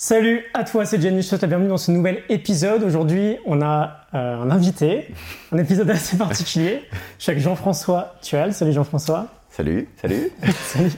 [0.00, 2.84] Salut à toi, c'est Jenny, je te souhaite la bienvenue dans ce nouvel épisode.
[2.84, 5.12] Aujourd'hui, on a euh, un invité,
[5.50, 6.84] un épisode assez particulier.
[7.18, 8.54] Je suis avec Jean-François Tual.
[8.54, 9.26] Salut Jean-François.
[9.50, 10.30] Salut, salut.
[10.66, 10.92] salut.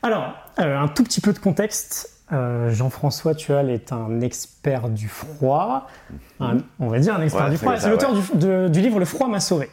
[0.00, 2.22] Alors, euh, un tout petit peu de contexte.
[2.30, 5.88] Euh, Jean-François Tual est un expert du froid,
[6.38, 7.76] on va dire un expert Ouais, du froid.
[7.80, 8.66] C'est l'auteur ouais.
[8.68, 9.68] du, du livre Le froid m'a sauvé.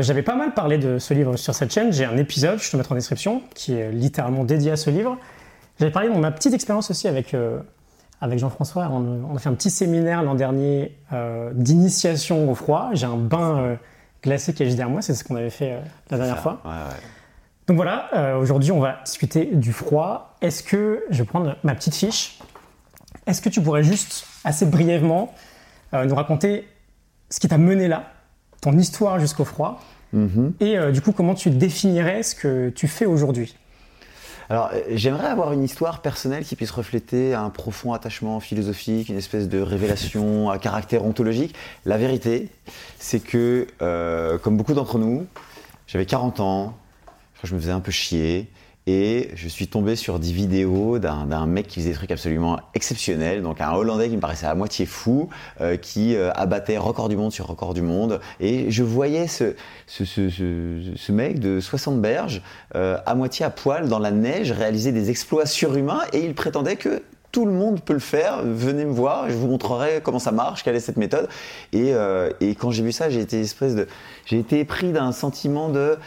[0.00, 1.92] J'avais pas mal parlé de ce livre sur cette chaîne.
[1.92, 5.16] J'ai un épisode, je te mettrai en description, qui est littéralement dédié à ce livre.
[5.78, 7.60] J'avais parlé de ma petite expérience aussi avec, euh,
[8.20, 8.88] avec Jean-François.
[8.90, 12.90] On, on a fait un petit séminaire l'an dernier euh, d'initiation au froid.
[12.92, 13.76] J'ai un bain euh,
[14.22, 15.78] glacé qui est juste derrière moi, c'est ce qu'on avait fait
[16.10, 16.60] la dernière Ça, fois.
[16.64, 17.00] Ouais, ouais.
[17.66, 20.36] Donc voilà, aujourd'hui on va discuter du froid.
[20.40, 22.38] Est-ce que, je vais prendre ma petite fiche,
[23.26, 25.34] est-ce que tu pourrais juste assez brièvement
[25.92, 26.68] nous raconter
[27.28, 28.12] ce qui t'a mené là,
[28.60, 29.80] ton histoire jusqu'au froid,
[30.12, 30.52] Mhm.
[30.60, 33.56] et du coup comment tu définirais ce que tu fais aujourd'hui?
[34.48, 39.16] Alors, euh, j'aimerais avoir une histoire personnelle qui puisse refléter un profond attachement philosophique, une
[39.16, 41.54] espèce de révélation à caractère ontologique.
[41.84, 42.48] La vérité,
[42.98, 45.26] c'est que, euh, comme beaucoup d'entre nous,
[45.86, 46.78] j'avais 40 ans,
[47.42, 48.50] je me faisais un peu chier.
[48.88, 53.42] Et je suis tombé sur des vidéos d'un mec qui faisait des trucs absolument exceptionnels,
[53.42, 55.28] donc un Hollandais qui me paraissait à moitié fou,
[55.60, 58.20] euh, qui euh, abattait record du monde sur record du monde.
[58.38, 59.56] Et je voyais ce,
[59.88, 60.30] ce, ce,
[60.94, 62.42] ce, mec de 60 berges,
[62.76, 66.76] euh, à moitié à poil dans la neige, réaliser des exploits surhumains, et il prétendait
[66.76, 70.30] que tout le monde peut le faire, venez me voir, je vous montrerai comment ça
[70.30, 71.28] marche, quelle est cette méthode.
[71.74, 71.92] Et,
[72.40, 73.88] et quand j'ai vu ça, j'ai été de,
[74.24, 75.98] j'ai été pris d'un sentiment de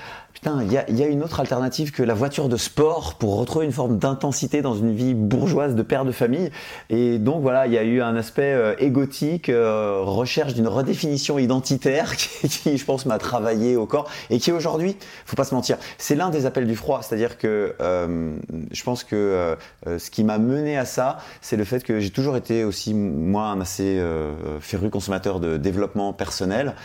[0.41, 3.65] putain, il y y a une autre alternative que la voiture de sport pour retrouver
[3.65, 6.51] une forme d'intensité dans une vie bourgeoise de père de famille.
[6.89, 11.39] Et donc voilà, il y a eu un aspect euh, égotique, euh, recherche d'une redéfinition
[11.39, 14.95] identitaire qui, qui, je pense, m'a travaillé au corps et qui aujourd'hui,
[15.25, 17.01] faut pas se mentir, c'est l'un des appels du froid.
[17.01, 18.35] C'est-à-dire que euh,
[18.71, 19.55] je pense que euh,
[19.87, 22.93] euh, ce qui m'a mené à ça, c'est le fait que j'ai toujours été aussi
[22.93, 26.75] moi un assez euh, féru consommateur de développement personnel.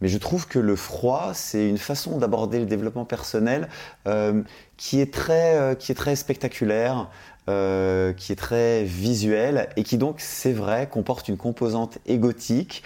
[0.00, 3.68] Mais je trouve que le froid, c'est une façon d'aborder le développement personnel
[4.06, 4.42] euh,
[4.76, 7.08] qui est très, euh, qui est très spectaculaire,
[7.48, 12.82] euh, qui est très visuel et qui donc, c'est vrai, comporte une composante égotique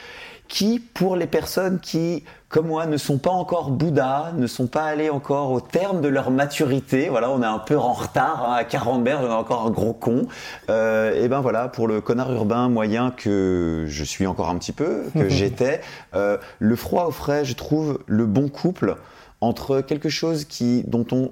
[0.48, 4.84] qui, pour les personnes qui, comme moi, ne sont pas encore Bouddha, ne sont pas
[4.84, 8.54] allés encore au terme de leur maturité, voilà, on est un peu en retard, hein,
[8.54, 10.26] à 40 berges, on est encore un gros con,
[10.70, 14.72] euh, et ben voilà, pour le connard urbain moyen que je suis encore un petit
[14.72, 15.82] peu, que j'étais,
[16.14, 18.96] euh, le froid au frais, je trouve le bon couple
[19.40, 21.30] entre quelque chose qui, dont on,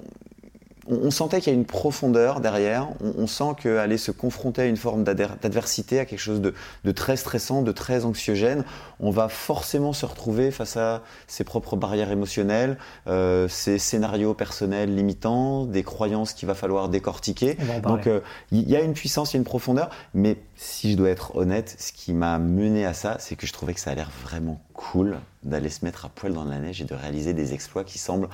[0.89, 2.89] on, sentait qu'il y a une profondeur derrière.
[3.03, 6.53] On, on sent qu'aller se confronter à une forme d'adver- d'adversité, à quelque chose de,
[6.83, 8.63] de très stressant, de très anxiogène,
[8.99, 12.77] on va forcément se retrouver face à ses propres barrières émotionnelles,
[13.07, 17.57] euh, ses scénarios personnels limitants, des croyances qu'il va falloir décortiquer.
[17.83, 18.21] Donc euh,
[18.51, 21.35] il y a une puissance, il y a une profondeur, mais si je dois être
[21.35, 24.09] honnête, ce qui m'a mené à ça, c'est que je trouvais que ça a l'air
[24.23, 27.83] vraiment cool d'aller se mettre à poil dans la neige et de réaliser des exploits
[27.83, 28.29] qui semblent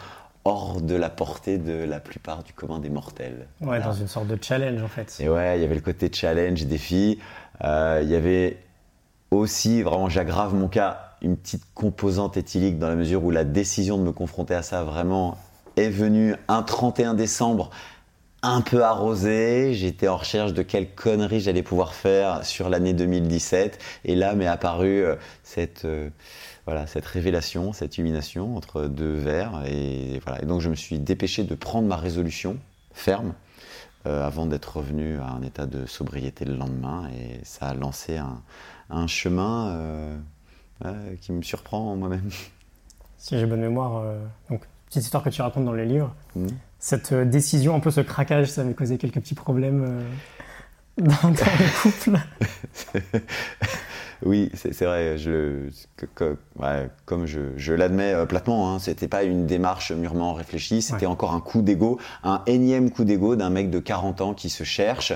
[0.46, 3.48] hors de la portée de la plupart du commun des mortels.
[3.62, 3.86] Ouais, Voilà.
[3.86, 5.18] dans une sorte de challenge en fait.
[5.20, 7.20] Et ouais, il y avait le côté challenge, défi.
[7.64, 8.58] Euh, il y avait
[9.32, 13.98] aussi, vraiment, j'aggrave mon cas, une petite composante éthylique dans la mesure où la décision
[13.98, 15.38] de me confronter à ça vraiment
[15.78, 17.70] est venue un 31 décembre
[18.44, 19.74] un peu arrosé.
[19.74, 23.80] J'étais en recherche de quelle connerie j'allais pouvoir faire sur l'année 2017.
[24.04, 26.10] Et là m'est apparue euh, cette, euh,
[26.66, 29.64] voilà, cette révélation, cette illumination entre deux verres.
[29.68, 30.42] Et, voilà.
[30.42, 32.58] et donc je me suis dépêché de prendre ma résolution
[32.94, 33.34] ferme
[34.06, 37.10] euh, avant d'être revenu à un état de sobriété le lendemain.
[37.18, 38.42] Et ça a lancé un,
[38.90, 40.18] un chemin euh,
[40.86, 42.30] ouais, qui me surprend en moi-même.
[43.18, 44.20] Si j'ai bonne mémoire, euh,
[44.50, 46.48] donc petite histoire que tu racontes dans les livres, Mhm.
[46.80, 50.02] cette euh, décision, un peu ce craquage, ça m'avait causé quelques petits problèmes euh,
[50.98, 52.20] dans, dans le couple.
[54.26, 55.18] Oui, c'est vrai.
[55.18, 55.68] Je,
[56.60, 60.82] ouais, comme je, je l'admets euh, platement, hein, c'était pas une démarche mûrement réfléchie.
[60.82, 61.12] C'était Ouais.
[61.12, 64.64] encore un coup d'ego, un énième coup d'ego d'un mec de 40 ans qui se
[64.64, 65.12] cherche.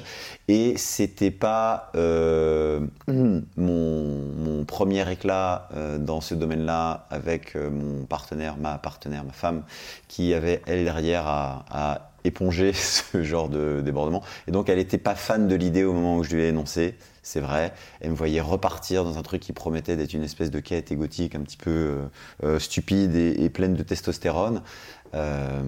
[0.50, 8.58] Et c'était pas euh, mon, mon premier éclat euh, dans ce domaine-là avec mon partenaire,
[8.58, 9.64] ma partenaire, ma femme,
[10.10, 14.22] qui avait elle derrière à, à éponger ce genre de débordement.
[14.48, 16.96] Et donc elle n'était pas fan de l'idée au moment où je lui ai énoncé.
[17.28, 20.60] C'est vrai, elle me voyait repartir dans un truc qui promettait d'être une espèce de
[20.62, 22.06] quête égotique un petit peu euh,
[22.44, 24.62] euh, stupide et, et pleine de testostérone.
[25.14, 25.62] Euh,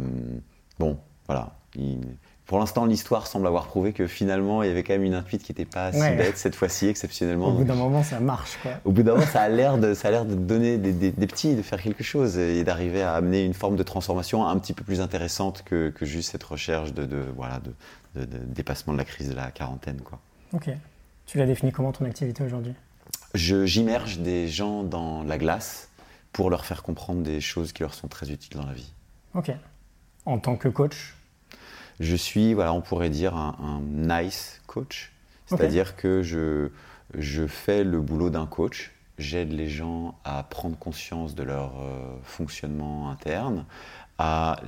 [0.79, 0.97] bon,
[1.27, 1.53] voilà.
[1.75, 1.99] Il-
[2.45, 5.43] pour l'instant, l'histoire semble avoir prouvé que finalement, il y avait quand même une intuite
[5.43, 7.49] qui n'était pas si bête cette fois-ci, exceptionnellement.
[7.49, 8.71] Au bout d'un moment, ça marche quoi.
[8.85, 11.11] au bout d'un moment, ça a l'air de, ça a l'air de donner des, des-
[11.11, 14.57] des petits, de faire quelque chose et d'arriver à amener une forme de transformation un
[14.57, 17.59] petit peu plus intéressante que, que juste cette recherche de, de, voilà,
[18.15, 20.01] de, de, dépassement de la crise de la quarantaine.
[20.01, 20.17] Quoi.
[20.53, 20.69] Ok.
[21.29, 22.73] Tu l'as défini comment ton activité aujourd'hui?
[23.35, 25.89] J'immerge des gens dans la glace
[26.31, 28.91] pour leur faire comprendre des choses qui leur sont très utiles dans la vie.
[29.35, 29.51] Ok.
[30.25, 31.15] En tant que coach?
[31.99, 35.11] Je suis, voilà, on pourrait dire un, nice coach.
[35.45, 36.71] C'est-à-dire que je,
[37.15, 38.91] je fais le boulot d'un coach.
[39.19, 43.65] J'aide les gens à prendre conscience de leur euh, fonctionnement interne,
[44.17, 44.59] à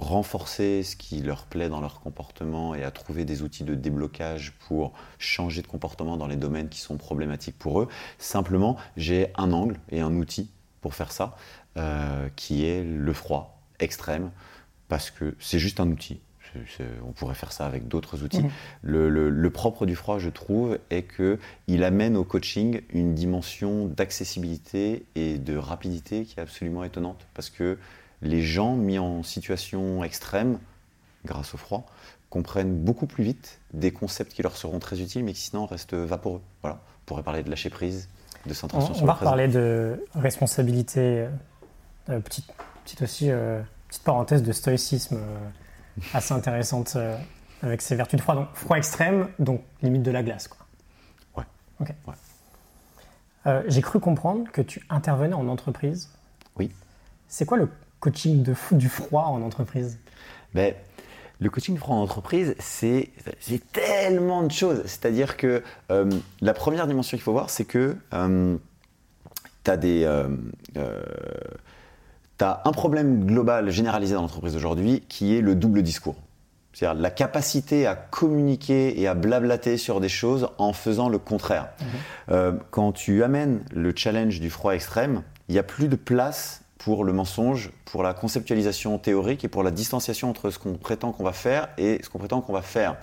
[0.00, 4.52] renforcer ce qui leur plaît dans leur comportement et à trouver des outils de déblocage
[4.66, 7.88] pour changer de comportement dans les domaines qui sont problématiques pour eux.
[8.18, 10.50] Simplement, j'ai un angle et un outil
[10.80, 11.36] pour faire ça,
[11.76, 14.30] euh, qui est le froid extrême,
[14.88, 16.20] parce que c'est juste un outil.
[17.06, 18.42] on pourrait faire ça avec d'autres outils.
[18.42, 18.50] Mhm.
[18.82, 25.38] Le, propre du froid, je trouve, est qu'il amène au coaching une dimension d'accessibilité et
[25.38, 27.78] de rapidité qui est absolument étonnante, parce que
[28.22, 30.58] les gens mis en situation extrême,
[31.24, 31.86] grâce au froid,
[32.28, 35.94] comprennent beaucoup plus vite des concepts qui leur seront très utiles, mais qui sinon restent
[35.94, 36.40] vaporeux.
[36.62, 36.76] Voilà.
[36.76, 38.08] On pourrait parler de lâcher prise,
[38.46, 41.26] de centration on, on va reparler de responsabilité.
[42.08, 42.46] Euh, petite,
[42.84, 45.38] petite aussi euh, petite parenthèse de stoïcisme euh,
[46.14, 46.96] assez intéressante
[47.62, 48.36] avec ses vertus de froid.
[48.36, 50.46] Donc froid extrême, donc limite de la glace.
[50.48, 50.66] Quoi.
[51.36, 51.44] Ouais.
[51.80, 51.94] Ok.
[52.06, 52.14] Ouais.
[53.66, 56.10] J'ai cru comprendre que tu intervenais en entreprise.
[56.56, 56.70] Oui.
[57.26, 57.68] C'est quoi le
[58.00, 59.98] coaching de, du froid en entreprise
[60.54, 60.74] ben,
[61.38, 63.10] Le coaching du froid en entreprise, c'est
[63.72, 64.82] tellement de choses.
[64.86, 66.10] C'est-à-dire que euh,
[66.40, 68.56] la première dimension qu'il faut voir, c'est que euh,
[69.64, 70.04] tu as des.
[70.04, 70.28] Euh,
[72.40, 76.16] as un problème global généralisé dans l'entreprise aujourd'hui qui est le double discours.
[76.72, 81.68] C'est-à-dire la capacité à communiquer et à blablater sur des choses en faisant le contraire.
[82.30, 82.60] Mhm.
[82.70, 87.04] quand tu amènes le challenge du froid extrême, il n'y a plus de place pour
[87.04, 91.24] le mensonge, pour la conceptualisation théorique et pour la distanciation entre ce qu'on prétend qu'on
[91.24, 92.96] va faire et ce qu'on prétend qu'on va faire.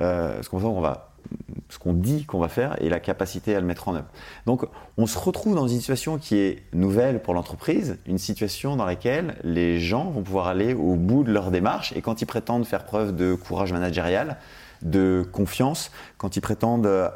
[0.00, 0.58] Euh, ce qu'on
[1.68, 4.08] ce qu'on dit qu'on va faire et la capacité à le mettre en œuvre.
[4.44, 4.66] Donc
[4.98, 9.36] on se retrouve dans une situation qui est nouvelle pour l'entreprise, une situation dans laquelle
[9.44, 12.84] les gens vont pouvoir aller au bout de leur démarche et quand ils prétendent faire
[12.84, 14.36] preuve de courage managérial,
[14.82, 17.12] de confiance, quand ils prétendent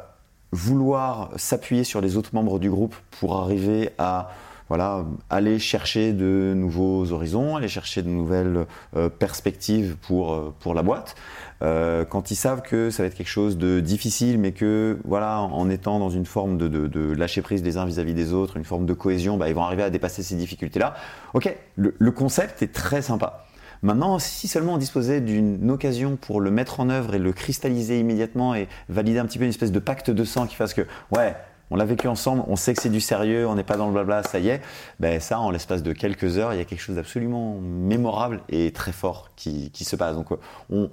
[0.53, 4.29] vouloir s'appuyer sur les autres membres du groupe pour arriver à
[4.69, 8.65] voilà, aller chercher de nouveaux horizons, aller chercher de nouvelles
[8.95, 11.15] euh, perspectives pour, euh, pour la boîte.
[11.63, 15.39] Euh, quand ils savent que ça va être quelque chose de difficile, mais que voilà,
[15.41, 18.57] en étant dans une forme de, de, de lâcher prise des uns vis-à-vis des autres,
[18.57, 20.95] une forme de cohésion, bah, ils vont arriver à dépasser ces difficultés-là.
[21.33, 23.45] Ok, le, le concept est très sympa.
[23.83, 27.99] Maintenant, si seulement on disposait d'une occasion pour le mettre en œuvre et le cristalliser
[27.99, 30.81] immédiatement et valider un petit peu une espèce de pacte de sang qui fasse que,
[31.11, 31.35] ouais,
[31.69, 33.93] on l'a vécu ensemble, on sait que c'est du sérieux, on n'est pas dans le
[33.93, 34.61] blabla, ça y est.
[34.99, 38.71] Ben ça, en l'espace de quelques heures, il y a quelque chose d'absolument mémorable et
[38.71, 40.15] très fort qui, se passe.
[40.15, 40.27] Donc,
[40.69, 40.89] on,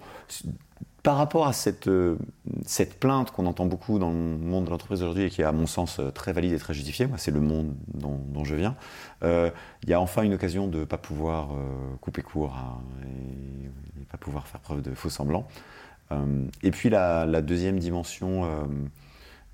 [1.05, 2.17] par rapport à cette, euh,
[2.65, 5.53] cette plainte qu'on entend beaucoup dans le monde de l'entreprise aujourd'hui et qui est à
[5.53, 8.75] mon sens euh, très valide et très justifiée, moi c'est le monde dont, je viens,
[9.23, 9.51] euh,
[9.83, 11.51] il y a enfin une occasion de ne pas pouvoir
[12.01, 12.57] couper court
[13.03, 15.47] et, ne pas pouvoir faire preuve de faux semblants.
[16.63, 18.67] et puis la deuxième dimension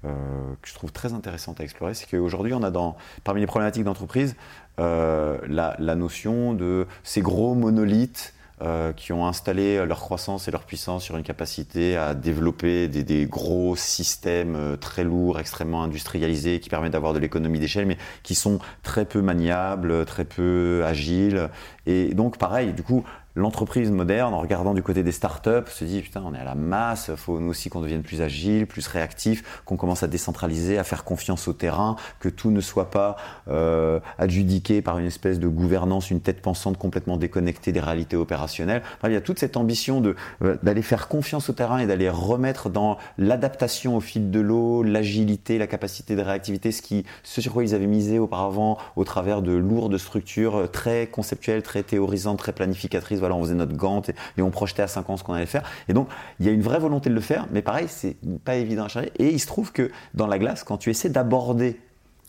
[0.05, 3.47] euh, que je trouve très intéressante à explorer, c'est qu'aujourd'hui, on a dans, parmi les
[3.47, 4.35] problématiques d'entreprise
[4.79, 8.32] euh, la, notion de ces gros monolithes
[8.62, 13.02] euh, qui ont installé leur croissance et leur puissance sur une capacité à développer des,
[13.05, 18.35] des gros systèmes très lourds, extrêmement industrialisés, qui permettent d'avoir de l'économie d'échelle, mais qui
[18.35, 21.50] sont très peu maniables, très peu agiles.
[21.85, 23.04] Et donc, pareil, du coup,
[23.35, 26.55] l'entreprise moderne, en regardant du côté des startups, se dit putain, on est à la
[26.55, 30.79] masse, il faut nous aussi qu'on devienne plus agile, plus réactif, qu'on commence à décentraliser,
[30.79, 33.17] à faire confiance au terrain, que tout ne soit pas
[33.49, 38.83] euh, adjudiqué par une espèce de gouvernance, une tête pensante complètement déconnectée des réalités opérationnelles.
[39.05, 42.09] il y a toute cette ambition de euh, d'aller faire confiance au terrain et d'aller
[42.09, 47.65] remettre dans l'adaptation au fil de l'eau, l'agilité, la capacité de réactivité, ce sur quoi
[47.65, 53.20] ils avaient misé auparavant au travers de lourdes structures très conceptuelles, très théorisantes, très planificatrices
[53.21, 55.62] voilà, on faisait notre gante et, on projetait à 5 ans ce qu'on allait faire.
[55.89, 56.09] Et donc,
[56.39, 58.89] il y a une vraie volonté de le faire, mais pareil, c'est pas évident à
[58.89, 59.12] charger.
[59.19, 61.79] Et il se trouve que dans la glace, quand tu essaies d'aborder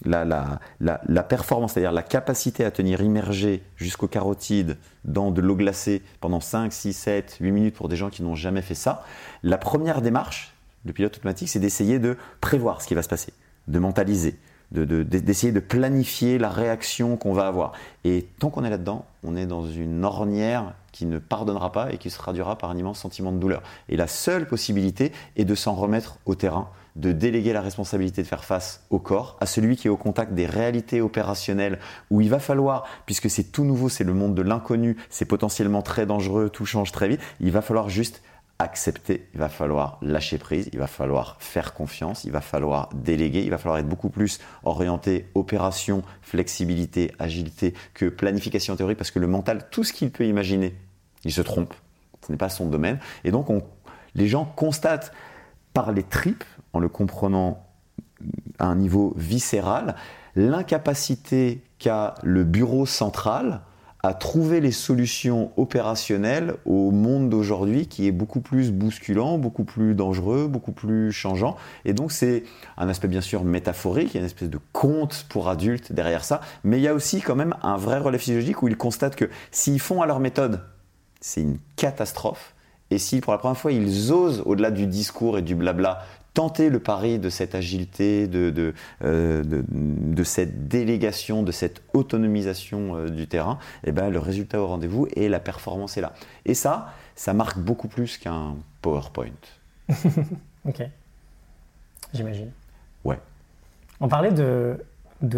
[0.06, 5.56] la, la, la, performance, c'est-à-dire la capacité à tenir immergé jusqu'au carotide dans de l'eau
[5.56, 9.04] glacée pendant 5, 6, 7, 8 minutes pour des gens qui n'ont jamais fait ça,
[9.44, 10.56] la première démarche,
[10.86, 13.34] le pilote automatique, c'est d'essayer de prévoir ce qui va se passer,
[13.68, 14.40] de mentaliser,
[14.72, 17.74] d'essayer de, planifier la réaction qu'on va avoir.
[18.04, 21.98] Et tant qu'on est là-dedans, on est dans une ornière qui ne pardonnera pas et
[21.98, 23.64] qui se traduira par un immense sentiment de douleur.
[23.90, 28.28] Et la seule possibilité est de s'en remettre au terrain, de déléguer la responsabilité de
[28.28, 32.30] faire face au corps, à celui qui est au contact des réalités opérationnelles, où il
[32.30, 36.50] va falloir, puisque c'est tout nouveau, c'est le monde de l'inconnu, c'est potentiellement très dangereux,
[36.50, 38.22] tout change très vite, il va falloir juste
[38.62, 43.44] accepter, il va falloir lâcher prise, il va falloir faire confiance, il va falloir déléguer,
[43.44, 49.20] il va falloir être beaucoup plus orienté opération, flexibilité, agilité que planification théorique parce que
[49.20, 50.76] le mental, tout ce qu'il peut imaginer,
[51.24, 51.74] il se trompe.
[52.26, 53.00] Ce n'est pas son domaine.
[53.24, 53.48] Et donc,
[54.16, 55.12] les gens constatent
[55.74, 57.66] par les tripes, en le comprenant
[58.60, 59.96] à un niveau viscéral,
[60.36, 63.62] l'incapacité qu'a le bureau central
[64.04, 69.94] à trouver les solutions opérationnelles au monde d'aujourd'hui qui est beaucoup plus bousculant, beaucoup plus
[69.94, 71.56] dangereux, beaucoup plus changeant.
[71.86, 72.44] Et donc c'est
[72.78, 76.24] un aspect bien sûr métaphorique, il y a une espèce de conte pour adultes derrière
[76.24, 79.16] ça, mais il y a aussi quand même un vrai relais physiologique où ils constatent
[79.16, 80.62] que s'ils font à leur méthode,
[81.20, 82.56] c'est une catastrophe.
[82.90, 86.70] Et si pour la première fois ils osent, au-delà du discours et du blabla, tenter
[86.70, 88.74] le pari de cette agilité, de,
[89.04, 94.62] euh, de, cette délégation, de cette autonomisation euh, du terrain, et eh ben, le résultat
[94.62, 96.14] au rendez-vous et la performance est là.
[96.46, 99.30] Et ça, ça marque beaucoup plus qu'un PowerPoint.
[100.66, 100.84] ok.
[102.14, 102.52] J'imagine.
[103.04, 103.20] Ouais.
[104.00, 104.78] On parlait de,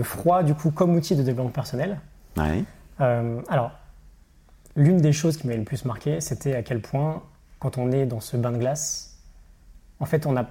[0.04, 2.00] froid, du coup, comme outil de développement personnel.
[2.38, 2.64] Ouais.
[3.02, 3.72] Euh, alors,
[4.76, 7.24] l'une des choses qui m'avait le plus marqué, c'était à quel point,
[7.60, 9.18] quand on est dans ce bain de glace,
[10.00, 10.46] en fait, on a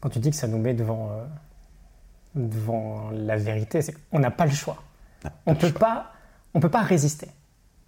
[0.00, 1.24] quand tu dis que ça nous met devant, euh,
[2.34, 4.82] devant la vérité, c'est qu'on n'a pas le choix.
[5.46, 6.12] On peut pas,
[6.54, 7.28] on peut pas résister.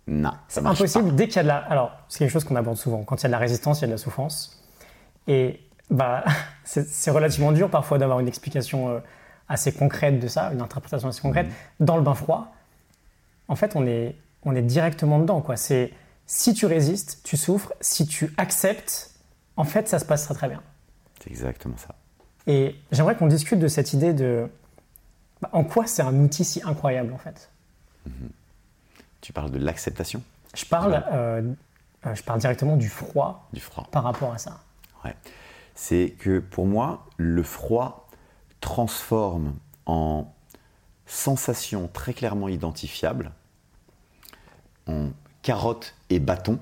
[0.07, 1.15] Non, c'est impossible.
[1.15, 3.05] Dès qu'il y a de la, alors c'est quelque chose qu'on aborde souvent.
[3.05, 4.63] Quand il y a de la résistance, il y a de la souffrance.
[5.29, 6.25] Et bah,
[6.65, 9.01] c'est relativement dur parfois d'avoir une explication euh,
[9.49, 11.47] assez concrète de ça, une interprétation assez concrète.
[11.47, 11.87] Mhm.
[11.87, 12.53] Dans le bain froid,
[13.49, 15.41] en fait, on est, on est directement dedans.
[15.41, 15.57] Quoi.
[15.57, 15.93] C'est
[16.27, 17.73] si tu résistes, tu souffres.
[17.81, 19.11] Si tu acceptes,
[19.57, 20.63] en fait, ça se passera très bien.
[21.21, 21.95] C'est exactement ça.
[22.47, 24.49] Et j'aimerais qu'on discute de cette idée de
[25.41, 27.51] bah, en quoi c'est un outil si incroyable en fait?
[28.07, 28.31] Mhm.
[29.21, 30.23] Tu parles de l'acceptation?
[30.55, 31.43] Je parle, euh,
[32.07, 34.61] euh, je parle directement du froid, du froid par rapport à ça.
[35.05, 35.15] Ouais.
[35.75, 38.09] C'est que pour moi, le froid
[38.61, 39.55] transforme
[39.87, 40.33] en
[41.07, 43.33] sensation très clairement identifiable,
[44.87, 45.11] en
[45.43, 46.59] carotte et bâton,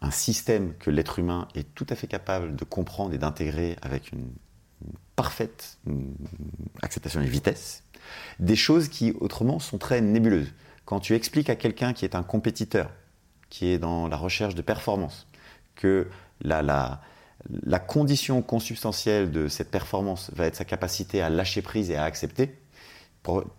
[0.00, 4.12] un système que l'être humain est tout à fait capable de comprendre et d'intégrer avec
[4.12, 4.30] une
[5.14, 5.78] parfaite
[6.82, 7.82] acceptation des vitesses,
[8.38, 10.52] des choses qui autrement sont très nébuleuses.
[10.84, 12.90] Quand tu expliques à quelqu'un qui est un compétiteur,
[13.48, 15.26] qui est dans la recherche de performance,
[15.74, 16.08] que
[16.42, 17.00] la, la,
[17.64, 22.04] la condition consubstantielle de cette performance va être sa capacité à lâcher prise et à
[22.04, 22.58] accepter,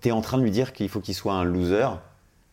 [0.02, 1.90] tu es en train de lui dire qu'il faut qu'il soit un loser,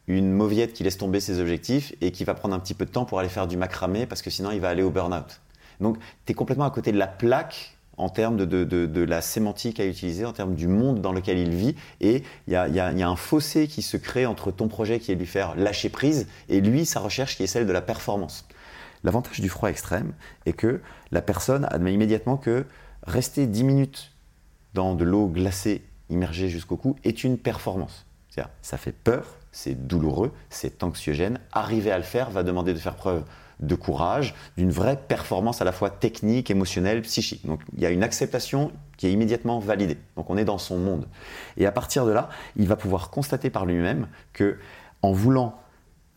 [0.07, 2.91] une mauviette qui laisse tomber ses objectifs et qui va prendre un petit peu de
[2.91, 5.41] temps pour aller faire du macramé parce que sinon il va aller au burn-out.
[5.81, 9.87] Donc tu es complètement à côté de la plaque en termes de, la sémantique à
[9.87, 11.75] utiliser, en termes du monde dans lequel il vit.
[12.01, 15.21] Et il y a, un fossé qui se crée entre ton projet qui est de
[15.21, 18.47] lui faire lâcher prise et lui, sa recherche qui est celle de la performance.
[19.03, 20.13] L'avantage du froid extrême
[20.47, 22.65] est que la personne admet immédiatement que
[23.07, 24.13] rester 10 minutes
[24.73, 28.07] dans de l'eau glacée immergée jusqu'au cou est une performance.
[28.31, 31.39] C'est-à-dire, ça fait peur, c'est douloureux, c'est anxiogène.
[31.53, 33.25] Arriver à le faire va demander de faire preuve
[33.67, 37.47] de courage, d'une vraie performance à la fois technique, émotionnelle, psychique.
[37.47, 39.99] Donc il y a une acceptation qui est immédiatement validée.
[40.17, 41.07] Donc on est dans son monde.
[41.57, 44.59] Et à partir de là, il va pouvoir constater par lui-même que
[45.03, 45.55] en voulant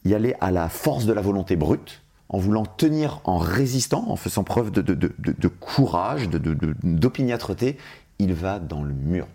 [0.05, 4.15] y aller à la force de la volonté brute, en voulant tenir en résistant, en
[4.15, 7.77] faisant preuve de, de, de, de courage, d'opiniâtreté,
[8.19, 9.27] il va dans le mur.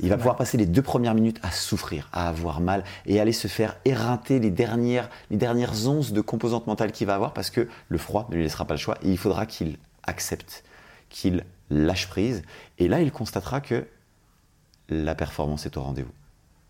[0.00, 3.32] Il va pouvoir passer les deux premières minutes à souffrir, à avoir mal et aller
[3.32, 7.50] se faire éreinter les dernières, les dernières onces de composantes mentales qu'il va avoir parce
[7.50, 10.64] que le froid ne lui laissera pas le choix et il faudra qu'il accepte,
[11.08, 12.42] qu'il lâche prise.
[12.78, 13.86] Et là, il constatera que
[14.88, 16.12] la performance est au rendez-vous.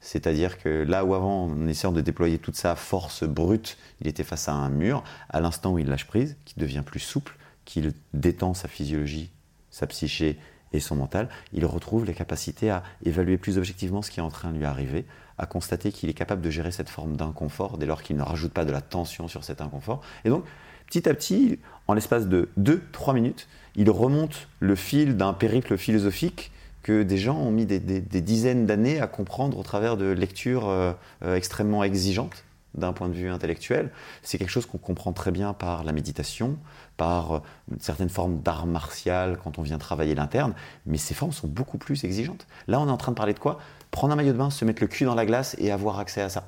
[0.00, 4.24] C'est-à-dire que là où avant, en essayant de déployer toute sa force brute, il était
[4.24, 7.92] face à un mur, à l'instant où il lâche prise, qu'il devient plus souple, qu'il
[8.14, 9.30] détend sa physiologie,
[9.70, 10.38] sa psyché
[10.72, 14.30] et son mental, il retrouve les capacités à évaluer plus objectivement ce qui est en
[14.30, 15.04] train de lui arriver,
[15.38, 18.52] à constater qu'il est capable de gérer cette forme d'inconfort dès lors qu'il ne rajoute
[18.52, 20.00] pas de la tension sur cet inconfort.
[20.24, 20.44] Et donc,
[20.86, 26.50] petit à petit, en l'espace de 2-3 minutes, il remonte le fil d'un périple philosophique
[26.82, 30.92] que des gens ont mis des, dizaines d'années à comprendre au travers de lectures euh,
[31.24, 32.44] euh, extrêmement exigeantes
[32.76, 33.90] d'un point de vue intellectuel.
[34.22, 36.58] C'est quelque chose qu'on comprend très bien par la méditation,
[36.96, 37.40] par euh,
[37.78, 40.54] certaines formes d'art martial quand on vient travailler l'interne,
[40.86, 42.46] mais ces formes sont beaucoup plus exigeantes.
[42.66, 43.58] Là, on est en train de parler de quoi?
[43.90, 46.22] Prendre un maillot de bain, se mettre le cul dans la glace et avoir accès
[46.22, 46.44] à ça.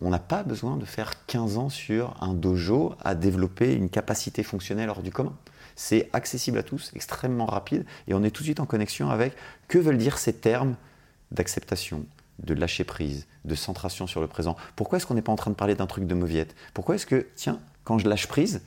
[0.00, 4.42] On n'a pas besoin de faire 15 ans sur un dojo à développer une capacité
[4.42, 5.34] fonctionnelle hors du commun.
[5.76, 9.34] C'est accessible à tous, extrêmement rapide, et on est tout de suite en connexion avec
[9.68, 10.74] que veulent dire ces termes
[11.30, 12.04] d'acceptation,
[12.42, 14.56] de lâcher prise, de centration sur le présent?
[14.76, 16.54] Pourquoi est-ce qu'on n'est pas en train de parler d'un truc de mauviette?
[16.74, 18.62] Pourquoi est-ce que, tiens, quand je lâche prise,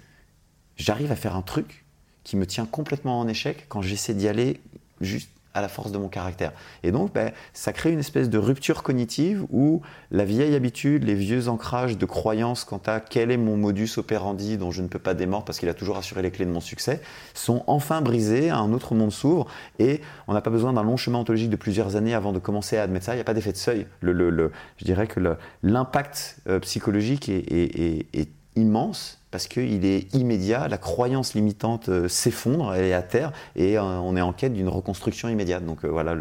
[0.77, 1.85] j'arrive à faire un truc
[2.23, 4.59] qui me tient complètement en échec quand j'essaie d'y aller
[5.01, 6.51] juste à la force de mon caractère.
[6.81, 11.13] Et donc, ben, ça crée une espèce de rupture cognitive où la vieille habitude, les
[11.13, 14.99] vieux ancrages de croyances quant à quel est mon modus operandi dont je ne peux
[14.99, 17.01] pas démordre parce qu'il a toujours assuré les clés de mon succès,
[17.33, 19.45] sont enfin brisés, un autre monde s'ouvre
[19.79, 22.77] et on n'a pas besoin d'un long chemin ontologique de plusieurs années avant de commencer
[22.77, 23.13] à admettre ça.
[23.13, 23.85] Il n'y a pas d'effet de seuil.
[24.01, 25.19] Le, je dirais que
[25.61, 32.85] l'impact euh, psychologique est immense parce qu'il est immédiat, la croyance limitante euh, s'effondre, elle
[32.85, 35.65] est à terre, et euh, on est en quête d'une reconstruction immédiate.
[35.65, 36.15] Donc euh, voilà,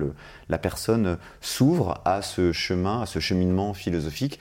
[0.49, 4.41] la personne s'ouvre à ce chemin, à ce cheminement philosophique,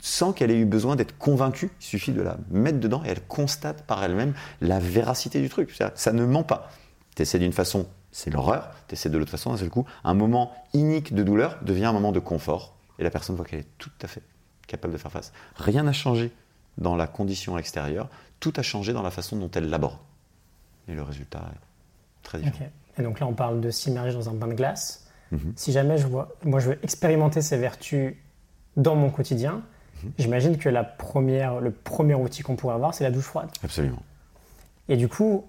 [0.00, 1.70] sans qu'elle ait eu besoin d'être convaincue.
[1.80, 5.72] Il suffit de la mettre dedans et elle constate par elle-même la véracité du truc.
[5.94, 6.72] Ça, ne ment pas.
[7.14, 11.14] Tu d'une façon, c'est l'horreur, tu de l'autre façon, d'un seul coup, un moment inique
[11.14, 14.08] de douleur devient un moment de confort, et la personne voit qu'elle est tout à
[14.08, 14.22] fait
[14.66, 15.32] capable de faire face.
[15.54, 16.32] Rien n'a changé
[16.78, 18.08] dans la condition extérieure,
[18.40, 19.98] tout a changé dans la façon dont elle l'aborde.
[20.88, 22.70] Et le résultat est très différent.
[22.98, 25.06] Et donc là, on parle de s'immerger dans un bain de glace.
[25.32, 25.52] Mhm.
[25.56, 28.14] Si jamais je vois, moi je veux expérimenter ces vertus
[28.76, 29.62] dans mon quotidien,
[30.02, 30.12] mhm.
[30.18, 33.50] j'imagine que la première, le premier outil qu'on pourrait avoir, c'est la douche froide.
[33.62, 34.02] Absolument.
[34.88, 35.44] Et du coup,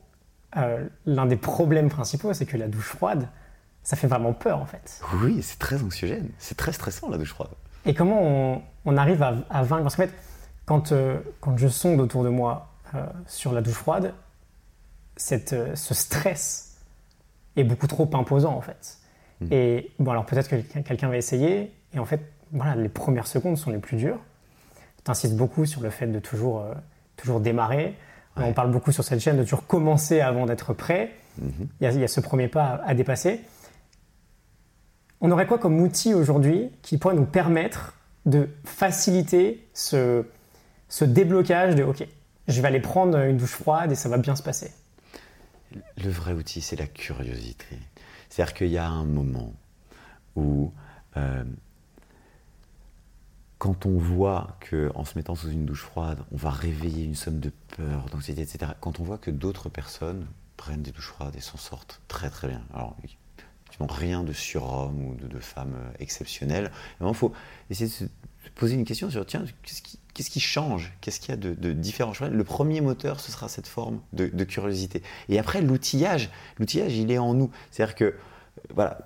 [0.55, 3.27] euh, l'un des problèmes principaux, c'est que la douche froide,
[3.83, 5.01] ça fait vraiment peur en fait.
[5.21, 7.51] Oui, c'est très anxiogène, c'est très stressant la douche froide.
[7.85, 9.83] Et comment on, on arrive à, à, vaincre?
[9.83, 10.13] Parce qu'en fait,
[10.67, 14.13] quand, euh, quand je sonde autour de moi euh, sur la douche froide,
[15.15, 16.77] cette, euh, ce stress
[17.55, 18.99] est beaucoup trop imposant en fait.
[19.39, 19.47] Hmm.
[19.51, 22.21] Et bon, alors peut-être que quelqu'un va essayer, et en fait,
[22.51, 24.19] voilà, les premières secondes sont les plus dures.
[25.03, 26.65] Tu insistes beaucoup sur le fait de toujours,
[27.15, 27.95] toujours démarrer.
[28.35, 31.11] On parle beaucoup sur cette chaîne de toujours commencer avant d'être prêt.
[31.41, 31.49] Hmm.
[31.79, 33.41] Il, y a, ce premier pas à, à dépasser.
[35.21, 37.93] On aurait quoi comme outil aujourd'hui qui pourrait nous permettre
[38.25, 40.25] de faciliter ce,
[40.89, 42.07] ce déblocage de OK,
[42.47, 44.71] je vais aller prendre une douche froide et ça va bien se passer
[45.97, 47.77] Le vrai outil, c'est la curiosité.
[48.29, 49.53] C'est-à-dire qu'il y a un moment
[50.35, 50.71] où,
[51.17, 51.43] euh,
[53.57, 57.39] quand on voit qu'en se mettant sous une douche froide, on va réveiller une somme
[57.39, 61.41] de peur, d'anxiété, etc., quand on voit que d'autres personnes prennent des douches froides et
[61.41, 62.61] s'en sortent très très bien.
[62.73, 62.95] Alors,
[63.79, 66.71] rien de surhomme ou de, de femme exceptionnelle.
[67.01, 67.31] Il faut
[67.69, 68.05] essayer de se
[68.55, 70.93] poser une question sur tiens, qu'est-ce qui, change?
[71.01, 72.13] Qu'est-ce qu'il y a de, différent?
[72.29, 75.01] Le premier moteur, ce sera cette forme de, curiosité.
[75.29, 76.29] Et après, l'outillage,
[76.59, 77.51] l'outillage, il est en nous.
[77.71, 78.15] C'est-à-dire que,
[78.73, 78.99] voilà,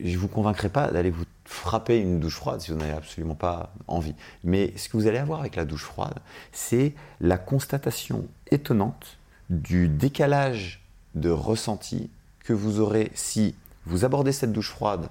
[0.00, 3.34] je ne vous convaincrai pas d'aller vous frapper une douche froide si vous n'avez absolument
[3.34, 4.14] pas envie.
[4.44, 6.18] Mais ce que vous allez avoir avec la douche froide,
[6.50, 9.18] c'est la constatation étonnante
[9.50, 10.82] du décalage
[11.14, 15.08] de ressenti que vous aurez si vous abordez cette douche froide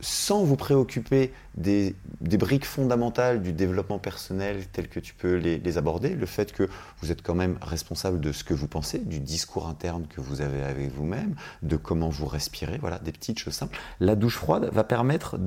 [0.00, 6.10] sans vous préoccuper des, briques fondamentales du développement personnel telles que tu peux les, aborder,
[6.10, 6.68] le fait que
[7.00, 10.40] vous êtes quand même responsable de ce que vous pensez, du discours interne que vous
[10.40, 13.78] avez avec vous-même, de comment vous respirez, voilà, des petites choses simples.
[14.00, 15.38] La douche froide va permettre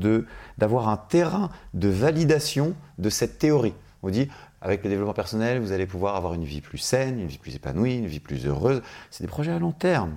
[0.58, 3.74] d'avoir un terrain de validation de cette théorie.
[4.04, 4.28] On dit,
[4.62, 7.56] avec le développement personnel, vous allez pouvoir avoir une vie plus saine, une vie plus
[7.56, 8.82] épanouie, une vie plus heureuse.
[9.12, 10.14] C'est des projets à long terme.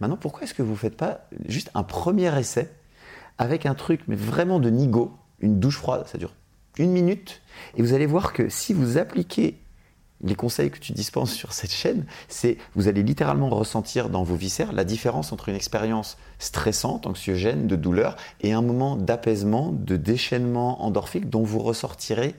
[0.00, 2.70] Maintenant, pourquoi est-ce que vous ne faites pas juste un premier essai
[3.38, 6.32] avec un truc, mais vraiment de nigo, une douche froide, ça dure
[6.78, 7.40] une minute,
[7.76, 9.58] et vous allez voir que si vous appliquez
[10.22, 14.34] les conseils que tu dispenses sur cette chaîne, c'est vous allez littéralement ressentir dans vos
[14.34, 19.96] viscères la différence entre une expérience stressante, anxiogène, de douleur, et un moment d'apaisement, de
[19.96, 22.34] déchaînement endorphique dont vous ressortirez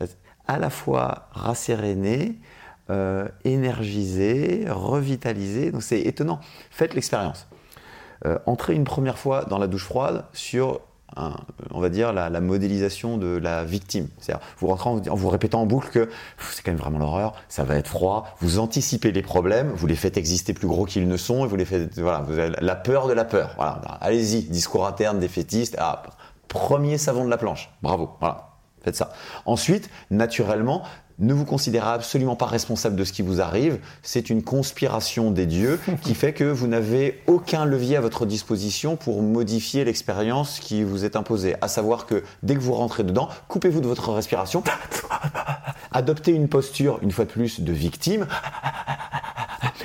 [0.00, 0.06] euh,
[0.46, 2.38] à la fois rasséréné,
[2.90, 5.70] euh, énergisé, revitalisé.
[5.70, 6.40] Donc c'est étonnant.
[6.70, 7.46] Faites l'expérience.
[8.24, 10.80] Euh, entrer une première fois dans la douche froide sur
[11.70, 14.08] on va dire, la, modélisation de la victime.
[14.18, 16.08] C'est-à-dire, vous rentrez en, vous répétant en boucle que
[16.38, 19.96] c'est quand même vraiment l'horreur, ça va être froid, vous anticipez les problèmes, vous les
[19.96, 23.08] faites exister plus gros qu'ils ne sont, et vous les faites, voilà, avez la peur
[23.08, 23.56] de la peur.
[24.00, 26.02] Allez-y, discours interne défaitiste, ah,
[26.48, 28.48] premier savon de la planche, bravo, voilà.
[28.82, 29.12] Faites ça.
[29.46, 30.82] Ensuite, naturellement,
[31.18, 33.78] ne vous considérez absolument pas responsable de ce qui vous arrive.
[34.02, 38.96] C'est une conspiration des dieux qui fait que vous n'avez aucun levier à votre disposition
[38.96, 41.54] pour modifier l'expérience qui vous est imposée.
[41.60, 44.62] À savoir que dès que vous rentrez dedans, coupez-vous de votre respiration,
[45.92, 48.26] adoptez une posture, une fois de plus, de victime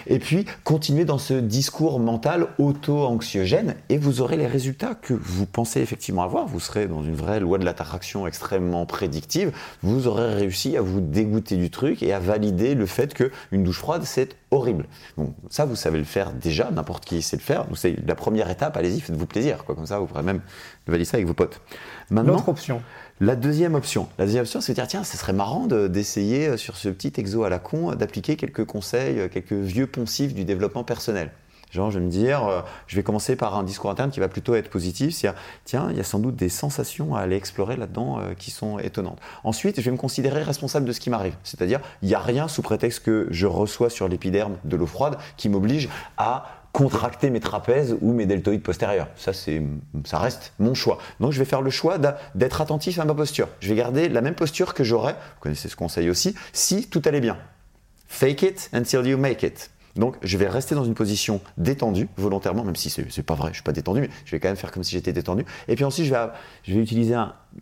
[0.10, 5.46] et puis continuez dans ce discours mental auto-anxiogène et vous aurez les résultats que vous
[5.46, 6.48] pensez effectivement avoir.
[6.48, 9.52] Vous serez dans une vraie loi de l'attraction extrêmement prédictive.
[9.84, 13.80] Vous aurez réussi à vous dégoûter du truc et à valider le fait qu'une douche
[13.80, 14.86] froide, c'est horrible.
[15.18, 17.66] Bon, ça, vous savez le faire déjà, n'importe qui sait le faire.
[17.76, 19.66] C'est la première étape, allez-y, faites-vous plaisir.
[19.66, 19.76] Quoi.
[19.76, 20.42] Comme ça, vous pourrez même
[20.88, 21.62] valider ça avec vos potes.
[22.12, 22.82] L'autre option.
[23.20, 26.58] La deuxième option, la deuxième option, c'est de dire tiens, ce serait marrant d'essayer euh,
[26.58, 30.46] sur ce petit exo à la con d'appliquer quelques conseils, euh, quelques vieux poncifs du
[30.46, 31.32] développement personnel.
[31.72, 34.28] Genre, je vais me dire, euh, je vais commencer par un discours interne qui va
[34.28, 35.16] plutôt être positif.
[35.16, 35.34] C'est
[35.66, 39.20] tiens, il y a sans doute des sensations à aller explorer là-dedans qui sont étonnantes.
[39.44, 41.34] Ensuite, je vais me considérer responsable de ce qui m'arrive.
[41.44, 45.18] C'est-à-dire, il n'y a rien sous prétexte que je reçois sur l'épiderme de l'eau froide
[45.38, 49.08] qui m'oblige à contracter mes trapèzes ou mes deltoïdes postérieurs.
[49.16, 49.64] Ça, c'est,
[50.06, 51.00] ça reste mon choix.
[51.20, 51.98] Donc, je vais faire le choix
[52.36, 53.48] d'être attentif à ma posture.
[53.60, 57.02] Je vais garder la même posture que j'aurais, vous connaissez ce conseil aussi, si tout
[57.06, 57.38] allait bien.
[58.08, 59.72] Fake it until you make it.
[59.96, 63.56] Donc, je vais rester dans une position détendue, volontairement, même si c'est pas vrai, je
[63.56, 65.46] suis pas détendu, mais je vais quand même faire comme si j'étais détendu.
[65.68, 66.28] Et puis ensuite, je vais,
[66.64, 67.16] je vais utiliser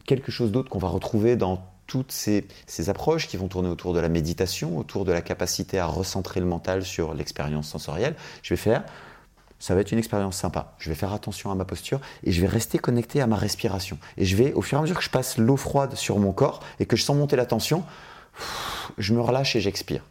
[0.06, 2.48] quelque chose d'autre qu'on va retrouver dans toutes ces,
[2.88, 6.46] approches qui vont tourner autour de la méditation, autour de la capacité à recentrer le
[6.46, 8.84] mental sur l'expérience sensorielle, je vais faire,
[9.60, 10.76] ça va être une expérience sympa.
[10.80, 13.98] Je vais faire attention à ma posture et je vais rester connecté à ma respiration.
[14.18, 16.32] Et je vais, au fur et à mesure que je passe l'eau froide sur mon
[16.32, 17.84] corps et que je sens monter la tension,
[18.98, 20.04] je me relâche et j'expire.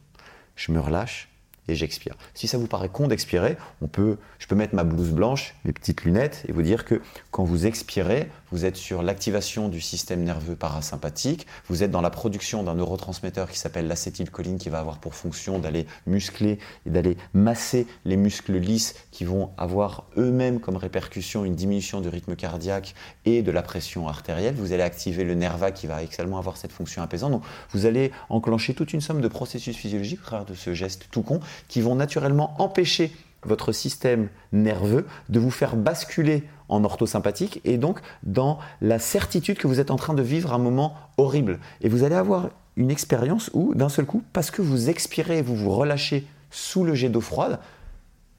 [0.56, 1.28] Je me relâche
[1.68, 2.14] et j'expire.
[2.34, 5.72] Si ça vous paraît con d'expirer, on peut, je peux mettre ma blouse blanche, mes
[5.72, 10.22] petites lunettes et vous dire que quand vous expirez, vous êtes sur l'activation du système
[10.22, 14.98] nerveux parasympathique, vous êtes dans la production d'un neurotransmetteur qui s'appelle l'acétylcholine qui va avoir
[14.98, 20.76] pour fonction d'aller muscler et d'aller masser les muscles lisses qui vont avoir eux-mêmes comme
[20.76, 24.54] répercussion une diminution du rythme cardiaque et de la pression artérielle.
[24.54, 27.32] Vous allez activer le nerva qui va également avoir cette fonction apaisante.
[27.32, 31.22] Donc vous allez enclencher toute une somme de processus physiologiques au de ce geste tout
[31.22, 33.10] con qui vont naturellement empêcher
[33.42, 39.66] votre système nerveux de vous faire basculer en orthosympathique et donc dans la certitude que
[39.66, 41.60] vous êtes en train de vivre un moment horrible.
[41.80, 45.42] Et vous allez avoir une expérience où, d'un seul coup, parce que vous expirez et
[45.42, 47.60] vous vous relâchez sous le jet d'eau froide,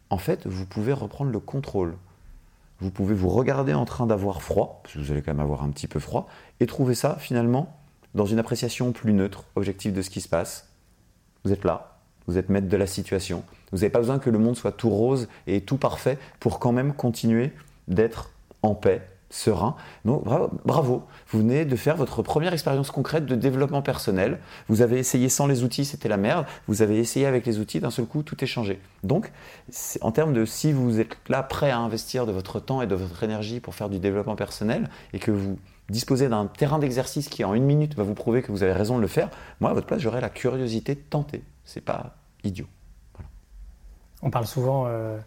[0.09, 1.95] en fait, vous pouvez reprendre le contrôle.
[2.79, 5.63] Vous pouvez vous regarder en train d'avoir froid, parce que vous allez quand même avoir
[5.63, 6.27] un petit peu froid,
[6.59, 7.77] et trouver ça finalement
[8.13, 10.69] dans une appréciation plus neutre, objective de ce qui se passe.
[11.43, 13.43] Vous êtes là, vous êtes maître de la situation.
[13.71, 16.71] Vous n'avez pas besoin que le monde soit tout rose et tout parfait pour quand
[16.71, 17.51] même continuer
[17.87, 19.75] d'être en paix, serein.
[20.05, 20.23] Donc
[20.65, 24.39] bravo, vous venez de faire votre première expérience concrète de développement personnel.
[24.69, 26.45] Vous avez essayé sans les outils, c'était la merde.
[26.67, 28.79] Vous avez essayé avec les outils, d'un seul coup, tout est changé.
[29.03, 29.31] Donc,
[30.01, 32.95] en termes de si vous êtes là prêt à investir de votre temps et de
[32.95, 37.43] votre énergie pour faire du développement personnel et que vous disposez d'un terrain d'exercice qui
[37.43, 39.73] en une minute va vous prouver que vous avez raison de le faire, moi à
[39.73, 42.67] votre place j'aurais la curiosité de tenter c'est pas idiot.
[44.21, 45.19] On parle souvent euh,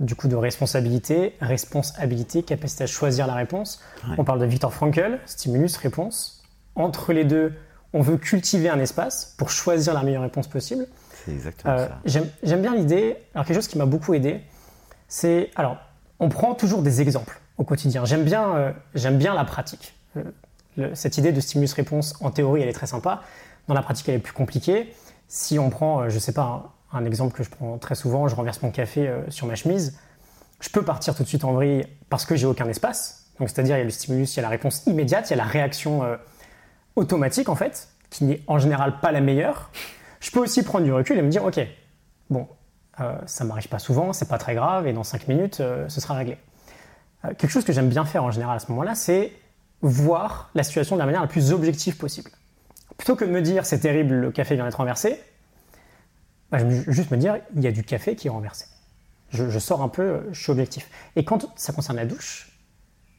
[0.00, 3.80] du coup de responsabilité, responsabilité, capacité à choisir la réponse.
[4.18, 6.42] On parle de Victor Frankl, stimulus, réponse.
[6.74, 7.54] Entre les deux,
[7.92, 10.86] on veut cultiver un espace pour choisir la meilleure réponse possible.
[11.24, 12.22] C'est exactement euh, ça.
[12.42, 13.16] J'aime bien l'idée.
[13.34, 14.42] Alors quelque chose qui m'a beaucoup aidé,
[15.08, 15.78] c'est alors
[16.20, 18.04] on prend toujours des exemples au quotidien.
[18.04, 19.94] J'aime bien, euh, j'aime bien la pratique.
[20.92, 23.22] cette idée de stimulus-réponse, en théorie, elle est très sympa.
[23.68, 24.94] Dans la pratique, elle est plus compliquée.
[25.28, 28.28] Si on prend, euh, je ne sais pas, un, exemple que je prends très souvent,
[28.28, 29.98] je renverse mon café euh, sur ma chemise,
[30.60, 33.30] je peux partir tout de suite en vrille parce que j'ai aucun espace.
[33.38, 35.34] Donc c'est-à-dire il y a le stimulus, il y a la réponse immédiate, il y
[35.34, 36.16] a la réaction euh,
[36.96, 39.70] automatique en fait, qui n'est en général pas la meilleure.
[40.20, 41.60] Je peux aussi prendre du recul et me dire ok,
[42.30, 42.48] bon,
[43.26, 46.38] ça m'arrive pas souvent, c'est pas très grave et dans 5 minutes ce sera réglé.
[47.22, 49.32] quelque chose que j'aime bien faire en général à ce moment-là, c'est
[49.82, 52.30] voir la situation de la manière la plus objective possible.
[52.96, 55.20] Plutôt que de me dire c'est terrible, le café vient d'être renversé,
[56.50, 58.66] bah, je juste me dire il y a du café qui est renversé.
[59.30, 60.88] Je, sors un peu, je suis objectif.
[61.16, 62.48] Et quand ça concerne la douche,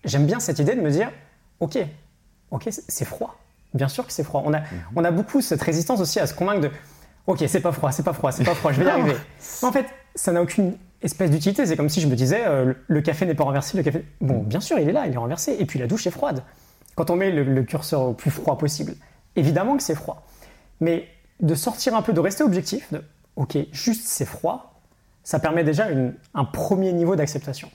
[0.05, 1.11] j'aime bien cette idée de me dire
[1.59, 1.77] ok,
[2.51, 3.37] ok, c'est froid.
[3.73, 4.41] Bien sûr que c'est froid.
[4.45, 4.65] On a, mhm.
[4.95, 6.71] on a beaucoup cette résistance aussi à se convaincre de
[7.27, 9.15] ok, c'est pas froid, c'est pas froid, c'est pas froid, je vais y arriver.
[9.61, 9.85] en fait,
[10.15, 11.65] ça n'a aucune espèce d'utilité.
[11.65, 14.05] C'est comme si je me disais euh, le café n'est pas renversé, le café.
[14.21, 15.57] Bon, bien sûr, il est là, il est renversé.
[15.59, 16.43] Et puis la douche est froide.
[16.95, 18.95] Quand on met le curseur au plus froid possible,
[19.35, 20.25] évidemment que c'est froid.
[20.79, 21.07] Mais
[21.41, 23.03] de sortir un peu, de rester objectif, de
[23.37, 24.73] ok, juste c'est froid,
[25.23, 25.87] ça permet déjà
[26.33, 27.71] un premier niveau d'acceptation.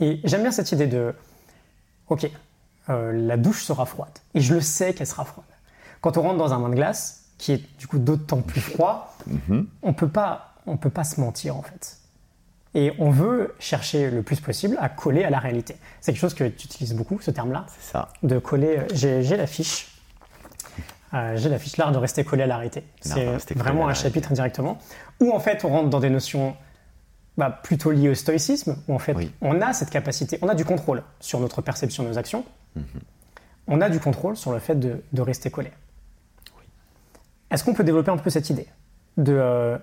[0.00, 1.14] Et j'aime bien cette idée de
[2.08, 2.30] ok,
[2.90, 4.12] euh, la douche sera froide.
[4.34, 5.46] Et je le sais qu'elle sera froide.
[6.00, 9.16] Quand on rentre dans un bain de glace, qui est du coup d'autant plus froid,
[9.28, 9.66] mm-hmm.
[9.82, 11.98] on peut pas, on peut pas se mentir en fait.
[12.74, 15.76] Et on veut chercher le plus possible à coller à la réalité.
[16.00, 17.66] C'est quelque chose que tu utilises beaucoup, ce terme-là.
[17.68, 18.08] C'est ça.
[18.24, 18.80] De coller.
[18.92, 19.93] J'ai la fiche euh,
[21.36, 22.84] j'ai la fiche l'art de rester collé à la réalité.
[23.00, 24.78] C'est vraiment un chapitre directement
[25.20, 26.56] où en fait on rentre dans des notions
[27.36, 30.64] bah, plutôt liées au stoïcisme, où en fait on a cette capacité, on a du
[30.64, 32.44] contrôle sur notre perception de nos actions,
[32.76, 32.84] mhm.
[33.66, 35.72] on a du contrôle sur le fait de, rester collé.
[37.50, 38.68] Est-ce qu'on peut développer un peu cette idée
[39.16, 39.78] de, euh,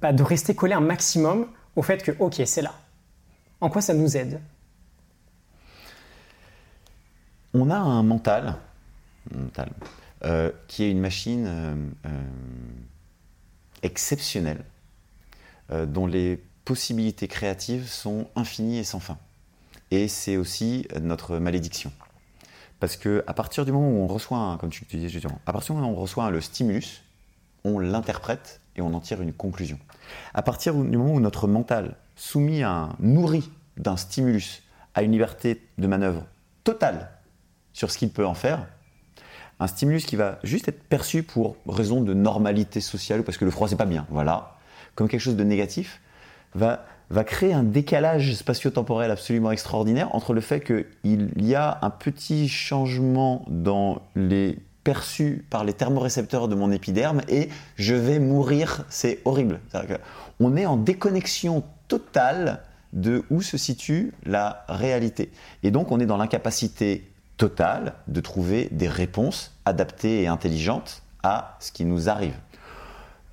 [0.00, 2.72] bah, de rester collé un maximum au fait que, ok, c'est là.
[3.60, 4.40] En quoi ça nous aide?
[7.54, 8.56] On a un mental,
[10.24, 11.74] euh, qui est une machine euh,
[12.06, 12.22] euh,
[13.82, 14.64] exceptionnelle,
[15.86, 19.16] dont les possibilités créatives sont infinies et sans fin.
[19.90, 21.90] Et c'est aussi notre malédiction.
[22.78, 25.80] Parce que à partir du moment où on reçoit, comme tu disais à partir du
[25.80, 27.04] moment où on reçoit le stimulus,
[27.64, 29.78] on l'interprète et on en tire une conclusion.
[30.34, 34.62] À partir du moment où notre mental, soumis à un, nourri d'un stimulus,
[34.94, 36.26] a une liberté de manœuvre
[36.64, 37.10] totale
[37.72, 38.66] sur ce qu'il peut en faire,
[39.62, 43.44] un stimulus qui va juste être perçu pour raison de normalité sociale ou parce que
[43.44, 44.56] le froid c'est pas bien, voilà,
[44.94, 46.00] comme quelque chose de négatif,
[46.54, 51.90] va, va créer un décalage spatio-temporel absolument extraordinaire entre le fait qu'il y a un
[51.90, 58.84] petit changement dans les perçus par les thermorécepteurs de mon épiderme et je vais mourir,
[58.88, 59.60] c'est horrible.
[60.40, 65.30] on est en déconnexion totale de où se situe la réalité.
[65.62, 71.56] Et donc on est dans l'incapacité totale de trouver des réponses adaptées et intelligentes à
[71.60, 72.34] ce qui nous arrive.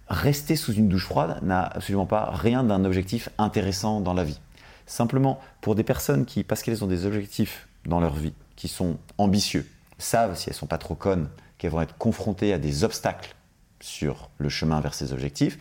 [0.09, 4.39] Rester sous une douche froide n'a absolument pas rien d'un objectif intéressant dans la vie.
[4.87, 8.97] Simplement, pour des personnes qui, parce qu'elles ont des objectifs dans leur vie, qui sont
[9.19, 12.83] ambitieux, savent, si elles ne sont pas trop connes, qu'elles vont être confrontées à des
[12.83, 13.35] obstacles
[13.79, 15.59] sur le chemin vers ces objectifs,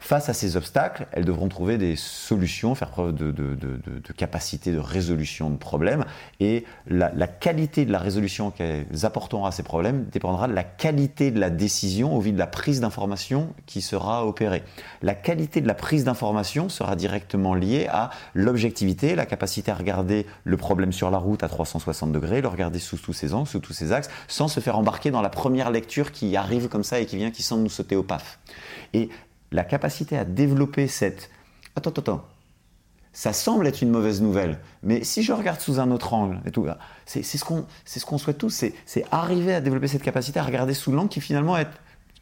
[0.00, 5.50] Face à ces obstacles, elles devront trouver des solutions, faire preuve de, capacité de résolution
[5.50, 6.06] de problèmes.
[6.40, 11.30] Et la, qualité de la résolution qu'elles apporteront à ces problèmes dépendra de la qualité
[11.30, 14.62] de la décision au vu de la prise d'information qui sera opérée.
[15.02, 20.26] La qualité de la prise d'information sera directement liée à l'objectivité, la capacité à regarder
[20.44, 23.60] le problème sur la route à 360 degrés, le regarder sous tous ses angles, sous
[23.60, 27.00] tous ses axes, sans se faire embarquer dans la première lecture qui arrive comme ça
[27.00, 28.38] et qui vient, qui semble nous sauter au paf.
[29.52, 31.30] La capacité à développer cette...
[31.76, 32.24] Attends, attends, attends.
[33.12, 36.52] Ça semble être une mauvaise nouvelle, mais si je regarde sous un autre angle et
[36.52, 36.68] tout,
[37.06, 40.74] c'est ce qu'on ce qu'on souhaite tous, c'est arriver à développer cette capacité à regarder
[40.74, 41.66] sous l'angle qui finalement est,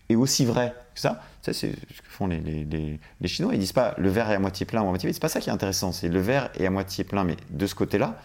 [0.08, 1.20] est, aussi vrai que ça.
[1.42, 1.76] C'est ce que
[2.08, 3.52] font les, les, les, Chinois.
[3.52, 5.14] Ils disent pas le verre est à moitié plein ou à moitié vide.
[5.14, 5.92] C'est pas ça qui est intéressant.
[5.92, 8.18] C'est le verre est à moitié plein, mais de ce côté-là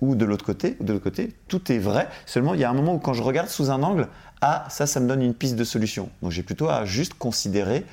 [0.00, 2.08] ou de l'autre côté, ou de l'autre côté, tout est vrai.
[2.24, 4.08] Seulement, il y a un moment où quand je regarde sous un angle,
[4.40, 6.08] ah, ça, ça me donne une piste de solution.
[6.22, 7.84] Donc, j'ai plutôt à juste considérer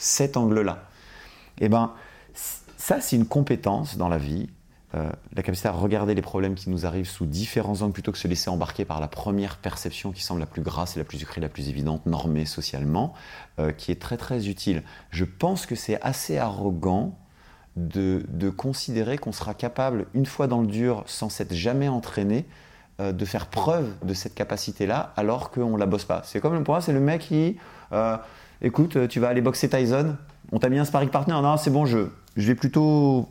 [0.00, 0.84] cet angle-là.
[1.60, 1.92] Eh ben,
[2.78, 4.48] ça, c'est une compétence dans la vie,
[4.94, 8.18] euh, la capacité à regarder les problèmes qui nous arrivent sous différents angles plutôt que
[8.18, 11.18] se laisser embarquer par la première perception qui semble la plus grasse et la plus
[11.18, 13.12] sucrée, la plus évidente, normée socialement,
[13.58, 14.82] euh, qui est très très utile.
[15.10, 17.18] Je pense que c'est assez arrogant
[17.76, 18.24] de,
[18.56, 22.46] considérer qu'on sera capable, une fois dans le dur, sans s'être jamais entraîné,
[23.00, 26.22] euh, de faire preuve de cette capacité-là alors qu'on ne la bosse pas.
[26.24, 27.58] C'est comme pour moi, c'est le mec qui
[28.62, 30.16] écoute, euh, tu vas aller boxer Tyson,
[30.52, 33.28] on t'a mis un sparring partner, non, c'est bon, je, je vais plutôt,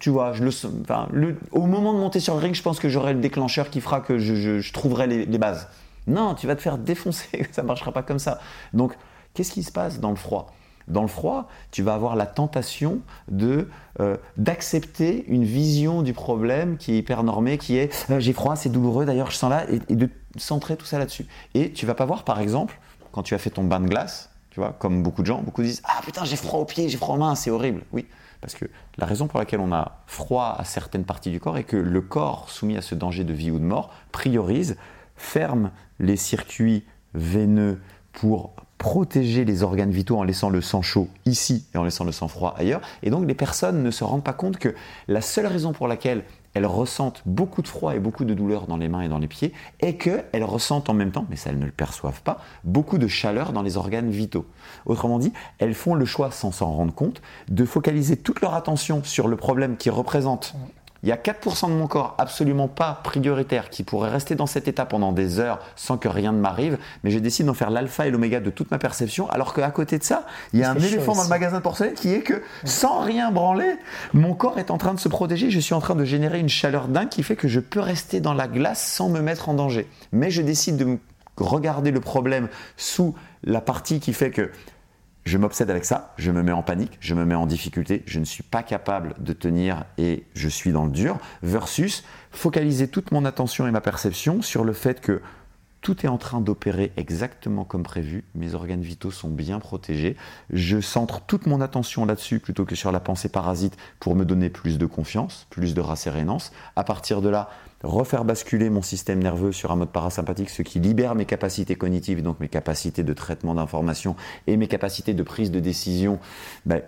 [0.00, 0.50] tu vois, je le,
[0.82, 1.08] enfin,
[1.50, 4.00] au moment de monter sur le ring, je pense que j'aurai le déclencheur qui fera
[4.00, 5.68] que je, trouverai les, bases.
[6.06, 8.40] Non, tu vas te faire défoncer, ça marchera pas comme ça.
[8.72, 8.96] Donc,
[9.34, 10.52] qu'est-ce qui se passe dans le froid?
[10.88, 13.68] Dans le froid, tu vas avoir la tentation de
[14.00, 18.56] euh, d'accepter une vision du problème qui est hyper normée, qui est euh, j'ai froid,
[18.56, 21.26] c'est douloureux, d'ailleurs je sens là, et, et, de centrer tout ça là-dessus.
[21.54, 22.80] Et tu vas pas voir, par exemple,
[23.12, 25.62] quand tu as fait ton bain de glace, tu vois, comme beaucoup de gens, beaucoup
[25.62, 27.84] disent Ah putain, j'ai froid aux pieds, j'ai froid aux mains, c'est horrible.
[27.90, 28.06] Oui,
[28.42, 28.66] parce que
[28.98, 32.00] la raison pour laquelle on a froid à certaines parties du corps est que le
[32.02, 34.76] corps, soumis à ce danger de vie ou de mort, priorise,
[35.16, 36.84] ferme les circuits
[37.14, 37.80] veineux
[38.12, 42.12] pour protéger les organes vitaux en laissant le sang chaud ici et en laissant le
[42.12, 42.82] sang froid ailleurs.
[43.02, 44.74] Et donc les personnes ne se rendent pas compte que
[45.08, 48.76] la seule raison pour laquelle elles ressentent beaucoup de froid et beaucoup de douleur dans
[48.76, 51.58] les mains et dans les pieds, et qu'elles ressentent en même temps, mais ça elles
[51.58, 54.46] ne le perçoivent pas, beaucoup de chaleur dans les organes vitaux.
[54.86, 59.02] Autrement dit, elles font le choix, sans s'en rendre compte, de focaliser toute leur attention
[59.04, 60.54] sur le problème qui représente
[61.02, 64.68] il y a 4% de mon corps absolument pas prioritaire qui pourrait rester dans cet
[64.68, 68.06] état pendant des heures sans que rien ne m'arrive, mais je décide d'en faire l'alpha
[68.06, 70.76] et l'oméga de toute ma perception, alors qu'à côté de ça, il y a un
[70.76, 73.76] éléphant dans le magasin de porcelaine qui est que sans rien branler,
[74.12, 76.48] mon corps est en train de se protéger, je suis en train de générer une
[76.48, 79.54] chaleur dingue qui fait que je peux rester dans la glace sans me mettre en
[79.54, 79.88] danger.
[80.12, 80.98] Mais je décide de
[81.36, 84.50] regarder le problème sous la partie qui fait que
[85.24, 88.18] je m'obsède avec ça, je me mets en panique, je me mets en difficulté, je
[88.18, 93.12] ne suis pas capable de tenir et je suis dans le dur, versus focaliser toute
[93.12, 95.22] mon attention et ma perception sur le fait que
[95.82, 100.16] tout est en train d'opérer exactement comme prévu, mes organes vitaux sont bien protégés,
[100.50, 104.48] je centre toute mon attention là-dessus plutôt que sur la pensée parasite pour me donner
[104.48, 106.52] plus de confiance, plus de rassérénance.
[106.76, 107.50] À partir de là,
[107.82, 112.22] refaire basculer mon système nerveux sur un mode parasympathique, ce qui libère mes capacités cognitives,
[112.22, 114.16] donc mes capacités de traitement d'information
[114.46, 116.18] et mes capacités de prise de décision,
[116.66, 116.82] ben,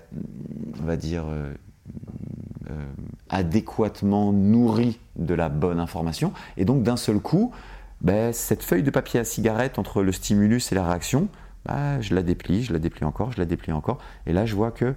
[0.83, 1.25] on va dire...
[1.29, 1.55] Euh,
[2.71, 2.85] euh,
[3.29, 6.33] adéquatement nourries de la bonne information.
[6.57, 7.53] Et donc d'un seul coup,
[8.01, 11.29] ben, cette feuille de papier à cigarette entre le stimulus et la réaction,
[11.67, 13.99] ben, je la déplie, je la déplie encore, je la déplie encore.
[14.27, 14.95] Et là, je vois que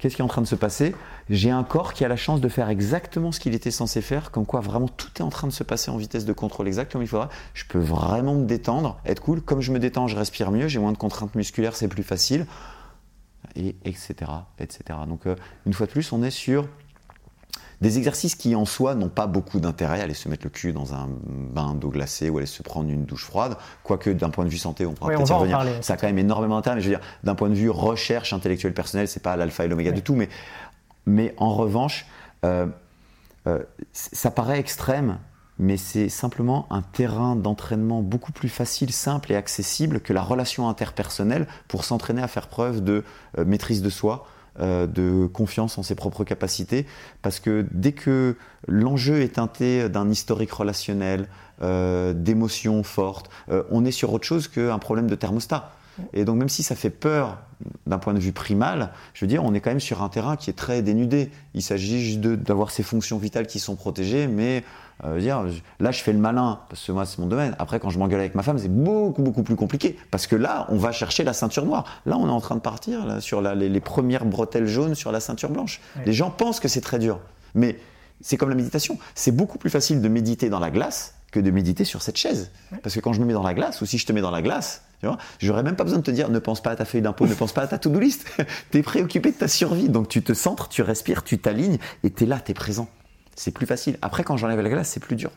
[0.00, 0.94] qu'est-ce qui est en train de se passer
[1.28, 4.30] J'ai un corps qui a la chance de faire exactement ce qu'il était censé faire,
[4.30, 6.90] comme quoi vraiment tout est en train de se passer en vitesse de contrôle exact
[6.90, 7.28] comme il faudra.
[7.54, 9.42] Je peux vraiment me détendre, être cool.
[9.42, 12.46] Comme je me détends, je respire mieux, j'ai moins de contraintes musculaires, c'est plus facile.
[13.56, 14.30] Et etc.
[14.58, 14.80] etc.
[15.08, 15.34] Donc, euh,
[15.66, 16.68] une fois de plus, on est sur
[17.80, 20.94] des exercices qui en soi n'ont pas beaucoup d'intérêt, aller se mettre le cul dans
[20.94, 24.50] un bain d'eau glacée ou aller se prendre une douche froide, quoique d'un point de
[24.50, 25.64] vue santé, on pourra peut-être y revenir.
[25.80, 28.32] Ça a quand même énormément d'intérêt, mais je veux dire, d'un point de vue recherche
[28.32, 30.28] intellectuelle personnelle, c'est pas l'alpha et l'oméga du tout, mais,
[31.06, 32.06] mais en revanche,
[32.44, 32.66] euh,
[33.46, 33.60] euh,
[33.92, 35.18] ça paraît extrême,
[35.58, 40.68] mais c'est simplement un terrain d'entraînement beaucoup plus facile, simple et accessible que la relation
[40.68, 43.04] interpersonnelle pour s'entraîner à faire preuve de
[43.38, 44.26] euh, maîtrise de soi,
[44.60, 46.86] euh, de confiance en ses propres capacités,
[47.22, 48.36] parce que dès que
[48.68, 51.28] l'enjeu est teinté d'un historique relationnel,
[51.62, 55.72] euh, d'émotions fortes, euh, on est sur autre chose qu'un problème de thermostat.
[56.14, 57.38] Et donc même si ça fait peur
[57.86, 60.36] d'un point de vue primal, je veux dire, on est quand même sur un terrain
[60.36, 61.30] qui est très dénudé.
[61.54, 64.64] Il s'agit juste d'avoir ces fonctions vitales qui sont protégées, mais
[65.04, 65.44] euh, dire,
[65.78, 67.54] là je fais le malin, parce que moi c'est mon domaine.
[67.58, 70.66] Après quand je m'engueule avec ma femme, c'est beaucoup beaucoup plus compliqué, parce que là
[70.68, 71.84] on va chercher la ceinture noire.
[72.06, 75.20] Là on est en train de partir là, sur les, premières bretelles jaunes sur la
[75.20, 75.80] ceinture blanche.
[76.04, 77.20] Les gens pensent que c'est très dur,
[77.54, 77.78] mais
[78.20, 78.98] c'est comme la méditation.
[79.14, 82.50] C'est beaucoup plus facile de méditer dans la glace que de méditer sur cette chaise.
[82.82, 84.30] Parce que quand je me mets dans la glace, ou si je te mets dans
[84.30, 84.82] la glace,
[85.38, 87.34] j'aurais même pas besoin de te dire ne pense pas à ta feuille d'impôt, ne
[87.34, 88.26] pense pas à ta to-do list.
[88.70, 89.88] tu es préoccupé de ta survie.
[89.88, 92.88] Donc tu te centres, tu respires, tu t'alignes et tu es là, tu es présent.
[93.40, 93.96] C'est plus facile.
[94.02, 95.30] Après, quand j'enlève la glace, c'est plus dur.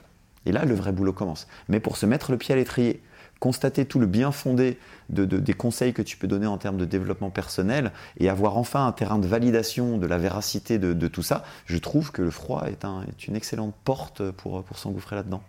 [0.45, 1.47] Et là, le vrai boulot commence.
[1.69, 3.01] Mais pour se mettre le pied à l'étrier,
[3.39, 6.83] constater tout le bien fondé de, des conseils que tu peux donner en termes de
[6.83, 11.45] développement personnel et avoir enfin un terrain de validation de la véracité de, tout ça,
[11.65, 12.83] je trouve que le froid est,
[13.25, 15.41] une excellente porte pour, s'engouffrer là-dedans.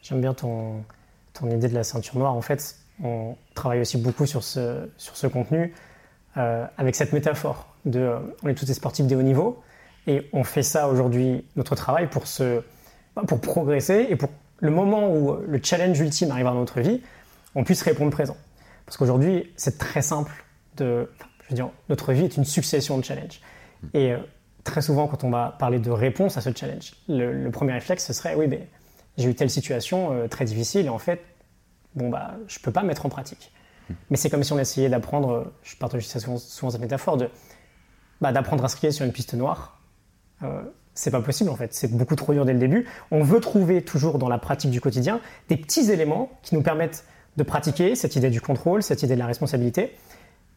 [0.00, 0.84] J'aime bien ton,
[1.50, 2.36] idée de la ceinture noire.
[2.36, 5.74] En fait, on travaille aussi beaucoup sur ce, contenu
[6.36, 9.60] euh, avec cette métaphore de euh, on est tous des sportifs de haut niveau
[10.08, 12.62] et on fait ça aujourd'hui, notre travail, pour, se,
[13.14, 17.02] bah, pour progresser et pour le moment où le challenge ultime arrive dans notre vie,
[17.54, 18.36] on puisse répondre présent.
[18.86, 20.32] Parce qu'aujourd'hui, c'est très simple
[20.78, 21.08] de.
[21.44, 23.40] Je veux dire, notre vie est une succession de challenges.
[23.94, 24.18] Et euh,
[24.64, 28.06] très souvent, quand on va parler de réponse à ce challenge, le, le premier réflexe,
[28.06, 28.68] ce serait oui, mais
[29.18, 31.22] j'ai eu telle situation euh, très difficile et en fait,
[31.94, 33.52] bon, bah, je ne peux pas mettre en pratique.
[34.10, 37.30] Mais c'est comme si on essayait d'apprendre, euh, je partage souvent, souvent cette métaphore, de,
[38.20, 39.77] bah, d'apprendre à skier sur une piste noire.
[40.42, 40.62] Euh,
[40.94, 42.86] c'est pas possible en fait, c'est beaucoup trop dur dès le début.
[43.10, 47.04] On veut trouver toujours dans la pratique du quotidien des petits éléments qui nous permettent
[47.36, 49.96] de pratiquer cette idée du contrôle, cette idée de la responsabilité.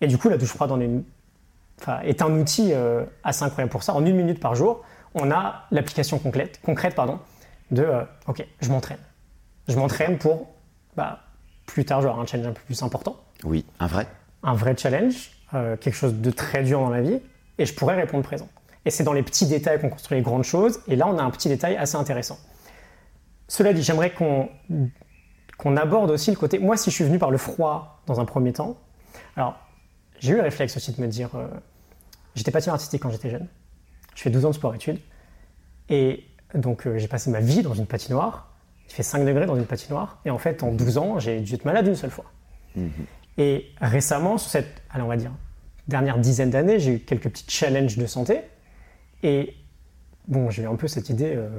[0.01, 0.89] Et du coup, la douche froide est,
[1.79, 2.73] enfin, est un outil
[3.23, 3.93] assez incroyable pour ça.
[3.93, 7.19] En une minute par jour, on a l'application concrète, concrète pardon,
[7.71, 8.99] de euh, ok, je m'entraîne.
[9.67, 10.47] Je m'entraîne pour
[10.95, 11.19] bah,
[11.65, 13.17] plus tard, genre un challenge un peu plus important.
[13.43, 14.07] Oui, un vrai.
[14.43, 17.19] Un vrai challenge, euh, quelque chose de très dur dans la vie,
[17.57, 18.49] et je pourrais répondre présent.
[18.85, 21.23] Et c'est dans les petits détails qu'on construit les grandes choses, et là on a
[21.23, 22.39] un petit détail assez intéressant.
[23.47, 24.49] Cela dit, j'aimerais qu'on
[25.57, 26.57] qu'on aborde aussi le côté.
[26.57, 28.77] Moi, si je suis venu par le froid dans un premier temps,
[29.35, 29.59] alors
[30.19, 31.29] j'ai eu le réflexe aussi de me dire.
[31.35, 31.47] Euh,
[32.33, 33.47] j'étais patineur artistique quand j'étais jeune.
[34.15, 34.99] Je fais 12 ans de sport-études.
[35.89, 38.49] Et donc euh, j'ai passé ma vie dans une patinoire.
[38.89, 40.19] Il fait 5 degrés dans une patinoire.
[40.25, 42.25] Et en fait, en 12 ans, j'ai dû être malade une seule fois.
[42.75, 42.89] Mhm.
[43.37, 45.31] Et récemment, sur cette, allez, on va dire,
[45.87, 48.41] dernière dizaine d'années, j'ai eu quelques petits challenges de santé.
[49.23, 49.55] Et
[50.27, 51.49] bon, j'ai eu un peu cette idée euh,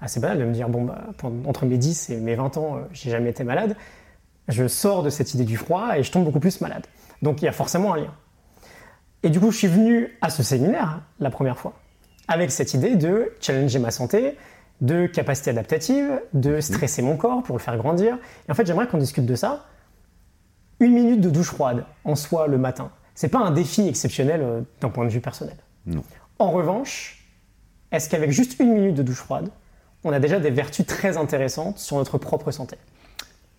[0.00, 1.04] assez banale de me dire, bon, bah,
[1.46, 3.76] entre mes 10 et mes 20 ans, euh, j'ai jamais été malade.
[4.48, 6.86] Je sors de cette idée du froid et je tombe beaucoup plus malade.
[7.22, 8.14] Donc il y a forcément un lien.
[9.22, 11.74] Et du coup, je suis venu à ce séminaire la première fois
[12.28, 14.36] avec cette idée de challenger ma santé,
[14.80, 18.18] de capacité adaptative, de stresser mon corps pour le faire grandir.
[18.48, 19.66] Et en fait, j'aimerais qu'on discute de ça.
[20.80, 24.60] Une minute de douche froide en soi le matin, c'est pas un défi exceptionnel euh,
[24.80, 25.56] d'un point de vue personnel.
[25.86, 26.02] Non.
[26.42, 27.22] En revanche,
[27.92, 29.48] est-ce qu'avec juste une minute de douche froide,
[30.02, 32.78] on a déjà des vertus très intéressantes sur notre propre santé?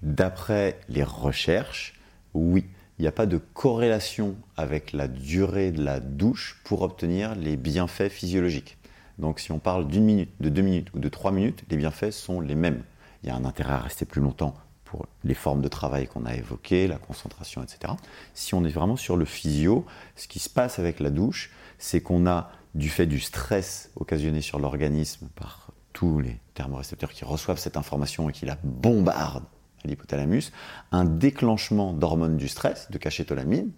[0.01, 1.97] D'après les recherches,
[2.33, 2.65] oui
[2.99, 7.55] il n'y a pas de corrélation avec la durée de la douche pour obtenir les
[7.55, 8.77] bienfaits physiologiques.
[9.17, 12.11] Donc si on parle d'une minute, de deux minutes ou de trois minutes, les bienfaits
[12.11, 12.83] sont les mêmes.
[13.23, 16.25] Il y a un intérêt à rester plus longtemps pour les formes de travail qu'on
[16.25, 17.93] a évoquées, la concentration, etc.
[18.33, 19.85] Si on est vraiment sur le physio,
[20.17, 24.41] ce qui se passe avec la douche, c'est qu'on a, du fait du stress occasionné
[24.41, 29.45] sur l'organisme par tous les thermorécepteurs qui reçoivent cette information et qui la bombardent
[29.83, 30.51] à l'hypothalamus,
[30.91, 33.71] un déclenchement d'hormones du stress, de cachétolamine,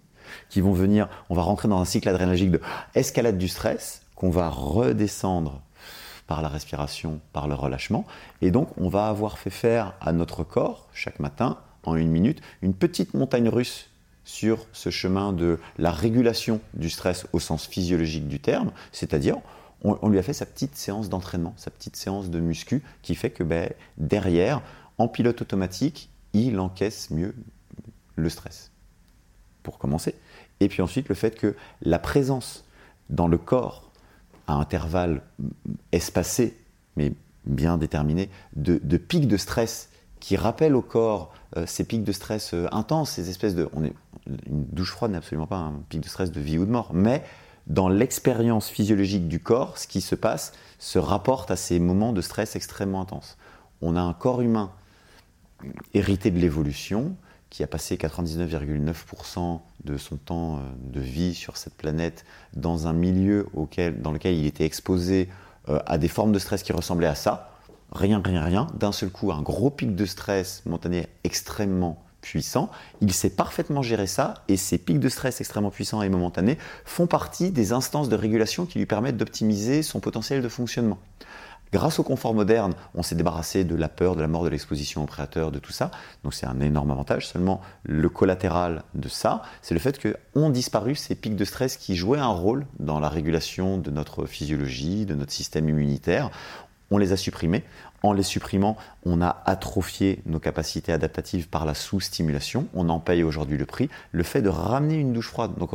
[0.48, 2.60] qui vont venir, on va rentrer dans un cycle adrénergique de
[2.94, 5.62] escalade du stress, qu'on va redescendre
[6.26, 8.04] par la respiration, par le relâchement.
[8.40, 12.40] Et donc, on va avoir fait faire à notre corps, chaque matin, en une minute,
[12.62, 13.90] une petite montagne russe
[14.26, 19.38] sur ce chemin de la régulation du stress au sens physiologique du terme, c'est-à-dire
[19.82, 23.30] on, lui a fait sa petite séance d'entraînement, sa petite séance de muscu, qui fait
[23.30, 24.62] que ben, derrière,
[24.98, 27.34] en pilote automatique, il encaisse mieux
[28.16, 28.72] le stress,
[29.62, 30.16] pour commencer.
[30.58, 32.64] Et puis ensuite, le fait que la présence
[33.10, 33.92] dans le corps
[34.48, 35.22] à intervalles
[35.92, 36.56] espacés,
[36.96, 37.12] mais
[37.44, 41.32] bien déterminés, de, pics de stress qui rappellent au corps
[41.64, 43.68] ces pics de stress euh, intenses, ces espèces de...
[43.72, 43.94] On est,
[44.26, 46.90] une douche froide n'est absolument pas un pic de stress de vie ou de mort,
[46.92, 47.22] mais
[47.66, 52.20] dans l'expérience physiologique du corps, ce qui se passe se rapporte à ces moments de
[52.20, 53.38] stress extrêmement intenses.
[53.80, 54.72] On a un corps humain
[55.94, 57.16] hérité de l'évolution,
[57.50, 60.60] qui a passé 99,9% de son temps euh,
[60.92, 65.28] de vie sur cette planète dans un milieu auquel, dans lequel il était exposé
[65.68, 67.55] euh, à des formes de stress qui ressemblaient à ça,
[67.96, 72.70] rien, rien, rien, d'un seul coup, un gros pic de stress momentané extrêmement puissant,
[73.00, 77.06] il sait parfaitement gérer ça et ces pics de stress extrêmement puissants et momentanés font
[77.06, 80.98] partie des instances de régulation qui lui permettent d'optimiser son potentiel de fonctionnement.
[81.72, 85.02] Grâce au confort moderne, on s'est débarrassé de la peur, de la mort, de l'exposition
[85.02, 85.90] au prédateur, de tout ça.
[86.22, 87.26] Donc c'est un énorme avantage.
[87.26, 91.96] Seulement, le collatéral de ça, c'est le fait qu'ont disparu ces pics de stress qui
[91.96, 96.30] jouaient un rôle dans la régulation de notre physiologie, de notre système immunitaire.
[96.90, 97.64] On les a supprimés.
[98.02, 102.68] En les supprimant, on a atrophié nos capacités adaptatives par la sous-stimulation.
[102.74, 103.88] On en paye aujourd'hui le prix.
[104.12, 105.70] Le fait de ramener une douche froide, donc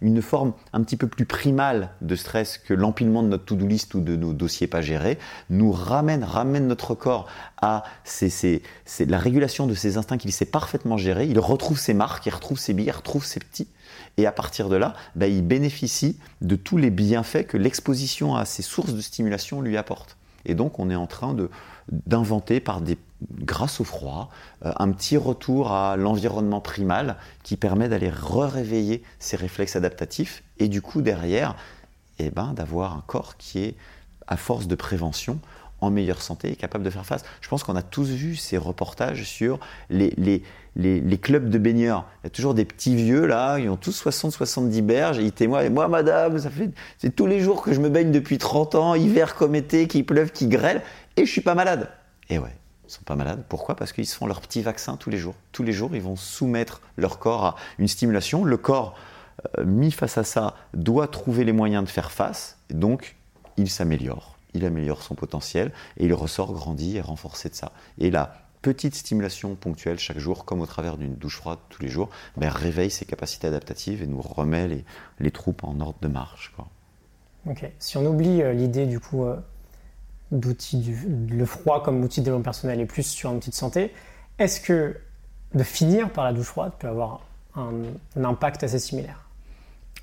[0.00, 3.94] une forme un petit peu plus primale de stress que l'empilement de notre to-do list
[3.94, 5.18] ou de nos dossiers pas gérés,
[5.50, 7.26] nous ramène, ramène notre corps
[7.60, 7.82] à
[9.00, 11.26] la régulation de ces instincts qu'il sait parfaitement gérer.
[11.26, 13.68] Il retrouve ses marques, il retrouve ses billes, il retrouve ses petits.
[14.16, 18.44] Et à partir de là, ben, il bénéficie de tous les bienfaits que l'exposition à
[18.44, 20.16] ces sources de stimulation lui apporte.
[20.44, 21.34] Et donc on est en train
[21.90, 22.98] d'inventer par des
[23.40, 24.30] grâce au froid,
[24.64, 30.68] euh, un petit retour à l'environnement primal qui permet d'aller re-réveiller ces réflexes adaptatifs et
[30.68, 31.56] du coup derrière,
[32.18, 33.74] eh ben, d'avoir un corps qui est
[34.26, 35.38] à force de prévention
[35.84, 37.24] en meilleure santé et capable de faire face.
[37.40, 39.58] Je pense qu'on a tous vu ces reportages sur
[39.90, 40.42] les, les,
[40.76, 42.06] les, clubs de baigneurs.
[42.22, 45.32] Il y a toujours des petits vieux là, ils ont tous 60-70 berges et ils
[45.32, 45.72] témoignent.
[45.72, 48.94] Moi, madame, ça fait c'est tous les jours que je me baigne depuis 30 ans,
[48.94, 50.82] hiver comme été, qu'il pleuve, qu'il grêle,
[51.16, 51.90] et je suis pas malade.
[52.30, 52.54] Et ouais,
[52.86, 53.44] ils sont pas malades.
[53.48, 53.76] Pourquoi?
[53.76, 55.34] Parce qu'ils se font leur petit vaccin tous les jours.
[55.52, 58.44] Tous les jours, ils vont soumettre leur corps à une stimulation.
[58.44, 58.96] Le corps,
[59.58, 62.58] euh, mis face à ça, doit trouver les moyens de faire face.
[62.70, 63.16] Et donc,
[63.56, 64.33] il s'améliore.
[64.54, 67.72] Il améliore son potentiel et il ressort grandi et renforcé de ça.
[67.98, 71.88] Et là, petite stimulation ponctuelle chaque jour, comme au travers d'une douche froide tous les
[71.88, 74.84] jours, ben, réveille ses capacités adaptatives et nous remet les,
[75.20, 76.52] les troupes en ordre de marche.
[76.56, 76.66] Quoi.
[77.46, 77.70] Ok.
[77.78, 79.36] Si on oublie euh, l'idée du coup euh,
[80.30, 80.96] d'outils du
[81.28, 83.92] le froid comme outil de développement personnel et plus sur un outil de santé,
[84.38, 84.96] est-ce que
[85.54, 87.20] de finir par la douche froide peut avoir
[87.54, 87.72] un,
[88.16, 89.28] impact assez similaire?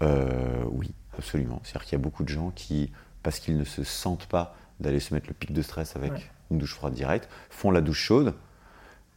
[0.02, 1.60] Euh, Oui, absolument.
[1.64, 2.92] C'est-à-dire qu'il y a beaucoup de gens qui,
[3.24, 6.58] parce qu'ils ne se sentent pas d'aller se mettre le pic de stress avec une
[6.58, 8.34] douche froide directe, font la douche chaude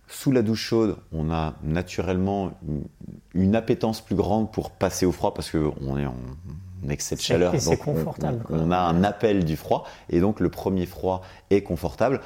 [0.07, 2.53] sous la douche chaude, on a naturellement
[3.33, 6.17] une appétence plus grande pour passer au froid parce qu'on est en
[6.89, 7.55] excès de chaleur.
[7.59, 8.45] c'est confortable.
[8.51, 12.21] On, a un appel du froid et donc le premier froid est confortable.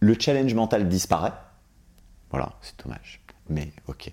[0.00, 1.32] Le challenge mental disparaît.
[2.30, 3.20] Voilà, c'est dommage.
[3.48, 4.12] Mais ok.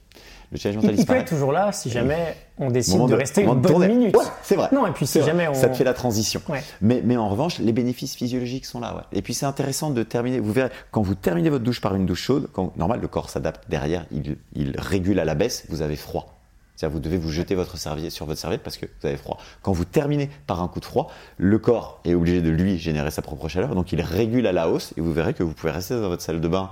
[0.51, 3.55] Le challenge mental il, peut être toujours là si jamais on décide de, rester une
[3.55, 4.15] bonne minute.
[4.43, 4.67] c'est vrai.
[4.73, 5.53] Non, et puis si jamais on...
[5.53, 6.41] Ça te fait la transition.
[6.81, 9.07] Mais, mais en revanche, les bénéfices physiologiques sont là.
[9.13, 10.39] Et puis c'est intéressant de terminer.
[10.39, 13.29] Vous verrez, quand vous terminez votre douche par une douche chaude, quand, normal, le corps
[13.29, 16.37] s'adapte derrière, il, il régule à la baisse, vous avez froid.
[16.75, 19.37] C'est-à-dire vous devez vous jeter votre serviette sur votre serviette parce que vous avez froid.
[19.61, 23.11] Quand vous terminez par un coup de froid, le corps est obligé de lui générer
[23.11, 25.71] sa propre chaleur, donc il régule à la hausse et vous verrez que vous pouvez
[25.71, 26.71] rester dans votre salle de bain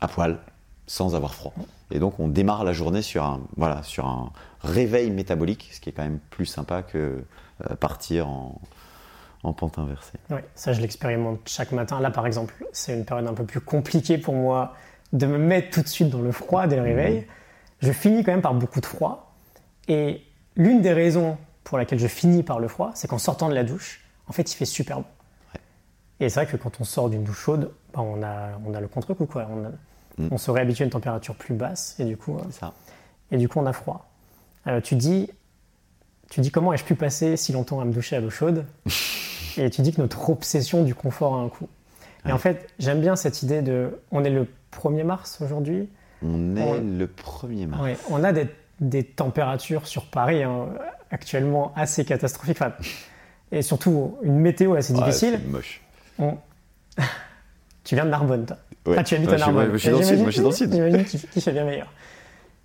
[0.00, 0.38] à poil
[0.90, 1.52] sans avoir froid.
[1.92, 5.88] Et donc on démarre la journée sur un, voilà, sur un réveil métabolique, ce qui
[5.88, 7.22] est quand même plus sympa que
[7.64, 8.60] euh, partir en,
[9.44, 10.18] en pente inversée.
[10.30, 12.00] Oui, ça je l'expérimente chaque matin.
[12.00, 14.74] Là par exemple, c'est une période un peu plus compliquée pour moi
[15.12, 17.20] de me mettre tout de suite dans le froid dès le réveil.
[17.20, 17.24] Mmh.
[17.82, 19.32] Je finis quand même par beaucoup de froid.
[19.86, 20.22] Et
[20.56, 23.62] l'une des raisons pour laquelle je finis par le froid, c'est qu'en sortant de la
[23.62, 25.06] douche, en fait il fait super bon.
[26.18, 28.80] Et c'est vrai que quand on sort d'une douche chaude, bah, on, a, on a
[28.80, 29.26] le contre-coup.
[29.26, 29.46] Quoi.
[29.48, 29.70] On
[30.20, 30.28] Mm.
[30.32, 32.72] On se réhabitue à une température plus basse et du coup, euh, ça.
[33.30, 34.08] et du coup on a froid.
[34.66, 35.30] Euh, tu dis,
[36.30, 38.64] tu dis comment ai-je pu passer si longtemps à me doucher à l'eau chaude
[39.56, 41.68] Et tu dis que notre obsession du confort a un coût.
[42.24, 42.32] Et Ouais.
[42.32, 45.88] en fait, j'aime bien cette idée de, on est le 1er mars aujourd'hui.
[46.22, 47.82] On est On- le 1er mars.
[47.82, 48.46] Ouais, on a des,
[48.80, 50.66] des températures sur Paris hein,
[51.10, 52.58] actuellement assez catastrophiques.
[52.60, 52.72] Enfin,
[53.52, 55.40] et surtout une météo assez difficile.
[55.42, 55.80] c'est moche.
[56.18, 56.36] On-
[57.84, 58.56] tu viens de Narbonne, toi.
[58.86, 59.02] Ouais.
[59.04, 59.72] Tu habites Ouais, à Narbonne.
[59.72, 60.72] je suis dans le sud, moi, je suis dans le sud.
[60.72, 61.92] J'imagine qu'il fait bien meilleur.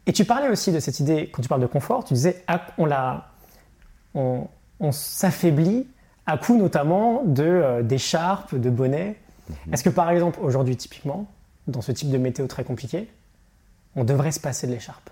[0.08, 2.62] Et tu parlais aussi de cette idée, quand tu parles de confort, tu disais ah,
[2.78, 3.32] on, la,
[4.14, 4.48] on,
[4.80, 5.88] on s'affaiblit
[6.28, 9.16] à coup notamment de, euh, d'écharpes, de bonnets.
[9.50, 9.74] Mhm.
[9.74, 11.28] Est-ce que par exemple, aujourd'hui typiquement,
[11.68, 13.10] dans ce type de météo très compliqué,
[13.96, 15.10] on devrait se passer de l'écharpe?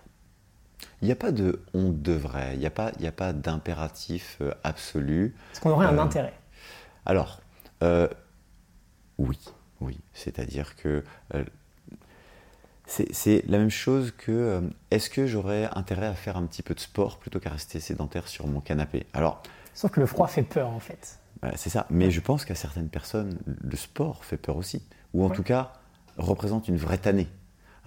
[1.01, 4.37] Il n'y a pas de on devrait, il n'y a pas, y a pas d'impératif
[4.41, 5.35] euh, absolu.
[5.53, 6.33] Est-ce qu'on aurait un Euh, intérêt?
[7.05, 7.41] Alors,
[7.83, 8.07] euh,
[9.17, 9.37] oui,
[9.83, 9.99] oui.
[10.13, 11.03] C'est-à-dire que
[11.35, 11.43] euh,
[12.85, 14.61] c'est la même chose que euh,
[14.91, 18.27] est-ce que j'aurais intérêt à faire un petit peu de sport plutôt qu'à rester sédentaire
[18.27, 19.05] sur mon canapé?
[19.13, 19.41] Alors,
[19.73, 21.17] Sauf que le froid fait peur en fait.
[21.41, 21.87] voilà, c'est ça.
[21.89, 24.83] Mais je pense qu'à certaines personnes, le sport fait peur aussi.
[25.13, 25.35] Ou en Ouais.
[25.35, 25.73] tout cas,
[26.17, 27.27] représente une vraie tannée.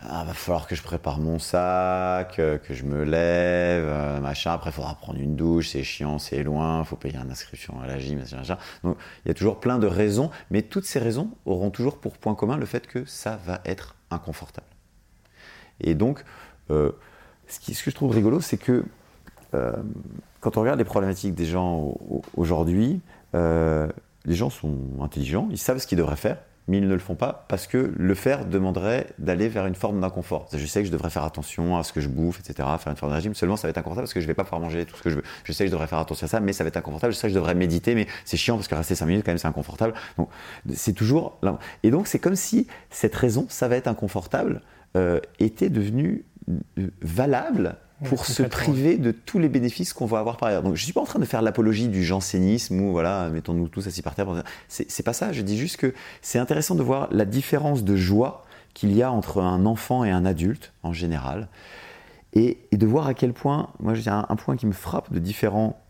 [0.02, 4.52] Ah, va falloir que je prépare mon sac, euh, que je me lève, euh, machin.
[4.52, 7.86] Après, il faudra prendre une douche, c'est chiant, c'est loin, faut payer une inscription à
[7.86, 8.58] la gym, machin, machin.
[8.84, 12.18] Donc, il y a toujours plein de raisons, mais toutes ces raisons auront toujours pour
[12.18, 14.66] point commun le fait que ça va être inconfortable.
[15.80, 16.24] Et donc,
[16.70, 16.92] euh,
[17.48, 18.84] ce, que je trouve rigolo, c'est que
[20.40, 23.00] quand on regarde les problématiques des gens au- au- aujourd'hui,
[23.32, 26.36] les gens sont intelligents, ils savent ce qu'ils devraient faire,
[26.68, 30.00] mais ils ne le font pas parce que le faire demanderait d'aller vers une forme
[30.00, 30.48] d'inconfort.
[30.52, 32.96] Je sais que je devrais faire attention à ce que je bouffe, etc., faire une
[32.96, 34.84] forme de régime, seulement ça va être inconfortable parce que je vais pas pouvoir manger
[34.84, 35.22] tout ce que je veux.
[35.44, 37.12] Je sais que je devrais faire attention à ça, mais ça va être inconfortable.
[37.12, 39.30] Je sais que je devrais méditer, mais c'est chiant parce que rester 5 minutes, quand
[39.30, 39.94] même, c'est inconfortable.
[40.18, 40.28] Donc,
[40.74, 41.38] c'est toujours.
[41.82, 44.62] Et donc, c'est comme si cette raison, ça va être inconfortable,
[44.96, 50.36] euh, était devenue euh, valable Pour se priver de tous les bénéfices qu'on va avoir
[50.36, 50.62] par ailleurs.
[50.62, 53.86] Donc je suis pas en train de faire l'apologie du jansénisme ou voilà, mettons-nous tous
[53.86, 54.26] assis par terre.
[54.68, 55.32] C'est c'est pas ça.
[55.32, 58.44] Je dis juste que c'est intéressant de voir la différence de joie
[58.74, 61.48] qu'il y a entre un enfant et un adulte en général,
[62.34, 65.10] et, et de voir à quel point, moi j'ai un, un point qui me frappe
[65.10, 65.80] de différent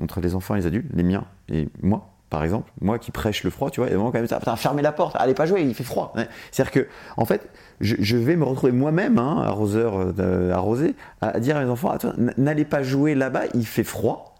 [0.00, 2.15] entre les enfants et les adultes, les miens et moi.
[2.28, 4.82] Par exemple, moi qui prêche le froid, tu vois, et moment quand même, putain, fermez
[4.82, 6.12] la porte, allez pas jouer, il fait froid.
[6.50, 7.48] C'est-à-dire que, en fait,
[7.80, 12.34] je, vais me retrouver moi-même, hein, arroseur euh, arrosé, à, dire à mes enfants, n-
[12.36, 14.34] n'allez pas jouer là-bas, il fait froid.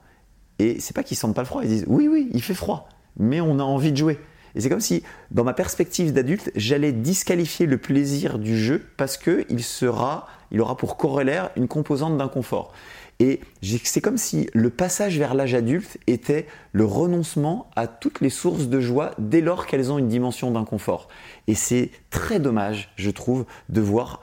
[0.58, 2.88] Et c'est pas qu'ils sentent pas le froid, ils disent, oui, oui, il fait froid,
[3.18, 4.18] mais on a envie de jouer.
[4.56, 9.18] Et c'est comme si, dans ma perspective d'adulte, j'allais disqualifier le plaisir du jeu parce
[9.18, 12.72] que il sera, il aura pour corollaire une composante d'inconfort.
[13.18, 18.30] Et c'est comme si le passage vers l'âge adulte était le renoncement à toutes les
[18.30, 21.08] sources de joie dès lors qu'elles ont une dimension d'inconfort.
[21.46, 24.20] Et c'est très dommage, je trouve, de voir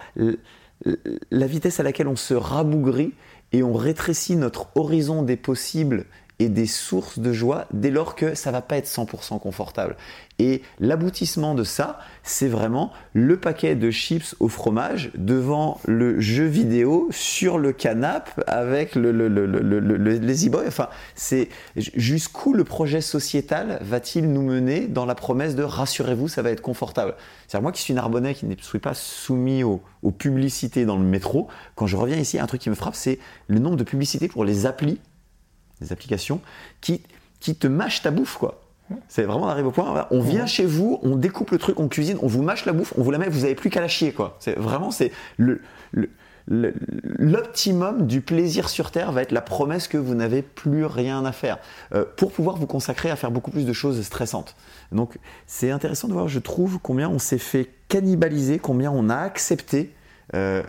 [1.32, 3.14] la vitesse à laquelle on se rabougrit
[3.52, 6.06] et on rétrécit notre horizon des possibles
[6.40, 9.96] et des sources de joie dès lors que ça va pas être 100% confortable.
[10.40, 16.46] Et l'aboutissement de ça, c'est vraiment le paquet de chips au fromage devant le jeu
[16.46, 20.64] vidéo sur le canapé avec le, le, le, le, le- le- les e-boys.
[20.68, 26.42] Enfin, c'est jusqu'où le projet sociétal va-t-il nous mener dans la promesse de rassurez-vous, ça
[26.42, 27.16] va être confortable.
[27.48, 31.04] C'est-à-dire moi qui suis narbonnais, qui ne suis pas soumis aux, aux publicités dans le
[31.06, 34.28] métro, quand je reviens ici, un truc qui me frappe, c'est le nombre de publicités
[34.28, 35.00] pour les applis
[35.82, 36.42] des applications
[36.82, 37.02] qui,
[37.40, 38.60] qui te mâchent ta bouffe, quoi.
[39.08, 41.88] C'est vraiment on arrive au point, on vient chez vous, on découpe le truc, on
[41.88, 43.88] cuisine, on vous mâche la bouffe, on vous la met, vous n'avez plus qu'à la
[43.88, 44.36] chier, quoi.
[44.40, 45.62] C'est vraiment, c'est le,
[46.48, 51.32] l'optimum du plaisir sur Terre va être la promesse que vous n'avez plus rien à
[51.32, 51.58] faire
[51.94, 54.56] euh, pour pouvoir vous consacrer à faire beaucoup plus de choses stressantes.
[54.92, 55.18] Donc
[55.48, 59.94] c'est intéressant de voir, je trouve, combien on s'est fait cannibaliser, combien on a accepté.
[60.36, 60.64] euh,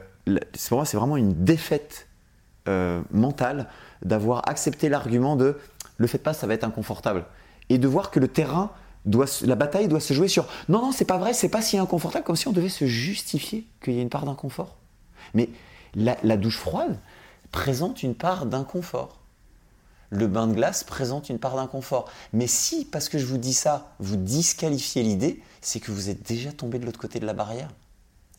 [0.69, 2.07] pour moi, c'est vraiment une défaite
[2.69, 3.69] euh, mentale
[4.03, 5.59] d'avoir accepté l'argument de
[5.97, 7.25] le faites pas, ça va être inconfortable.
[7.69, 8.71] Et de voir que le terrain,
[9.05, 11.79] doit, la bataille doit se jouer sur non, non, c'est pas vrai, c'est pas si
[11.79, 14.77] inconfortable, comme si on devait se justifier qu'il y ait une part d'inconfort.
[15.35, 15.51] Mais
[15.95, 16.99] la douche froide
[17.53, 19.21] présente une part d'inconfort.
[20.11, 22.11] Le bain de glace présente une part d'inconfort.
[22.33, 26.27] Mais si, parce que je vous dis ça, vous disqualifiez l'idée, c'est que vous êtes
[26.27, 27.69] déjà tombé de l'autre côté de la barrière.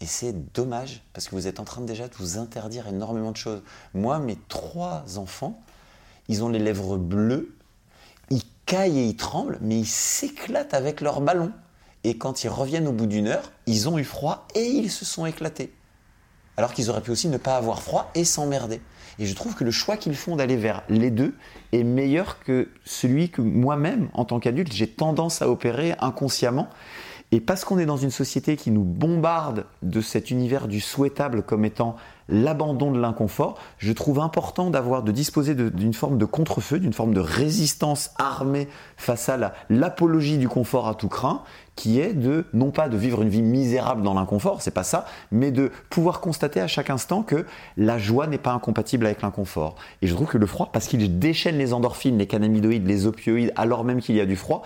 [0.02, 3.38] Et c'est dommage, parce que vous êtes en train déjà de vous interdire énormément de
[3.38, 3.62] choses.
[3.94, 5.62] Moi, mes trois enfants,
[6.28, 7.56] ils ont les lèvres bleues,
[8.30, 11.52] ils caillent et ils tremblent, mais ils s'éclatent avec leur ballon.
[12.04, 15.06] Et quand ils reviennent au bout d'une heure, ils ont eu froid et ils se
[15.06, 15.74] sont éclatés.
[16.58, 18.82] Alors qu'ils auraient pu aussi ne pas avoir froid et s'emmerder.
[19.18, 21.36] Et je trouve que le choix qu'ils font d'aller vers les deux
[21.72, 26.68] est meilleur que celui que moi-même, en tant qu'adulte, j'ai tendance à opérer inconsciemment.
[27.36, 31.44] Et parce qu'on est dans une société qui nous bombarde de cet univers du souhaitable
[31.44, 31.98] comme étant
[32.30, 37.14] l'abandon de l'inconfort, je trouve important d'avoir, de disposer d'une forme de contre-feu, d'une forme
[37.14, 41.44] de résistance armée face à l'apologie du confort à tout craint,
[41.76, 45.06] qui est de, non pas de vivre une vie misérable dans l'inconfort, c'est pas ça,
[45.30, 49.76] mais de pouvoir constater à chaque instant que la joie n'est pas incompatible avec l'inconfort.
[50.02, 53.52] Et je trouve que le froid, parce qu'il déchaîne les endorphines, les cannabinoïdes, les opioïdes,
[53.58, 54.64] alors même qu'il y a du froid,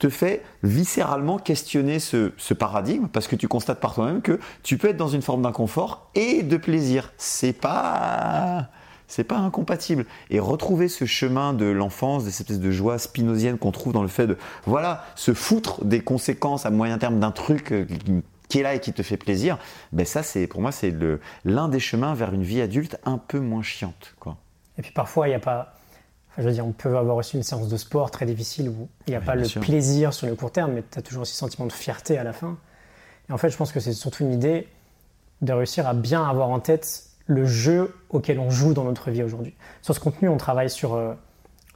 [0.00, 4.88] te fait viscéralement questionner ce, paradigme parce que tu constates par toi-même que tu peux
[4.88, 7.12] être dans une forme d'inconfort et de plaisir.
[7.16, 8.68] C'est pas
[9.06, 10.06] c'est pas incompatible.
[10.30, 14.08] Et retrouver ce chemin de l'enfance, des espèces de joie spinosienne qu'on trouve dans le
[14.08, 17.86] fait de, voilà, se foutre des conséquences à moyen terme d'un truc euh,
[18.48, 19.58] qui est là et qui te fait plaisir,
[19.92, 20.94] ben ça, c'est pour moi, c'est
[21.44, 24.14] l'un des chemins vers une vie adulte un peu moins chiante.
[24.20, 24.36] Quoi.
[24.78, 25.74] Et puis parfois, il n'y a pas
[26.40, 29.10] je veux dire, on peut avoir aussi une séance de sport très difficile où il
[29.10, 31.38] n'y a pas le plaisir sur le court terme, mais tu as toujours aussi ce
[31.38, 32.56] sentiment de fierté à la fin.
[33.28, 34.66] Et en fait, je pense que c'est surtout une idée
[35.42, 39.22] de réussir à bien avoir en tête le jeu auquel on joue dans notre vie
[39.22, 39.54] aujourd'hui.
[39.82, 41.12] Sur ce contenu, on travaille sur euh,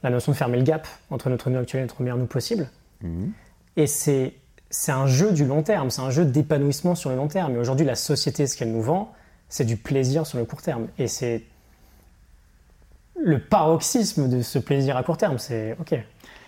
[0.03, 2.69] la notion de fermer le gap entre notre nous actuel et notre meilleur nous possible.
[3.01, 3.31] Mhm.
[3.77, 4.33] Et c'est,
[4.69, 7.55] c'est un jeu du long terme, c'est un jeu d'épanouissement sur le long terme.
[7.55, 9.13] Et aujourd'hui, la société, ce qu'elle nous vend,
[9.47, 10.87] c'est du plaisir sur le court terme.
[10.97, 11.43] Et c'est
[13.23, 15.37] le paroxysme de ce plaisir à court terme.
[15.39, 15.95] C'est OK.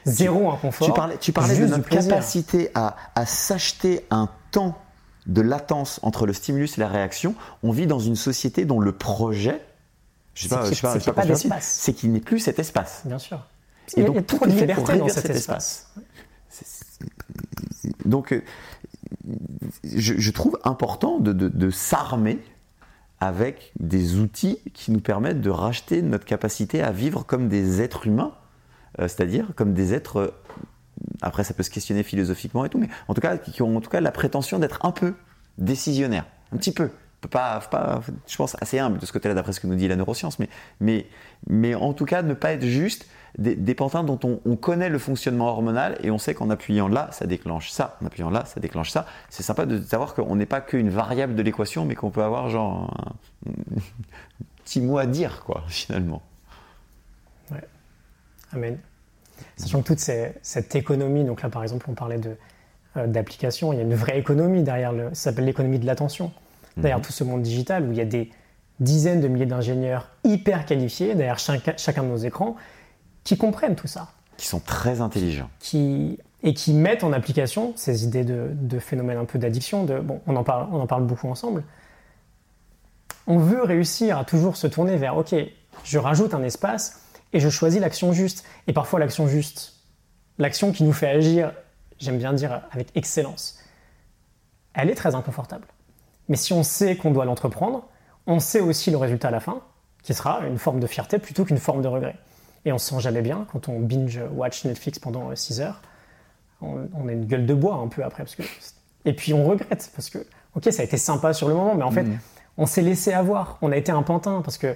[0.06, 0.88] Zéro inconfort.
[0.88, 2.96] Tu parlais, tu parlais de notre capacité à,
[3.26, 4.78] s'acheter un temps
[5.26, 7.36] de latence entre le stimulus et la réaction.
[7.62, 9.62] On vit dans une société dont le projet,
[10.34, 11.78] je sais pas, je sais pas, pas, d'espace.
[11.82, 13.02] C'est qu'il n'est plus cet espace.
[13.04, 13.46] Bien sûr.
[13.98, 15.94] Et, donc, il y a trop de liberté dans cet, espace.
[18.06, 18.42] Donc, euh,
[19.84, 22.40] je, trouve important de s'armer
[23.20, 28.08] avec des outils qui nous permettent de racheter notre capacité à vivre comme des êtres
[28.08, 28.34] humains,
[29.00, 30.18] euh, c'est-à-dire comme des êtres.
[30.18, 30.32] Euh,
[31.22, 33.82] après, ça peut se questionner philosophiquement et tout, mais en tout cas, qui ont en
[33.82, 35.14] tout cas la prétention d'être un peu
[35.58, 36.90] décisionnaires, un petit peu.
[37.32, 39.96] Pas, pas, je pense assez humble de ce côté-là, d'après ce que nous dit la
[39.96, 40.50] neuroscience, mais,
[40.80, 41.08] mais,
[41.50, 43.08] mais en tout cas, ne pas être juste
[43.38, 47.28] des, pantins dont on, connaît le fonctionnement hormonal et on sait qu'en appuyant là, ça
[47.28, 49.06] déclenche ça, en appuyant là, ça déclenche ça.
[49.30, 52.50] C'est sympa de savoir qu'on n'est pas qu'une variable de l'équation, mais qu'on peut avoir
[52.50, 52.92] genre
[53.46, 53.52] un,
[54.64, 56.24] petit mot à dire, quoi, finalement.
[57.52, 57.64] Ouais.
[58.54, 58.80] Amen.
[59.56, 62.36] Sachant que toute cette économie, donc là par exemple on parlait de,
[62.98, 66.32] euh, d'application, il y a une vraie économie derrière, le, ça s'appelle l'économie de l'attention.
[66.76, 67.04] Derrière mhm.
[67.04, 68.32] tout ce monde digital où il y a des
[68.80, 72.56] dizaines de milliers d'ingénieurs hyper qualifiés derrière chacun de nos écrans
[73.28, 74.08] qui comprennent tout ça.
[74.38, 75.50] Qui sont très intelligents.
[75.60, 79.84] Qui, et qui mettent en application ces idées de, de phénomènes un peu d'addiction.
[79.84, 81.66] De, bon, on en, parle, on en parle beaucoup ensemble.
[83.28, 85.36] On veut réussir à toujours se tourner vers, OK,
[85.84, 87.02] je rajoute un espace
[87.34, 88.46] et je choisis l'action juste.
[88.68, 89.76] Et parfois l'action juste,
[90.38, 91.52] l'action qui nous fait agir,
[92.00, 93.60] j'aime bien dire avec excellence,
[94.74, 95.68] elle est très inconfortable.
[96.30, 97.90] Mais si on sait qu'on doit l'entreprendre,
[98.26, 99.60] on sait aussi le résultat à la fin,
[100.02, 102.16] qui sera une forme de fierté plutôt qu'une forme de regret.
[102.68, 105.82] Et on se sent jamais bien quand on binge-watch Netflix pendant 6 heures.
[106.60, 108.24] On, a une gueule de bois un peu après.
[108.24, 108.44] Parce que...
[109.06, 110.18] Et puis on regrette parce que,
[110.54, 112.20] ok, ça a été sympa sur le moment, mais en fait, mm.
[112.58, 113.58] on s'est laissé avoir.
[113.62, 114.76] On a été un pantin parce que,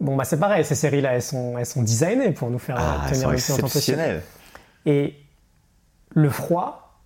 [0.00, 3.06] bon, bah c'est pareil, ces séries-là, elles sont, elles sont designées pour nous faire ah,
[3.10, 3.68] tenir le plus longtemps
[4.86, 5.14] Et
[6.08, 6.98] le froid,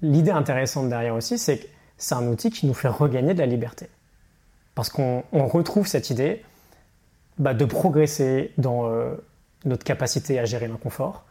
[0.00, 1.66] l'idée intéressante derrière aussi, c'est que
[1.98, 3.88] c'est un outil qui nous fait regagner de la liberté.
[4.76, 6.44] Parce qu'on retrouve cette idée
[7.38, 9.16] bah, de progresser dans euh,
[9.64, 11.24] notre capacité à gérer l'inconfort.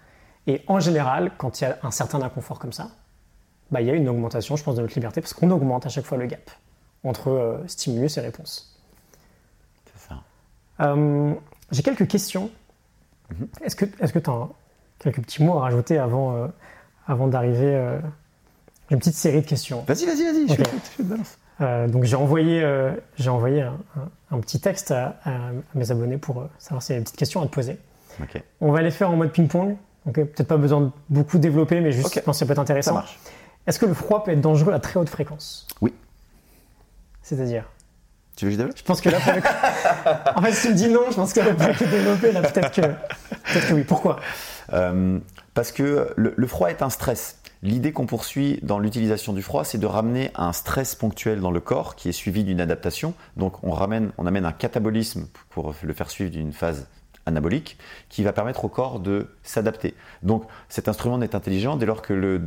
[0.47, 2.89] Et en général, quand il y a un certain inconfort comme ça,
[3.71, 5.89] bah, il y a une augmentation, je pense, de notre liberté, parce qu'on augmente à
[5.89, 6.49] chaque fois le gap
[7.03, 8.77] entre euh, stimulus et réponse.
[9.85, 10.23] C'est ça.
[10.81, 11.33] Euh,
[11.71, 12.49] j'ai quelques questions.
[13.31, 13.47] Mhm.
[13.61, 14.47] Est-ce que tu as
[14.99, 16.47] quelques petits mots à rajouter avant, euh,
[17.07, 17.99] avant d'arriver
[18.89, 19.83] J'ai une petite série de questions?
[19.87, 20.63] Vas-y, vas-y, vas-y, je,
[20.99, 22.65] je donc j'ai envoyé,
[23.17, 23.61] j'ai envoyé
[24.31, 25.19] un, petit texte à,
[25.75, 27.77] mes abonnés pour savoir s'il y a des petites questions à te poser.
[28.61, 29.75] On va les faire en mode ping-pong.
[30.11, 33.01] Peut-être pas besoin de beaucoup développer, mais juste, je pense que ça peut être intéressant.
[33.67, 35.67] Est-ce que le froid peut être dangereux à très haute fréquence?
[35.81, 35.93] Oui.
[37.21, 37.65] C'est-à-dire?
[38.35, 38.77] Tu veux que je développe?
[38.77, 39.17] Je pense que là,
[40.35, 42.31] en fait, si tu me dis non, je pense qu'elle va peut développer.
[42.31, 43.83] Là, peut-être que, peut que oui.
[43.83, 44.19] Pourquoi?
[44.71, 45.19] Euh,
[45.53, 47.39] Parce que le, froid est un stress.
[47.61, 51.59] L'idée qu'on poursuit dans l'utilisation du froid, c'est de ramener un stress ponctuel dans le
[51.59, 53.13] corps qui est suivi d'une adaptation.
[53.35, 56.87] Donc on ramène, on amène un catabolisme pour le faire suivre d'une phase
[57.25, 57.77] anabolique
[58.09, 59.93] qui va permettre au corps de s'adapter.
[60.23, 62.41] Donc cet instrument n'est intelligent dès lors que, le,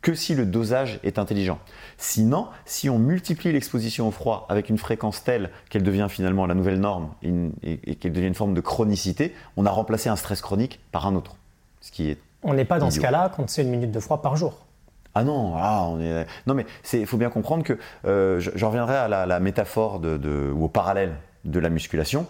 [0.00, 1.58] que si le dosage est intelligent.
[1.98, 6.54] Sinon, si on multiplie l'exposition au froid avec une fréquence telle qu'elle devient finalement la
[6.54, 10.80] nouvelle norme et, qu'elle devient une forme de chronicité, on a remplacé un stress chronique
[10.92, 11.36] par un autre.
[11.80, 14.20] Ce qui est on n'est pas dans ce cas-là quand c'est une minute de froid
[14.20, 14.66] par jour.
[15.14, 16.26] Ah non, ah, on est.
[16.46, 20.64] Non, mais il faut bien comprendre que euh, je, reviendrai à la, métaphore de, ou
[20.64, 22.26] au parallèle de la musculation.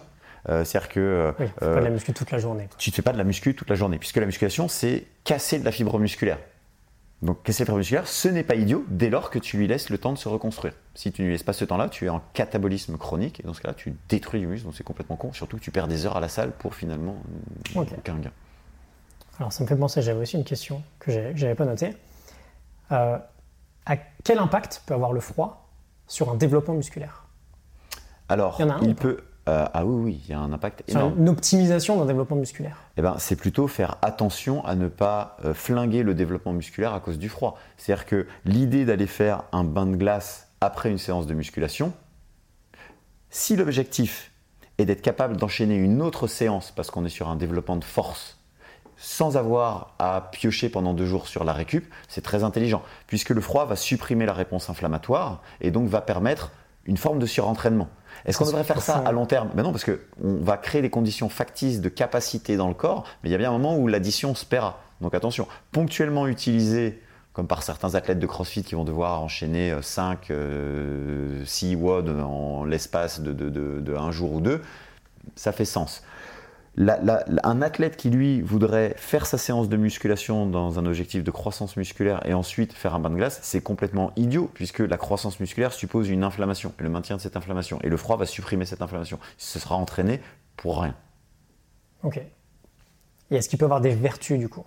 [0.49, 1.33] Euh, C'est-à-dire que.
[1.39, 2.69] Oui, tu fais pas de la muscu toute la journée.
[2.77, 5.59] Tu ne fais pas de la muscu toute la journée, puisque la musculation, c'est casser
[5.59, 6.39] de la fibre musculaire.
[7.21, 9.89] Donc, casser la fibre musculaire, ce n'est pas idiot dès lors que tu lui laisses
[9.89, 10.73] le temps de se reconstruire.
[10.95, 13.53] Si tu ne lui laisses pas ce temps-là, tu es en catabolisme chronique, et dans
[13.53, 15.31] ce cas-là, tu détruis du muscle, donc c'est complètement con.
[15.31, 17.15] Surtout que tu perds des heures à la salle pour finalement
[17.75, 18.31] aucun gain.
[19.39, 21.95] Alors, ça me fait penser, j'avais aussi une question que j'avais pas notée.
[22.91, 23.17] Euh,
[23.85, 25.69] à quel impact peut avoir le froid
[26.07, 27.25] sur un développement musculaire?
[28.29, 29.23] Alors, il, peut.
[29.49, 31.15] Euh, ah oui, oui, il y a un impact énorme.
[31.17, 32.77] Une optimisation d'un développement musculaire.
[32.97, 37.01] Eh ben, c'est plutôt faire attention à ne pas euh, flinguer le développement musculaire à
[37.01, 37.57] cause du froid.
[37.77, 41.91] C'est-à-dire que l'idée d'aller faire un bain de glace après une séance de musculation,
[43.29, 44.31] si l'objectif
[44.77, 48.39] est d'être capable d'enchaîner une autre séance parce qu'on est sur un développement de force
[48.95, 53.41] sans avoir à piocher pendant deux jours sur la récup, c'est très intelligent, puisque le
[53.41, 56.51] froid va supprimer la réponse inflammatoire et donc va permettre
[56.85, 57.89] une forme de surentraînement.
[58.25, 59.49] Est-ce qu'on devrait faire ça à long terme?
[59.53, 63.29] Ben Non, parce qu'on va créer des conditions factices de capacité dans le corps, mais
[63.29, 64.79] il y a bien un moment où l'addition se paiera.
[65.01, 67.01] Donc attention, ponctuellement utilisé,
[67.33, 70.31] comme par certains athlètes de CrossFit qui vont devoir enchaîner 5,
[71.45, 74.61] 6 WOD en l'espace de, de un jour ou deux,
[75.35, 76.03] ça fait sens
[76.77, 81.77] un athlète qui lui voudrait faire sa séance de musculation dans un objectif de croissance
[81.77, 85.71] musculaire et ensuite faire un bain de glace, c'est complètement idiot puisque la croissance musculaire
[85.71, 87.79] suppose une inflammation et le maintien de cette inflammation.
[87.83, 89.19] Et le froid va supprimer cette inflammation.
[89.37, 90.19] Ce sera entraîné
[90.57, 90.95] pour rien.
[92.01, 92.17] Ok.
[93.29, 94.65] Et est-ce qu'il peut avoir des vertus du coup?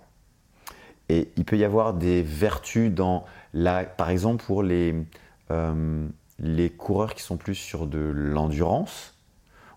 [1.09, 4.95] Et il peut y avoir des vertus dans la, par exemple pour les,
[5.51, 6.07] euh,
[6.39, 9.13] les coureurs qui sont plus sur de l'endurance,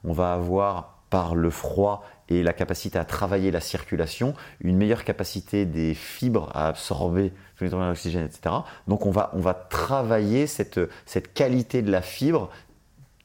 [0.04, 5.04] on va avoir par le froid et la capacité à travailler la circulation, une meilleure
[5.04, 8.54] capacité des fibres à absorber l'oxygène, etc.
[8.88, 12.50] Donc on va, on va travailler cette, cette qualité de la fibre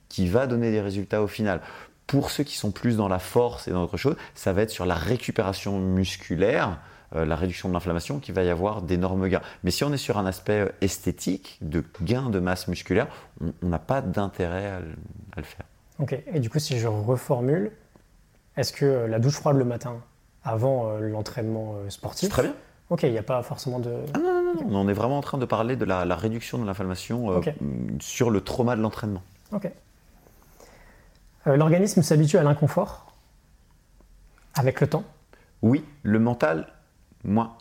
[0.10, 1.62] qui va donner des résultats au final.
[2.08, 4.70] Pour ceux qui sont plus dans la force et dans autre chose, ça va être
[4.70, 6.80] sur la récupération musculaire,
[7.16, 9.42] euh, la réduction de l'inflammation, qu'il va y avoir d'énormes gains.
[9.64, 13.08] Mais si on est sur un aspect euh, esthétique, de gain de masse musculaire,
[13.42, 15.66] on n'a pas d'intérêt à, à, le faire.
[15.98, 17.72] Ok, et du coup, si je reformule,
[18.58, 19.98] est-ce que euh, la douche froide le matin,
[20.44, 22.54] avant euh, l'entraînement euh, sportif Très bien.
[22.90, 23.94] Ok, il n'y a pas forcément de.
[24.14, 26.66] Ah non, non, non, on est vraiment en train de parler de la, réduction de
[26.66, 27.42] l'inflammation
[28.00, 29.24] sur le trauma de l'entraînement.
[29.52, 29.72] Ok.
[31.48, 33.12] L'organisme s'habitue à l'inconfort
[34.54, 35.04] avec le temps
[35.64, 36.68] Oui, le mental,
[37.24, 37.58] moins.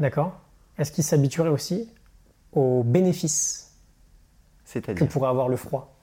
[0.00, 0.40] D'accord.
[0.76, 1.88] Est-ce qu'il s'habituerait aussi
[2.52, 3.76] aux bénéfices
[4.72, 5.94] que pourrait avoir le froid?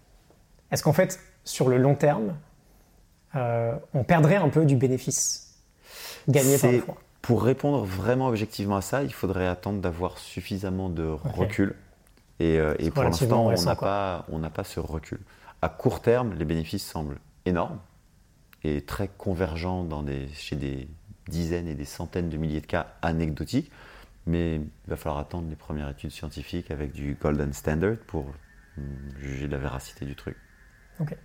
[0.72, 2.36] Est-ce qu'en fait, sur le long terme,
[3.36, 5.56] euh, on perdrait un peu du bénéfice
[6.28, 6.98] gagné par le froid.
[7.22, 11.76] Pour répondre vraiment objectivement à ça, il faudrait attendre d'avoir suffisamment de recul.
[12.40, 15.20] Et, euh, pour l'instant, on n'a pas, pas ce recul.
[15.62, 17.80] À court terme, les bénéfices semblent énormes
[18.64, 20.88] et très convergents dans des, chez des
[21.28, 23.72] dizaines et des centaines de milliers de cas anecdotiques.
[24.26, 28.26] Mais il va falloir attendre les premières études scientifiques avec du golden standard pour
[28.78, 28.86] hum,
[29.20, 30.38] juger de la véracité du truc.
[31.00, 31.16] Ok.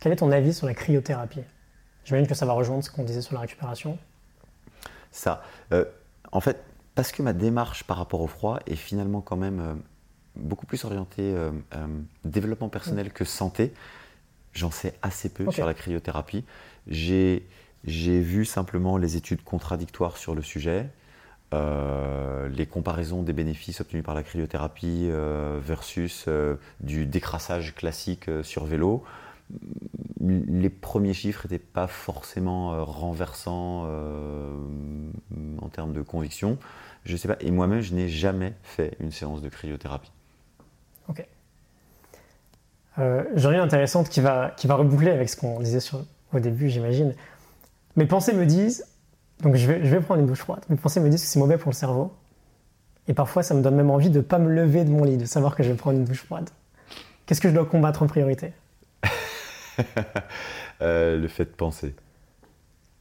[0.00, 1.42] Quel est ton avis sur la cryothérapie?
[2.04, 3.98] J'imagine que ça va rejoindre ce qu'on disait sur la récupération.
[5.10, 5.42] Ça.
[5.72, 5.84] Euh,
[6.30, 6.62] en fait,
[6.94, 9.74] parce que ma démarche par rapport au froid est finalement quand même euh,
[10.36, 11.50] beaucoup plus orientée euh,
[12.24, 13.72] développement personnel que santé,
[14.52, 16.44] j'en sais assez peu sur la cryothérapie.
[16.86, 17.42] J'ai
[17.84, 20.88] vu simplement les études contradictoires sur le sujet.
[21.52, 25.08] les comparaisons des bénéfices obtenus par la cryothérapie
[25.60, 26.28] versus
[26.80, 29.04] du décrassage classique sur vélo
[30.20, 34.52] les premiers chiffres n'étaient pas forcément euh, renversants euh,
[35.60, 36.58] en termes de conviction.
[37.04, 37.36] Je sais pas.
[37.40, 40.10] Et moi-même, je n'ai jamais fait une séance de cryothérapie.
[41.08, 41.24] Ok.
[42.98, 45.78] Euh, J'ai rien intéressante qui va, qui va reboucler avec ce qu'on disait
[46.32, 47.14] au début, j'imagine.
[47.94, 48.84] Mes pensées me disent,
[49.40, 51.38] donc je vais, je vais prendre une douche froide, mes pensées me disent que c'est
[51.38, 52.12] mauvais pour le cerveau.
[53.08, 55.16] Et parfois, ça me donne même envie de ne pas me lever de mon lit,
[55.16, 56.50] de savoir que je vais prendre une douche froide.
[57.24, 58.52] Qu'est-ce que je dois combattre en priorité?
[60.82, 61.94] Euh, le fait de penser.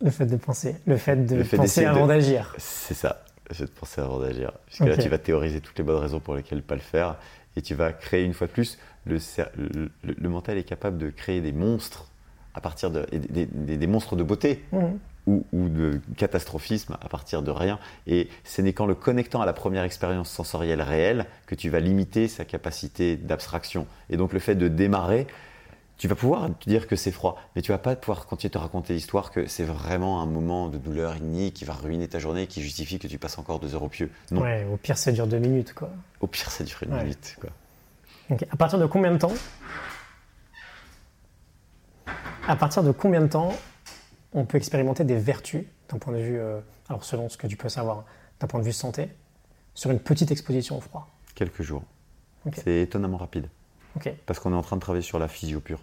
[0.02, 0.78] Le fait de penser.
[0.88, 2.56] Le fait de penser avant d'agir.
[2.58, 3.26] C'est ça.
[3.50, 4.54] Le fait de penser avant d'agir.
[4.66, 7.18] Parce que là, tu vas théoriser toutes les bonnes raisons pour lesquelles pas le faire.
[7.58, 8.80] Et tu vas créer une fois de plus.
[9.06, 9.18] Le,
[10.04, 12.10] le, mental est capable de créer des monstres
[12.54, 13.06] à partir de.
[13.12, 14.64] des, des, monstres de beauté.
[15.28, 17.80] Ou, ou, de catastrophisme à partir de rien.
[18.08, 21.80] Et ce n'est qu'en le connectant à la première expérience sensorielle réelle que tu vas
[21.80, 23.88] limiter sa capacité d'abstraction.
[24.10, 25.28] Et donc le fait de démarrer,
[25.98, 28.54] tu vas pouvoir te dire que c'est froid, mais tu vas pas pouvoir continuer de
[28.54, 32.20] te raconter l'histoire que c'est vraiment un moment de douleur unique qui va ruiner ta
[32.20, 34.12] journée, qui justifie que tu passes encore deux heures au pieu.
[34.32, 34.42] Non.
[34.42, 35.90] Ouais, au pire, ça dure deux minutes, quoi.
[36.20, 37.04] Au pire, ça dure une Ouais.
[37.04, 37.38] minute.
[37.40, 37.50] Quoi.
[38.52, 39.32] À partir de combien de temps
[42.48, 43.54] À partir de combien de temps
[44.34, 47.56] on peut expérimenter des vertus d'un point de vue, euh, alors selon ce que tu
[47.56, 48.04] peux savoir,
[48.40, 49.10] d'un point de vue santé,
[49.74, 51.08] sur une petite exposition au froid?
[51.36, 51.84] Quelques jours.
[52.54, 53.48] C'est étonnamment rapide.
[54.26, 55.80] Parce qu'on est en train de travailler sur la physio pure.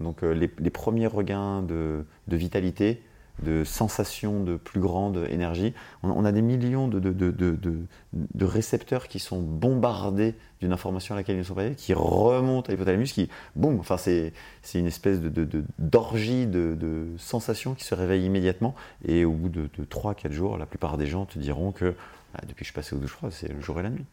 [0.00, 3.02] Donc euh, les, les premiers regains de, de vitalité,
[3.42, 9.40] de sensation de plus grande énergie, on, on a des millions de, récepteurs qui sont
[9.40, 13.28] bombardés d'une information à laquelle ils ne sont pas allés, qui remontent à l'hypothalamus, qui,
[13.54, 14.32] boum, enfin c'est
[14.74, 18.74] une espèce d'orgie de, de, sensations qui se réveillent immédiatement.
[19.04, 21.94] Et au bout de, de 3-4 jours, la plupart des gens te diront que
[22.34, 24.04] ah, depuis que je suis passé aux douches froides, c'est le jour et la nuit.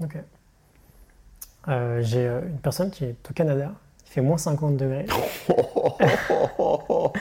[0.00, 0.16] Ok.
[1.68, 3.72] Euh, J'ai euh, une personne qui est au Canada,
[4.06, 5.06] il fait moins 50 degrés.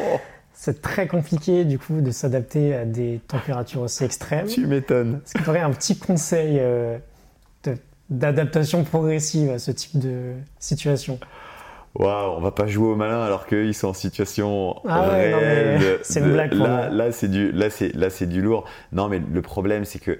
[0.54, 4.46] C'est très compliqué du coup de s'adapter à des températures aussi extrêmes.
[4.48, 5.22] tu m'étonnes.
[5.26, 6.98] Est-ce que tu aurais un petit conseil euh,
[8.10, 11.20] d'adaptation progressive à ce type de situation?
[11.96, 16.00] Waouh, on va pas jouer au malin alors qu'ils sont en situation Ah ouais, réelle.
[16.04, 16.89] c'est une blague pour là, moi.
[16.89, 18.64] là, c'est du, là, c'est, là, c'est du lourd.
[18.94, 20.18] Non, mais le problème, c'est que,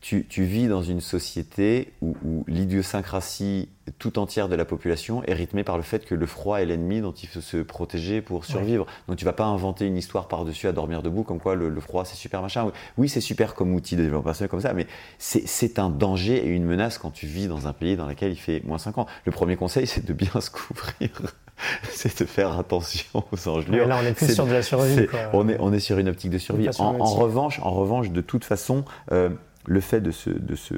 [0.00, 3.68] tu, tu vis dans une société où, où l'idiosyncrasie
[3.98, 7.00] tout entière de la population est rythmée par le fait que le froid est l'ennemi
[7.00, 8.86] dont il faut se protéger pour survivre.
[9.08, 11.80] Donc tu vas pas inventer une histoire par-dessus à dormir debout comme quoi le, le
[11.80, 12.70] froid c'est super machin.
[12.96, 14.86] Oui, c'est super comme outil de développement personnel comme ça, mais
[15.18, 18.32] c'est, c'est un danger et une menace quand tu vis dans un pays dans lequel
[18.32, 19.06] il fait moins 5 ans.
[19.24, 21.10] Le premier conseil, c'est de bien se couvrir.
[21.90, 23.86] c'est de faire attention aux engelures.
[23.86, 25.06] Là, on est plus sur de la survie.
[25.06, 25.20] Quoi.
[25.32, 26.68] on, est, on est sur une optique de survie.
[26.78, 29.30] En, revanche, en revanche, de toute façon, euh,
[29.66, 30.74] le fait de se, de se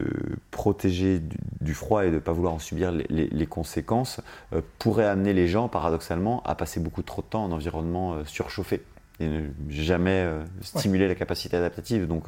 [0.51, 4.21] protéger du, du froid et de ne pas vouloir en subir les, les- les conséquences
[4.53, 8.23] euh, pourrait amener les gens, paradoxalement, à passer beaucoup trop de temps en environnement euh,
[8.27, 8.83] surchauffé
[9.19, 12.07] et ne jamais euh, stimuler la capacité adaptative.
[12.07, 12.25] Donc,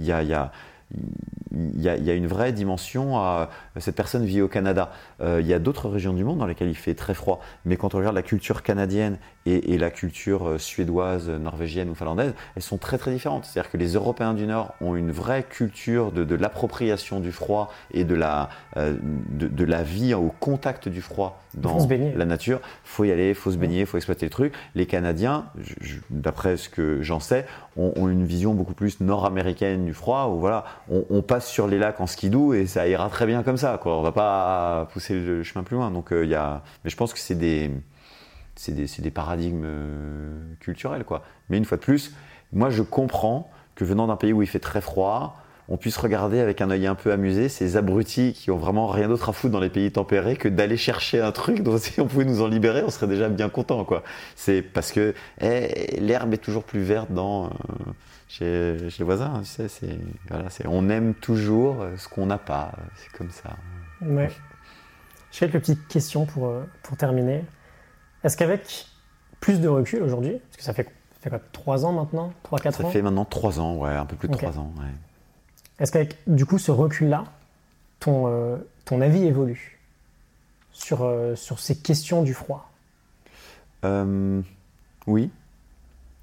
[0.00, 0.22] il y a.
[0.22, 0.50] il y a
[1.54, 4.90] il y, a, il y a une vraie dimension à cette personne vit au Canada.
[5.20, 7.76] Euh, il y a d'autres régions du monde dans lesquelles il fait très froid, mais
[7.76, 12.32] quand on regarde la culture canadienne et, et la culture euh, suédoise, norvégienne ou finlandaise,
[12.56, 13.44] elles sont très très différentes.
[13.44, 17.70] C'est-à-dire que les Européens du Nord ont une vraie culture de, de l'appropriation du froid
[17.92, 18.96] et de la, euh,
[19.28, 21.86] de, de la vie au contact du froid dans
[22.16, 22.60] la nature.
[22.82, 24.54] faut y aller, faut se baigner, faut exploiter le truc.
[24.74, 25.44] Les Canadiens,
[26.08, 27.44] d'après ce que j'en sais,
[27.76, 31.78] ont, ont une vision beaucoup plus nord-américaine du froid, où voilà, on, passe sur les
[31.78, 33.78] lacs en skidoo et ça ira très bien comme ça.
[33.78, 33.96] Quoi.
[33.96, 35.90] On va pas pousser le chemin plus loin.
[35.90, 37.70] Donc euh, il y a, mais je pense que c'est des
[39.14, 41.22] paradigmes euh, culturels, quoi.
[41.48, 42.14] Mais une fois de plus,
[42.52, 45.36] moi je comprends que venant d'un pays où il fait très froid,
[45.68, 49.08] on puisse regarder avec un œil un peu amusé ces abrutis qui ont vraiment rien
[49.08, 52.06] d'autre à foutre dans les pays tempérés que d'aller chercher un truc dont si on
[52.06, 54.02] pouvait nous en libérer, on serait déjà bien content, quoi.
[54.36, 57.48] C'est parce que eh, l'herbe est toujours plus verte dans euh,
[58.32, 59.68] chez, chez le voisin, tu sais.
[59.68, 62.72] C'est voilà, c'est on aime toujours euh, ce qu'on n'a pas.
[62.96, 63.56] C'est comme ça.
[64.00, 64.30] Ouais.
[65.30, 67.44] J'ai quelques petites questions pour, euh, pour terminer.
[68.24, 68.86] Est-ce qu'avec
[69.40, 72.72] plus de recul aujourd'hui, parce que ça fait, ça fait quoi, 3 ans maintenant 3-4
[72.72, 74.40] Ça ans fait maintenant trois ans, ouais, un peu plus de Ok.
[74.40, 74.72] trois ans.
[74.78, 74.86] Ouais.
[75.78, 77.24] Est-ce qu'avec du coup ce recul-là,
[78.00, 79.80] ton, euh, ton avis évolue
[80.72, 82.70] sur, euh, sur ces questions du froid?
[83.84, 84.40] Euh,
[85.06, 85.30] oui,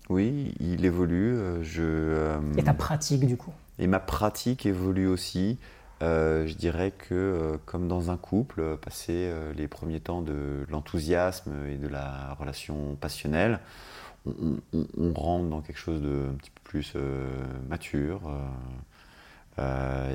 [0.10, 1.34] oui, il évolue.
[1.38, 3.54] euh, Je, euh, et ta pratique du coup?
[3.78, 5.58] Et ma pratique évolue aussi.
[6.02, 11.76] Euh, je dirais que, comme dans un couple, passer les premiers temps de l'enthousiasme et
[11.76, 13.60] de la relation passionnelle,
[14.26, 16.94] on, on- on rentre dans quelque chose de un petit peu plus
[17.70, 18.22] mature.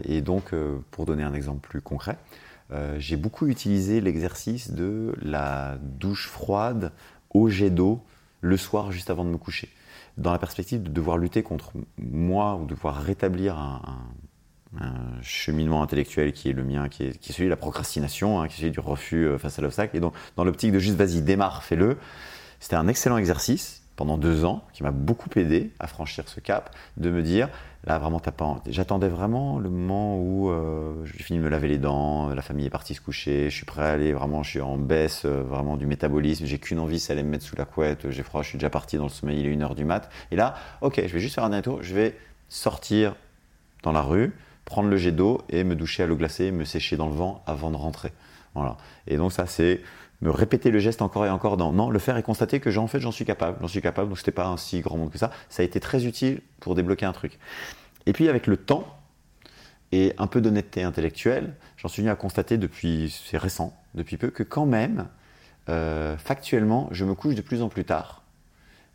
[0.04, 0.52] et donc,
[0.90, 2.16] pour donner un exemple plus concret,
[2.72, 6.92] euh, j'ai beaucoup utilisé l'exercice de la douche froide
[7.30, 8.02] au jet d'eau
[8.40, 9.68] le soir juste avant de me coucher.
[10.16, 14.08] Dans la perspective de devoir lutter contre moi ou de devoir rétablir un,
[15.22, 18.48] cheminement intellectuel qui est le mien, qui est, qui est celui de la procrastination, hein,
[18.48, 19.96] qui est celui du refus euh, face à l'obstacle.
[19.96, 21.96] Et donc, dans l'optique de juste vas-y, démarre, fais-le,
[22.58, 26.74] c'était un excellent exercice pendant deux ans qui m'a beaucoup aidé à franchir ce cap,
[26.96, 27.48] de me dire
[27.86, 28.62] là vraiment t'as pas.
[28.66, 32.66] J'attendais vraiment le moment où euh, j'ai fini de me laver les dents, la famille
[32.66, 35.42] est partie se coucher, je suis prêt à aller vraiment, je suis en baisse euh,
[35.42, 38.42] vraiment du métabolisme, j'ai qu'une envie, c'est aller me mettre sous la couette, j'ai froid,
[38.42, 40.10] je suis déjà parti dans le sommeil, il est une heure du mat.
[40.30, 42.16] Et là, ok, je vais juste faire un dernier tour, je vais
[42.48, 43.14] sortir
[43.82, 44.32] dans la rue,
[44.64, 47.42] prendre le jet d'eau et me doucher à l'eau glacée, me sécher dans le vent
[47.46, 48.12] avant de rentrer.
[48.54, 48.76] Voilà.
[49.06, 49.80] Et donc ça c'est
[50.22, 52.86] me répéter le geste encore et encore dans non, le faire et constater que j'en
[52.86, 55.18] fait j'en suis capable, j'en suis capable, donc c'était pas un si grand monde que
[55.18, 55.30] ça.
[55.48, 57.38] Ça a été très utile pour débloquer un truc.
[58.06, 58.86] Et puis avec le temps
[59.92, 64.30] et un peu d'honnêteté intellectuelle, j'en suis venu à constater depuis, c'est récent, depuis peu,
[64.30, 65.08] que quand même,
[65.68, 68.23] euh, factuellement, je me couche de plus en plus tard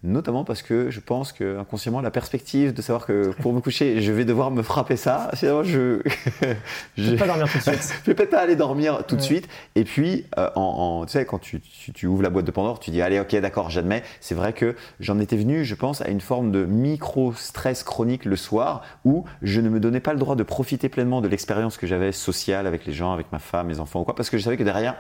[0.04, 4.02] notamment parce que je pense que inconsciemment la perspective de savoir que pour me coucher
[4.02, 6.02] je vais devoir me frapper ça finalement je
[6.98, 7.94] je vais pas dormir tout de suite.
[8.04, 9.48] Je vais peut-être pas aller dormir tout de suite.
[9.76, 12.92] Et puis euh, en, tu sais quand tu, tu, ouvres la boîte de Pandore tu
[12.92, 14.04] dis allez ok d'accord j'admets.
[14.22, 18.26] C'est vrai que j'en étais venu je pense à une forme de micro stress chronique
[18.26, 21.78] le soir où je ne me donnais pas le droit de profiter pleinement de l'expérience
[21.78, 24.38] que j'avais sociale avec les gens avec ma femme mes enfants ou quoi parce que
[24.38, 24.96] je savais que derrière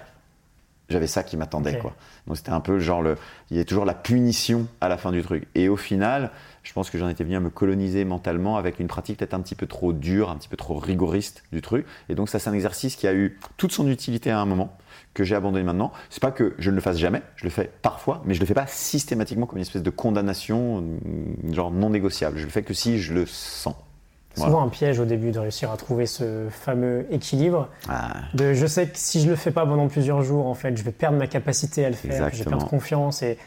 [0.89, 1.95] j'avais ça qui m'attendait quoi.
[2.27, 3.15] Donc c'était un peu genre le,
[3.51, 5.47] il y a toujours la punition à la fin du truc.
[5.55, 6.31] Et au final,
[6.63, 9.41] je pense que j'en étais venu à me coloniser mentalement avec une pratique peut-être un
[9.41, 11.85] petit peu trop dure, un petit peu trop rigoriste du truc.
[12.09, 14.77] Et donc ça c'est un exercice qui a eu toute son utilité à un moment
[15.13, 15.91] que j'ai abandonné maintenant.
[16.09, 18.45] C'est pas que je ne le fasse jamais, je le fais parfois, mais je le
[18.45, 20.83] fais pas systématiquement comme une espèce de condamnation
[21.51, 22.37] genre non négociable.
[22.37, 23.75] Je le fais que si je le sens.
[24.39, 27.69] C'est souvent un piège au début de réussir à trouver ce fameux équilibre.
[27.87, 28.13] Ah.
[28.33, 30.83] De je sais que si je le fais pas pendant plusieurs jours, en fait, je
[30.83, 33.37] vais perdre ma capacité à le faire, je vais perdre confiance et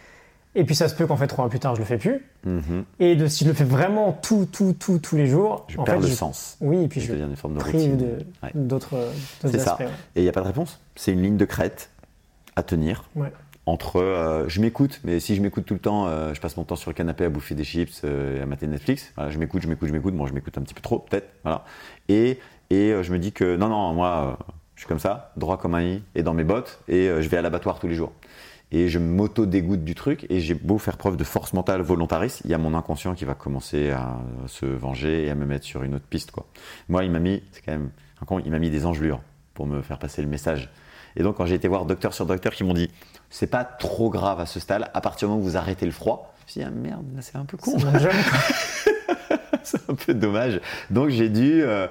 [0.54, 2.20] et puis ça se peut qu'en fait trois mois plus tard je le fais plus.
[2.46, 2.84] Mm-hmm.
[3.00, 6.00] Et de si je le fais vraiment tout, tout, tout, tous les jours, je perds
[6.00, 6.58] le sens.
[6.60, 8.18] Oui, et puis je, je une forme de.
[8.54, 9.12] D'autres
[9.44, 9.58] aspects.
[9.58, 9.78] Ça.
[10.14, 10.78] Et il n'y a pas de réponse?
[10.94, 11.88] C'est une ligne de crête
[12.54, 13.04] à tenir.
[13.16, 13.32] Ouais
[13.66, 16.64] entre euh, je m'écoute, mais si je m'écoute tout le temps, euh, je passe mon
[16.64, 19.12] temps sur le canapé à bouffer des chips euh, et à mater Netflix.
[19.28, 20.14] je m'écoute, je m'écoute, je m'écoute.
[20.14, 21.28] Bon, je m'écoute un petit peu trop, peut-être.
[21.44, 21.64] Voilà.
[22.08, 22.40] Et,
[22.70, 24.38] et je me dis que non, non, moi,
[24.74, 27.36] je suis comme ça, droit comme un i, et dans mes bottes, et je vais
[27.36, 28.12] à l'abattoir tous les jours.
[28.72, 32.50] Et je m'auto-dégoûte du truc, et j'ai beau faire preuve de force mentale volontariste, il
[32.50, 35.82] y a mon inconscient qui va commencer à se venger et à me mettre sur
[35.82, 36.30] une autre piste.
[36.30, 36.46] Quoi.
[36.88, 37.90] Moi, il m'a mis, c'est quand même,
[38.44, 39.20] il m'a mis des engelures
[39.54, 40.70] pour me faire passer le message.
[41.16, 42.90] Et donc, quand j'ai été voir docteur sur docteur qui m'ont dit,
[43.30, 45.92] c'est pas trop grave à ce stade, à partir du moment où vous arrêtez le
[45.92, 47.76] froid, je me suis dit, ah merde, c'est un peu con.
[49.62, 50.60] c'est un peu dommage.
[50.90, 51.86] Donc, j'ai dû euh,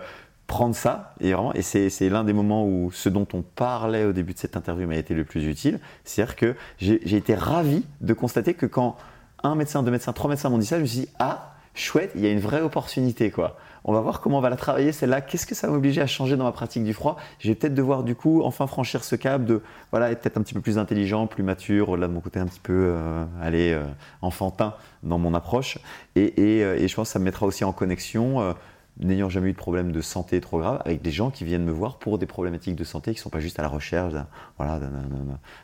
[0.48, 4.14] prendre ça, et vraiment, et c'est l'un des moments où ce dont on parlait au
[4.14, 5.80] début de cette interview m'a été le plus utile.
[6.04, 8.98] C'est-à-dire que j'ai été ravi de constater que quand
[9.44, 12.12] un médecin, deux médecins, trois médecins m'ont dit ça, je me suis dit, ah, chouette,
[12.16, 14.92] il y a une vraie opportunité, quoi on va voir comment on va la travailler
[14.92, 15.22] celle-là.
[15.22, 17.18] Qu'est-ce que ça va m'obliger à changer dans ma pratique du froid?
[17.40, 19.62] Je vais peut-être devoir du coup enfin franchir ce cap de
[19.92, 22.46] voilà être peut-être un petit peu plus intelligent, plus mature, au-delà de mon côté un
[22.46, 23.86] petit peu euh, euh,
[24.22, 25.80] enfantin dans mon approche.
[26.16, 28.56] Et, euh, et, je pense que ça me mettra aussi en connexion
[29.00, 31.72] n'ayant jamais eu de problème de santé trop grave, avec des gens qui viennent me
[31.72, 34.14] voir pour des problématiques de santé qui ne sont pas juste à la recherche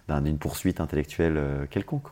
[0.09, 2.07] d'une poursuite intellectuelle euh, quelconque.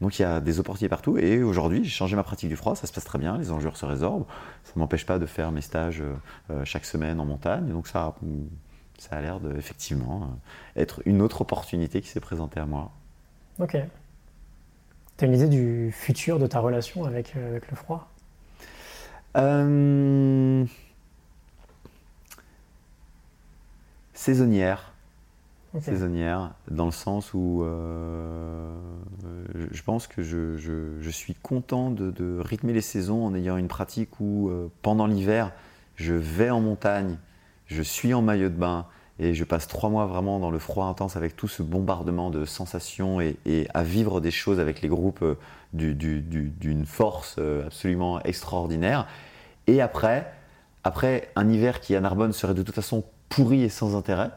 [0.00, 2.74] Donc il y a des opportunités partout, et aujourd'hui j'ai changé ma pratique du froid,
[2.74, 4.26] ça se passe très bien, les enjeux se résorbent,
[4.64, 6.14] ça ne m'empêche pas de faire mes stages euh,
[6.50, 8.14] euh, chaque semaine en montagne, donc ça,
[8.98, 10.36] ça a l'air de effectivement
[10.74, 12.90] être une autre opportunité qui s'est présentée à moi.
[13.60, 13.76] Ok.
[15.16, 18.10] Tu as une idée du futur de ta relation avec, avec le froid?
[19.36, 20.64] Euh,
[24.14, 24.92] saisonnière.
[25.80, 28.74] Saisonnière, dans le sens où euh,
[29.72, 34.48] je pense que je, suis content de, rythmer les saisons en ayant une pratique où
[34.48, 35.52] euh, pendant l'hiver,
[35.96, 37.18] je vais en montagne,
[37.66, 38.86] je suis en maillot de bain
[39.18, 42.46] et je passe trois mois vraiment dans le froid intense avec tout ce bombardement de
[42.46, 45.24] sensations et, à vivre des choses avec les groupes
[45.74, 49.06] d'une force absolument extraordinaire.
[49.66, 50.32] Et après,
[50.84, 54.30] après un hiver qui à Narbonne serait de toute façon pourri et sans intérêt,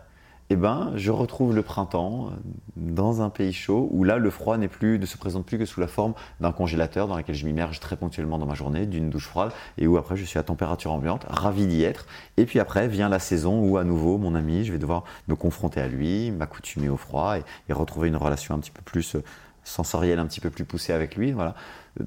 [0.51, 2.31] eh ben, je retrouve le printemps euh,
[2.75, 5.65] dans un pays chaud où là, le froid n'est plus, ne se présente plus que
[5.65, 9.11] sous la forme d'un congélateur dans lequel je m'immerge très ponctuellement dans ma journée, d'une
[9.11, 12.07] douche froide, et où après je suis à température ambiante, ravi d'y être.
[12.37, 15.35] Et puis après vient la saison où à nouveau, mon ami, je vais devoir me
[15.35, 19.15] confronter à lui, m'accoutumer au froid et, et, retrouver une relation un petit peu plus
[19.63, 21.31] sensorielle, un petit peu plus poussée avec lui.
[21.31, 21.55] Voilà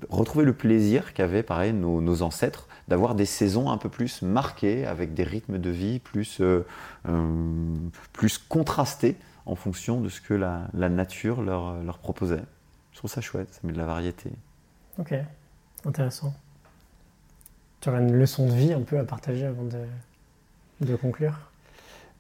[0.09, 5.15] retrouver le plaisir qu'avaient pareil nos, ancêtres d'avoir des saisons un peu plus marquées avec
[5.15, 6.65] des rythmes de vie plus, euh,
[7.09, 7.75] euh,
[8.13, 12.43] plus contrastés en fonction de ce que la, nature leur, leur, proposait.
[12.93, 14.31] Je trouve ça chouette, ça met de la variété.
[14.99, 15.15] Ok,
[15.85, 16.35] intéressant.
[17.81, 19.85] Tu aurais une leçon de vie un peu à partager avant de,
[20.81, 21.39] de conclure?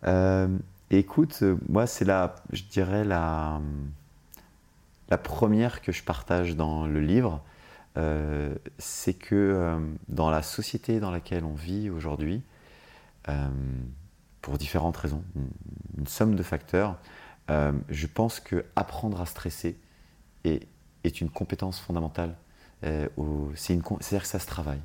[0.04, 0.48] Euh,
[0.94, 3.62] Écoute, moi c'est la, je dirais la,
[5.12, 7.44] la première que je partage dans le livre.
[7.98, 12.42] Euh, c'est que euh, dans la société dans laquelle on vit aujourd'hui,
[13.28, 13.50] euh,
[14.40, 15.22] pour différentes raisons,
[15.98, 16.96] une, somme de facteurs,
[17.90, 19.78] je pense que apprendre à stresser
[20.44, 22.34] est, une compétence fondamentale.
[22.80, 24.80] C'est-à-dire que ça se travaille.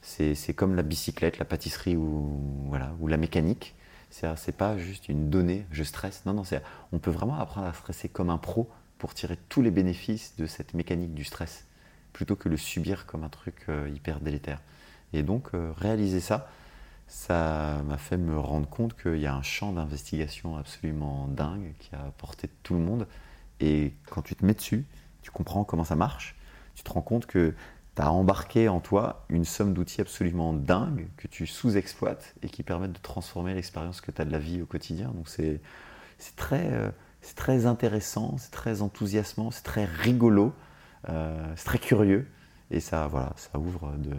[0.00, 3.74] C'est comme la bicyclette, la pâtisserie ou, voilà, ou la mécanique.
[4.10, 6.22] C'est pas juste une donnée, je stresse.
[6.24, 6.44] Non, non,
[6.92, 8.70] on peut vraiment apprendre à stresser comme un pro
[9.02, 11.66] pour tirer tous les bénéfices de cette mécanique du stress
[12.12, 14.60] plutôt que le subir comme un truc euh, hyper délétère.
[15.12, 16.48] Et donc, euh, réaliser ça,
[17.08, 21.92] ça m'a fait me rendre compte qu'il y a un champ d'investigation absolument dingue qui
[21.96, 23.08] a porté tout le monde
[23.58, 24.86] Et quand tu te mets dessus,
[25.22, 26.36] tu comprends comment ça marche,
[26.76, 27.56] tu te rends compte que
[27.96, 32.62] tu as embarqué en toi une somme d'outils absolument dingue que tu sous-exploites et qui
[32.62, 35.08] permettent de transformer l'expérience que tu as de la vie au quotidien.
[35.08, 35.60] Donc c'est
[36.36, 36.92] très, euh,
[37.22, 40.52] c'est très intéressant, c'est très enthousiasmant, c'est très rigolo,
[41.08, 42.26] euh, c'est très curieux
[42.70, 44.14] et ça, voilà, ça ouvre de,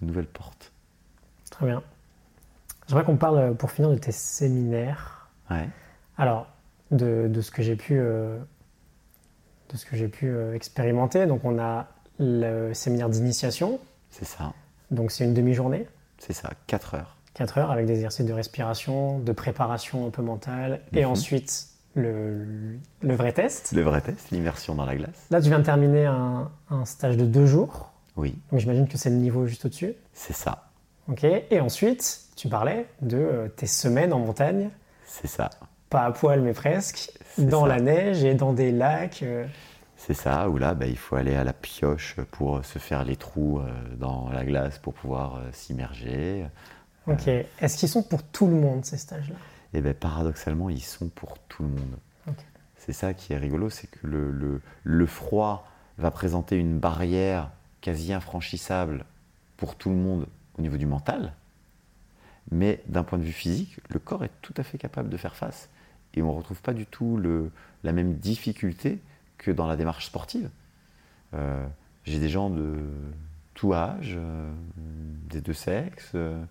[0.00, 0.72] nouvelles portes.
[1.50, 1.82] Très bien.
[2.88, 5.28] J'aimerais qu'on parle pour finir de tes séminaires.
[5.50, 5.68] Ouais.
[6.18, 6.48] Alors,
[6.90, 8.38] de, de ce que j'ai pu, euh,
[9.70, 11.26] de ce que j'ai pu expérimenter.
[11.26, 11.86] Donc, on a
[12.18, 13.78] le séminaire d'initiation.
[14.10, 14.52] C'est ça.
[14.92, 15.88] Donc c'est une demi-journée.
[16.18, 17.16] C'est ça, 4 heures.
[17.34, 21.10] 4 heures avec des exercices de respiration, de préparation un peu mentale, et mhm.
[21.10, 23.72] ensuite le, le, vrai test.
[23.72, 25.26] Le vrai test, l'immersion dans la glace.
[25.30, 27.92] Là, tu viens de terminer un, un stage de deux jours.
[28.16, 28.38] Oui.
[28.50, 29.94] Donc j'imagine que c'est le niveau juste au-dessus.
[30.12, 30.70] C'est ça.
[31.08, 31.24] Ok.
[31.24, 34.70] Et ensuite, tu parlais de euh, tes semaines en montagne.
[35.04, 35.50] C'est ça.
[35.90, 37.12] Pas à poil, mais presque.
[37.38, 39.22] Dans la neige et dans des lacs.
[39.22, 39.44] Euh,
[39.96, 43.16] c'est ça, où là, bah, il faut aller à la pioche pour se faire les
[43.16, 46.46] trous euh, dans la glace pour pouvoir s'immerger.
[47.06, 47.28] Ok.
[47.28, 49.36] Est-ce qu'ils sont pour tout le monde, ces stages-là?
[49.74, 51.96] Eh bien, paradoxalement, ils sont pour tout le monde.
[52.76, 55.68] C'est ça qui est rigolo, c'est que le, le, froid
[55.98, 57.50] va présenter une barrière
[57.80, 59.04] quasi infranchissable
[59.56, 60.26] pour tout le monde
[60.58, 61.34] au niveau du mental.
[62.50, 65.36] Mais d'un point de vue physique, le corps est tout à fait capable de faire
[65.36, 65.68] face.
[66.14, 67.52] Et on ne retrouve pas du tout le,
[67.84, 69.00] la même difficulté
[69.38, 70.50] que dans la démarche sportive.
[71.34, 71.64] Euh,
[72.04, 72.78] j'ai des gens de
[73.54, 74.52] tout âge, euh,
[75.30, 76.44] des deux sexes, euh,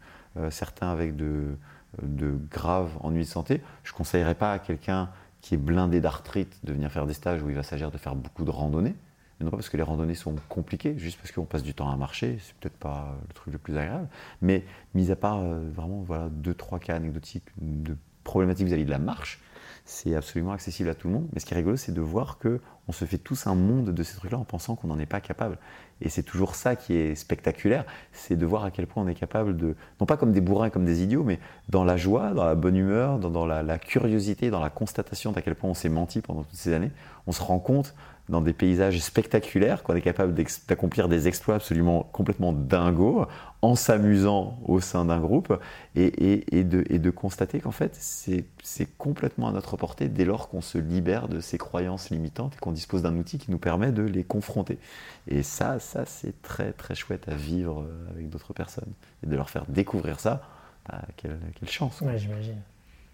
[0.49, 1.57] certains avec de,
[2.01, 3.61] de, graves ennuis de santé.
[3.83, 5.09] Je ne conseillerais pas à quelqu'un
[5.41, 8.15] qui est blindé d'arthrite de venir faire des stages où il va s'agir de faire
[8.15, 8.95] beaucoup de randonnées.
[9.39, 11.95] non pas parce que les randonnées sont compliquées, juste parce qu'on passe du temps à
[11.95, 14.07] marcher, c'est peut-être pas le truc le plus agréable.
[14.41, 14.63] Mais
[14.93, 19.39] mis à part vraiment voilà, deux, trois cas anecdotiques de problématiques vis-à-vis de la marche,
[19.85, 21.27] c'est absolument accessible à tout le monde.
[21.33, 23.91] Mais ce qui est rigolo, c'est de voir que on se fait tous un monde
[23.91, 25.57] de ces trucs-là en pensant qu'on n'en est pas capable.
[26.01, 29.15] Et c'est toujours ça qui est spectaculaire, c'est de voir à quel point on est
[29.15, 32.43] capable de, non pas comme des bourrins comme des idiots, mais dans la joie, dans
[32.43, 35.89] la bonne humeur, dans, la, la, curiosité, dans la constatation d'à quel point on s'est
[35.89, 36.91] menti pendant toutes ces années,
[37.27, 37.93] on se rend compte
[38.29, 40.33] dans des paysages spectaculaires, qu'on est capable
[40.67, 43.27] d'accomplir des exploits absolument complètement dingos,
[43.61, 45.59] en s'amusant au sein d'un groupe,
[45.95, 51.27] et, de, constater qu'en fait, c'est complètement à notre portée dès lors qu'on se libère
[51.27, 54.79] de ces croyances limitantes et qu'on dispose d'un outil qui nous permet de les confronter.
[55.27, 58.91] Et ça, ça c'est très très chouette à vivre avec d'autres personnes.
[59.23, 60.41] Et de leur faire découvrir ça,
[60.89, 62.01] bah, quelle, chance.
[62.01, 62.59] Ouais, j'imagine.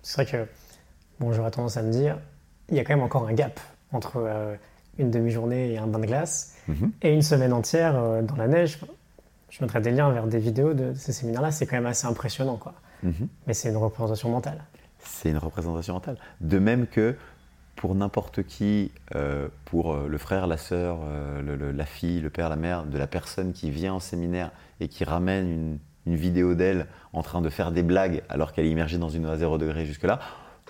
[0.02, 0.48] C'est vrai que,
[1.20, 2.18] bon, j'aurais tendance à me dire,
[2.70, 3.60] il y a quand même encore un gap
[3.92, 4.18] entre...
[4.18, 4.56] Euh,
[5.00, 6.92] une demi-journée et un bain de glace, mhm.
[7.02, 8.80] et une semaine entière euh, dans la neige.
[9.50, 12.58] Je mettrai des liens vers des vidéos de, ces séminaires-là, c'est quand même assez impressionnant.
[12.58, 12.74] Quoi.
[13.04, 13.28] Mhm.
[13.48, 14.64] Mais c'est une représentation mentale.
[15.00, 16.18] C'est une représentation mentale.
[16.42, 17.16] De même que
[17.76, 21.00] pour n'importe qui, euh, pour euh, le frère, la sœur,
[21.46, 25.04] la fille, le père, la mère de la personne qui vient en séminaire et qui
[25.04, 28.98] ramène une, une vidéo d'elle en train de faire des blagues alors qu'elle est immergée
[28.98, 30.20] dans une eau à zéro degré jusque-là,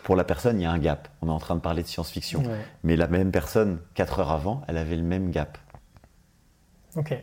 [0.08, 1.10] pour la personne, il y a un gap.
[1.22, 2.42] On est en train de parler de science-fiction.
[2.86, 5.58] Mais la même personne, quatre heures avant, elle avait le même gap.
[6.96, 7.14] Ok.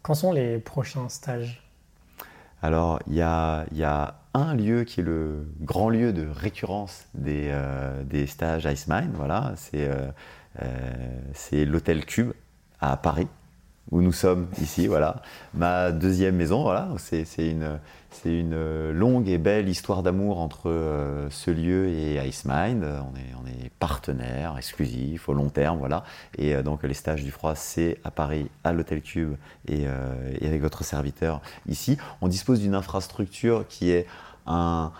[0.00, 1.62] Quand sont les prochains stages?
[2.62, 3.66] Alors, il y a,
[4.32, 9.10] un lieu qui est le grand lieu de récurrence des, euh, des stages Iceman.
[9.12, 10.10] Voilà, c'est euh,
[10.62, 12.32] euh, l'hôtel Cube
[12.80, 13.28] à Paris
[13.90, 15.22] où nous sommes ici, voilà.
[15.54, 16.88] Ma deuxième maison, voilà.
[16.98, 17.78] C'est une,
[18.24, 22.84] une longue et belle histoire d'amour entre euh, ce lieu et Icemind.
[22.84, 26.04] On est, on est partenaires exclusifs au long terme, voilà.
[26.38, 29.34] Et euh, donc les stages du froid, c'est à Paris, à l'Hôtel Cube
[29.70, 31.98] euh, et, avec votre serviteur ici.
[32.20, 34.06] On dispose d'une infrastructure qui est
[34.46, 34.92] un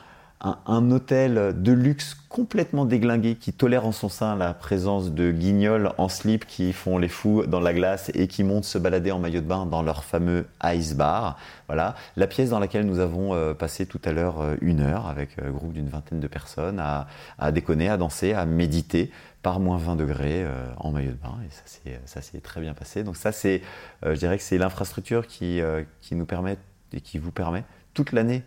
[0.42, 5.92] un, hôtel de luxe complètement déglingué qui tolère en son sein la présence de guignols
[5.98, 9.20] en slip qui font les fous dans la glace et qui montent se balader en
[9.20, 11.38] maillot de bain dans leur fameux ice bar.
[11.68, 15.06] Voilà, la pièce dans laquelle nous avons euh, passé tout à l'heure euh, une heure
[15.06, 17.06] avec euh, un groupe d'une vingtaine de personnes à,
[17.38, 19.12] à, déconner, à danser, à méditer
[19.42, 20.46] par moins 20 degrés
[20.76, 21.36] en maillot de bain
[21.84, 23.02] et ça s'est très bien passé.
[23.02, 23.60] Donc ça c'est,
[24.04, 25.60] je dirais que c'est l'infrastructure qui,
[26.00, 26.58] qui nous permet
[26.92, 28.44] et qui vous permet toute l'année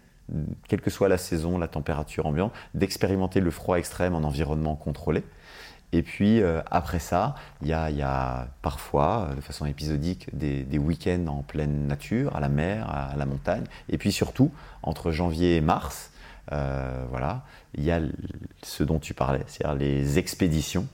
[0.67, 5.23] quelle que soit la saison, la température ambiante, d'expérimenter le froid extrême en environnement contrôlé.
[5.91, 11.27] Et puis euh, après ça, il y, a, parfois, euh, de façon épisodique, des, week-ends
[11.27, 13.63] en pleine nature, à la mer, à, la montagne.
[13.89, 14.51] Et puis surtout,
[14.83, 16.11] entre janvier et mars,
[16.51, 17.43] euh, voilà,
[17.75, 18.01] il y a
[18.61, 20.87] ce dont tu parlais, c'est-à-dire les expéditions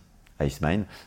[0.44, 0.60] Ice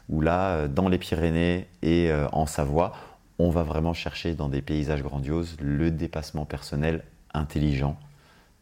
[0.09, 2.93] où là, dans les Pyrénées et en Savoie,
[3.41, 7.03] on va vraiment chercher dans des paysages grandioses le dépassement personnel
[7.33, 7.99] intelligent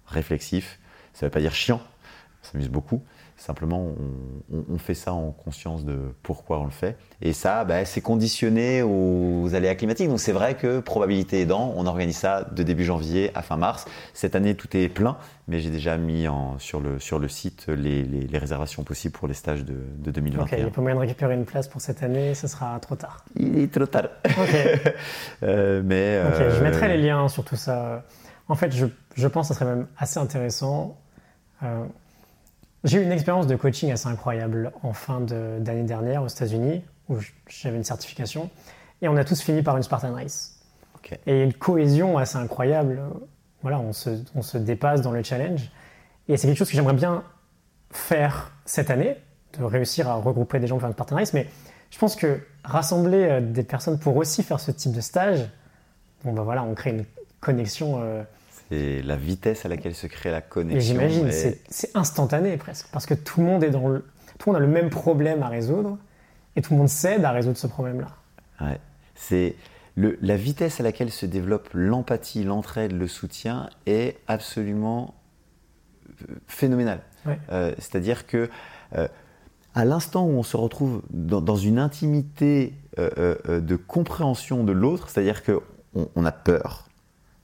[0.07, 0.79] réflexif.
[1.13, 1.81] Ça ne veut pas dire chiant,
[2.43, 3.03] on s'amuse beaucoup.
[3.43, 3.89] Simplement,
[4.71, 6.97] on, fait ça en conscience de pourquoi on le fait.
[7.23, 10.09] Et ça, bah, c'est conditionné aux aléas climatiques.
[10.09, 13.87] Donc c'est vrai que probabilité aidant, on organise ça de début janvier à fin mars.
[14.15, 15.17] Cette année, tout est plein,
[15.49, 19.35] mais j'ai déjà mis en, sur, le, sur le site les, réservations possibles pour les
[19.35, 20.45] stages de, de 2021.
[20.45, 22.79] Ok, il n'y a pas moyen de récupérer une place pour cette année, ce sera
[22.79, 23.25] trop tard.
[23.35, 24.09] Il est trop tard.
[24.25, 24.57] Ok.
[25.43, 28.05] Euh, mais, je euh, mettrai les liens sur tout ça.
[28.53, 28.85] En fait, je,
[29.15, 30.99] je pense que ce serait même assez intéressant.
[31.63, 31.87] Euh,
[32.85, 37.17] j'ai eu une expérience de coaching assez incroyable en fin d'année dernière aux États-Unis, où
[37.49, 38.51] j'avais une certification,
[39.01, 40.61] et on a tous fini par une Spartan Race.
[41.27, 43.01] Et une cohésion assez incroyable.
[43.63, 45.73] Voilà, on se, on se dépasse dans le challenge.
[46.29, 47.25] Et c'est quelque chose que j'aimerais bien
[47.91, 49.17] faire cette année,
[49.59, 51.33] de réussir à regrouper des gens pour faire une Spartan Race.
[51.33, 51.47] Mais
[51.89, 55.49] je pense que rassembler euh, des personnes pour aussi faire ce type de stage,
[56.23, 57.07] bon ben voilà, on crée une
[57.41, 58.03] connexion.
[58.03, 58.23] Euh,
[58.73, 60.95] c'est la vitesse à laquelle se crée la connexion.
[60.95, 64.05] J'imagine, c'est instantané presque, parce que tout le monde est dans le,
[64.39, 65.99] tout le monde a le même problème à résoudre,
[66.57, 68.09] et tout le monde s'aide à résoudre ce problème-là.
[68.61, 68.79] Ouais.
[69.15, 69.57] C'est
[69.95, 75.15] le, la vitesse à laquelle se développe l'empathie, l'entraide, le soutien est absolument
[76.23, 77.01] euh, phénoménale.
[77.51, 78.49] Euh, c'est-à-dire que
[78.97, 79.07] euh,
[79.75, 86.09] à l'instant où on se retrouve dans, une intimité de compréhension de l'autre, c'est-à-dire qu'on
[86.15, 86.89] on a peur,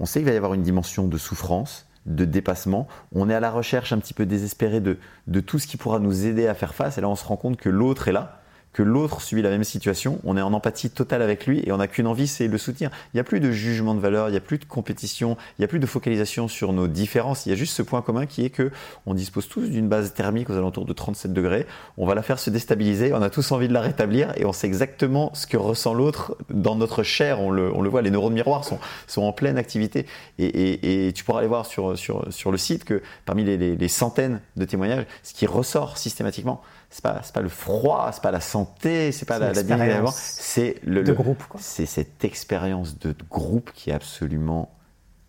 [0.00, 2.88] on sait qu'il va y avoir une dimension de souffrance, de dépassement.
[3.12, 5.98] On est à la recherche un petit peu désespéré de, de tout ce qui pourra
[5.98, 6.98] nous aider à faire face.
[6.98, 8.40] Et là, on se rend compte que l'autre est là
[8.72, 11.78] que l'autre subit la même situation, on est en empathie totale avec lui et on
[11.78, 12.90] n'a qu'une envie, c'est le soutenir.
[13.12, 15.62] Il n'y a plus de jugement de valeur, il n'y a plus de compétition, il
[15.62, 17.46] n'y a plus de focalisation sur nos différences.
[17.46, 18.70] Il y a juste ce point commun qui est que
[19.06, 21.66] on dispose tous d'une base thermique aux alentours de 37 degrés.
[21.96, 24.52] On va la faire se déstabiliser, on a tous envie de la rétablir et on
[24.52, 27.40] sait exactement ce que ressent l'autre dans notre chair.
[27.40, 30.06] On le, voit, les neurones miroirs sont, sont en pleine activité.
[30.38, 35.06] Et, tu pourras aller voir sur, le site que parmi les, les centaines de témoignages,
[35.22, 39.38] ce qui ressort systématiquement, c'est pas pas le froid, c'est pas la santé, c'est pas
[39.38, 41.42] la, la c'est le, groupe.
[41.58, 44.70] C'est cette expérience de groupe qui est absolument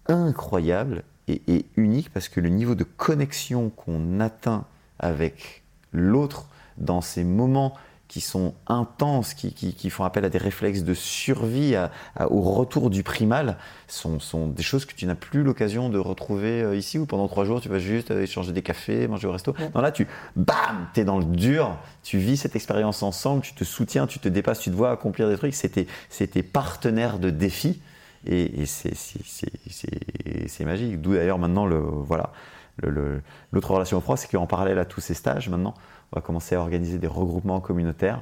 [0.07, 4.65] incroyable et, et, unique parce que le niveau de connexion qu'on atteint
[4.99, 7.75] avec l'autre dans ces moments
[8.09, 11.75] qui sont intenses, qui, qui, font appel à des réflexes de survie,
[12.19, 13.57] au retour du primal,
[13.87, 17.27] sont, sont, des choses que tu n'as plus l'occasion de retrouver euh, ici, où pendant
[17.27, 19.53] trois jours, tu vas juste échanger des cafés, manger au resto.
[19.75, 23.63] Non, là, tu, bam, es dans le dur, tu vis cette expérience ensemble, tu te
[23.63, 25.53] soutiens, tu te dépasses, tu te vois accomplir des trucs.
[25.53, 27.79] C'était tes partenaires de défi.
[28.25, 30.99] Et, et c'est magique.
[30.99, 32.31] D'où d'ailleurs maintenant, le, voilà,
[32.83, 35.73] l'autre relation au froid, c'est qu'en parallèle à tous ces stages, maintenant,
[36.11, 38.21] on va commencer à organiser des regroupements communautaires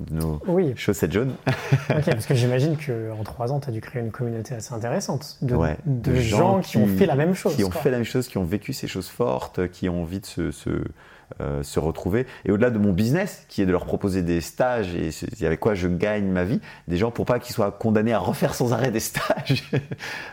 [0.00, 0.40] de nos
[0.76, 1.34] chaussettes jaunes.
[1.90, 5.38] ok, parce que j'imagine qu'en trois ans, tu as dû créer une communauté assez intéressante
[5.40, 5.56] de,
[5.86, 7.54] de, gens, qui, ont fait la même chose.
[7.54, 10.20] Qui ont fait la même chose, qui ont vécu ces choses fortes, qui ont envie
[10.20, 10.50] de se,
[11.40, 12.26] euh, se retrouver.
[12.44, 15.10] Et au-delà de mon business, qui est de leur proposer des stages et
[15.46, 18.54] avec quoi je gagne ma vie, des gens pour pas qu'ils soient condamnés à refaire
[18.54, 19.70] sans arrêt des stages.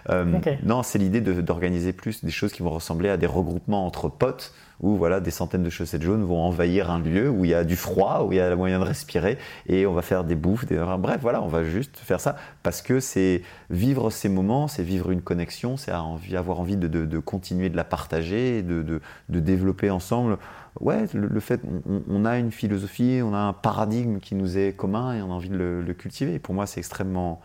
[0.10, 4.10] Euh, non, c'est l'idée d'organiser plus des choses qui vont ressembler à des regroupements entre
[4.10, 7.54] potes où voilà des centaines de chaussettes jaunes vont envahir un lieu où il y
[7.54, 9.38] a du froid, où il y a le moyen de respirer
[9.68, 10.78] et on va faire des bouffes, des...
[11.00, 15.12] bref voilà, on va juste faire ça parce que c'est vivre ces moments, c'est vivre
[15.12, 20.38] une connexion, c'est avoir envie de, continuer de la partager, de, développer ensemble
[20.80, 24.76] ouais, le, fait, on, on, a une philosophie, on a un paradigme qui nous est
[24.76, 26.36] commun et on a envie de le, cultiver.
[26.36, 27.42] Et pour moi, c'est extrêmement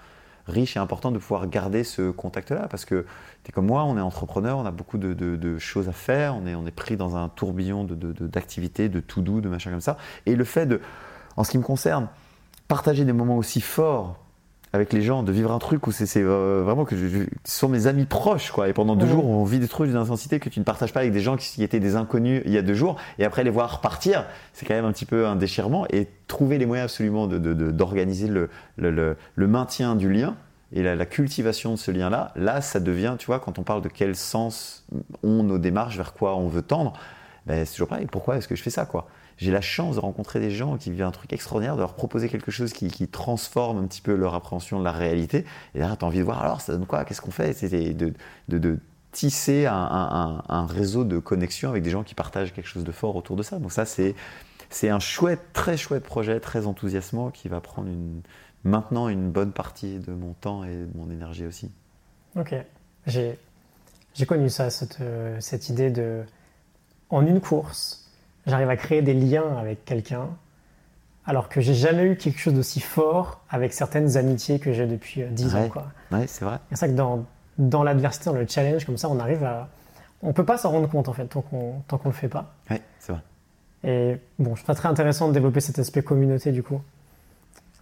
[0.47, 3.07] riche et important de pouvoir garder ce contact-là parce que
[3.45, 6.67] tu es comme moi, on est entrepreneur, on a beaucoup de, choses à faire, on
[6.67, 9.97] est, pris dans un tourbillon d'activités, de, tout doux, de machin comme ça.
[10.27, 10.81] Et le fait de,
[11.37, 12.09] en ce qui me concerne,
[12.69, 14.19] partager des moments aussi forts
[14.77, 17.69] avec les gens, de vivre un truc où c'est euh, vraiment que je, ce sont
[17.69, 18.69] mes amis proches, quoi.
[18.69, 21.01] Et pendant deux jours, on vit des trucs d'une intensité que tu ne partages pas
[21.01, 22.97] avec des gens qui étaient des inconnus il y a deux jours.
[23.19, 25.87] Et après les voir partir, c'est quand même un petit peu un déchirement.
[25.91, 30.37] Et trouver les moyens absolument d'organiser de, le, le, le, maintien du lien
[30.73, 33.89] et la, cultivation de ce lien-là, là, ça devient, tu vois, quand on parle de
[33.89, 34.85] quel sens
[35.23, 36.93] ont nos démarches, vers quoi on veut tendre,
[37.47, 38.07] ben, c'est toujours pareil.
[38.07, 39.09] Pourquoi est-ce que je fais ça, quoi?
[39.39, 42.29] J'ai la chance de rencontrer des gens qui vivent un truc extraordinaire, de leur proposer
[42.29, 45.45] quelque chose qui, transforme un petit peu leur appréhension de la réalité.
[45.75, 47.05] Et là, tu as envie de voir, alors ça donne quoi?
[47.05, 47.53] Qu'est-ce qu'on fait?
[47.53, 48.79] C'est de,
[49.13, 53.37] tisser un, réseau de connexion avec des gens qui partagent quelque chose de fort autour
[53.37, 53.59] de ça.
[53.59, 54.15] Donc ça, c'est,
[54.89, 57.89] un chouette, très chouette projet, très enthousiasmant qui va prendre
[58.65, 61.71] maintenant une bonne partie de mon temps et de mon énergie aussi.
[62.37, 62.55] Ok.
[63.07, 63.39] J'ai,
[64.27, 64.69] connu ça,
[65.01, 66.25] euh, cette idée de,
[67.11, 68.06] en une course,
[68.47, 70.29] j'arrive à créer des liens avec quelqu'un,
[71.27, 75.23] alors que j'ai jamais eu quelque chose d'aussi fort avec certaines amitiés que j'ai depuis
[75.25, 75.69] 10 euh, ans.
[75.69, 75.87] Quoi.
[76.13, 76.59] Ouais, c'est vrai.
[76.71, 77.25] C'est ça que dans,
[77.59, 79.69] dans l'adversité, dans le challenge, comme ça, on arrive à,
[80.23, 82.55] on peut pas s'en rendre compte en fait tant qu'on tant qu'on le fait pas.
[82.71, 83.23] Ouais, c'est vrai.
[83.85, 86.81] Et bon, je trouve ça très intéressant de développer cet aspect communauté du coup.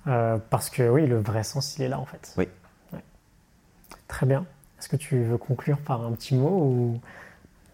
[0.06, 2.34] Euh, parce que oui, le vrai sens, il est là en fait.
[2.36, 2.48] Oui.
[2.92, 3.00] Ouais.
[4.08, 4.44] Très bien.
[4.78, 7.00] Est-ce que tu veux conclure par un petit mot ou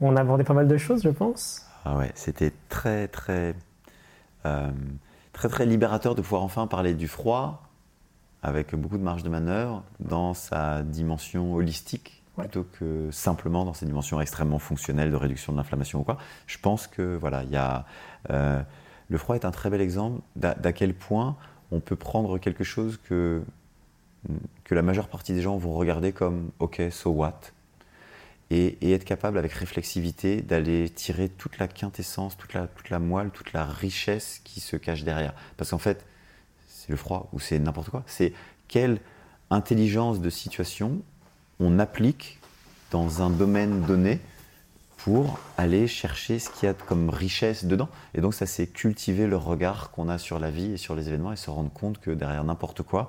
[0.01, 1.67] on a abordé pas mal de choses, je pense?
[1.85, 3.55] Ah ouais, c'était très très
[4.47, 4.71] euh,
[5.33, 7.63] très très libérateur de pouvoir enfin parler du froid
[8.43, 12.45] avec beaucoup de marge de manœuvre dans sa dimension holistique Ouais.
[12.45, 16.17] plutôt que simplement dans sa dimension extrêmement fonctionnelle de réduction de l'inflammation ou quoi.
[16.47, 17.85] Je pense que voilà, il y a
[18.31, 18.63] euh,
[19.09, 21.37] le froid est un très bel exemple d'à d'à quel point
[21.73, 23.43] on peut prendre quelque chose que
[24.65, 27.41] que la majeure partie des gens vont regarder comme ok, so what,
[28.51, 33.31] et, être capable avec réflexivité d'aller tirer toute la quintessence, toute la, toute la moelle,
[33.31, 35.35] toute la richesse qui se cache derrière.
[35.57, 36.05] Parce qu'en fait,
[36.69, 38.03] c'est le froid ou c'est n'importe quoi.
[38.07, 38.33] C'est
[38.69, 39.01] quelle
[39.51, 41.01] intelligence de situation
[41.61, 42.39] on applique
[42.91, 44.19] dans un domaine donné
[44.99, 47.89] pour aller chercher ce qu'il y a comme richesse dedans.
[48.15, 51.09] Et donc ça, c'est cultiver le regard qu'on a sur la vie et sur les
[51.09, 53.09] événements et se rendre compte que derrière n'importe quoi,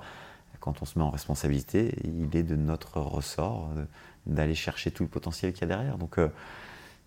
[0.60, 3.84] quand on se met en responsabilité, il est de notre ressort euh,
[4.26, 5.98] d'aller chercher tout le potentiel qu'il y a derrière.
[5.98, 6.28] Donc euh,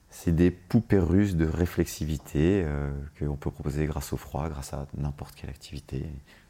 [0.10, 4.88] c'est des poupées russes de réflexivité euh, qu'on peut proposer grâce au froid, grâce à
[4.98, 6.06] n'importe quelle activité.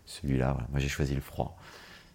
[0.05, 1.57] Celui-là, moi j'ai choisi le froid.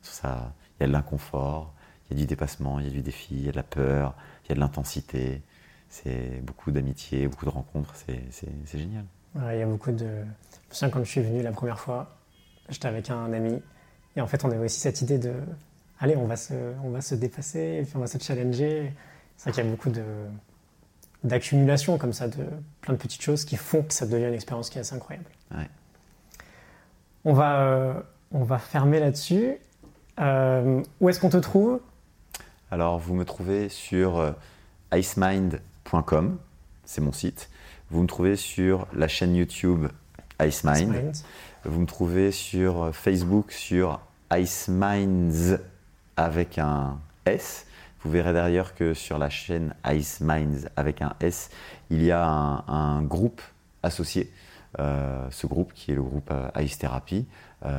[0.02, 1.74] Ça, il y a de l'inconfort,
[2.08, 3.62] il y a du dépassement, il y a du défi, il y a de la
[3.62, 4.14] peur,
[4.44, 5.42] il y a de l'intensité.
[5.88, 9.04] C'est beaucoup d'amitié, beaucoup de rencontres, c'est génial.
[9.34, 9.98] Ouais, Il y a beaucoup de.
[9.98, 10.24] Je me
[10.70, 12.16] souviens quand je suis venu la première fois,
[12.68, 13.60] j'étais avec un ami
[14.16, 15.34] et en fait on avait aussi cette idée de
[16.00, 18.92] allez on va se, on va se dépasser et puis on va se challenger.
[19.36, 20.02] C'est vrai qu'il y a beaucoup de
[21.22, 22.46] d'accumulation comme ça de
[22.80, 25.28] plein de petites choses qui font que ça devient une expérience qui est assez incroyable.
[25.54, 25.68] Ouais.
[27.26, 28.00] On va euh,
[28.32, 29.56] on va fermer là-dessus.
[30.18, 31.80] Euh, où est-ce qu'on te trouve?
[32.70, 34.32] Alors, vous me trouvez sur euh,
[34.92, 36.38] icemind.com,
[36.84, 37.50] c'est mon site.
[37.90, 39.88] Vous me trouvez sur la chaîne YouTube
[40.40, 40.88] IceMind.
[40.88, 41.16] Mind.
[41.64, 44.00] Vous me trouvez sur Facebook sur
[44.32, 45.58] IceMinds
[46.24, 47.66] avec un S.
[48.02, 51.50] Vous verrez d'ailleurs que sur la chaîne IceMinds avec un S,
[51.90, 53.42] il y a un, un groupe
[53.82, 54.30] associé.
[54.78, 57.26] Euh, ce groupe qui est le groupe euh, Ice Therapy.
[57.66, 57.78] Euh,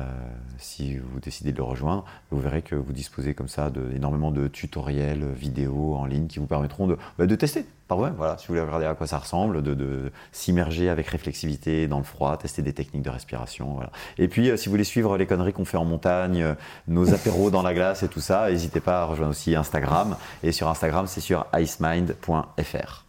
[0.58, 4.30] si vous décidez de le rejoindre, vous verrez que vous disposez comme ça de, énormément
[4.30, 8.14] de tutoriels euh, vidéo en ligne qui vous permettront de, bah, tester par vous-même.
[8.16, 12.04] Voilà, si vous voulez regarder à quoi ça ressemble, de, s'immerger avec réflexivité dans le
[12.04, 13.80] froid, tester des techniques de respiration.
[14.18, 16.54] Et puis, euh, si vous voulez suivre les conneries qu'on fait en montagne,
[16.86, 20.16] nos apéros dans la glace et tout ça, n'hésitez pas à rejoindre aussi Instagram.
[20.44, 23.04] Et sur Instagram, c'est sur icemind.fr.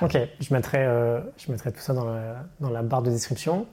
[0.00, 0.84] Ok, je mettrai,
[1.36, 3.66] je mettrai tout ça dans la, dans la barre de description.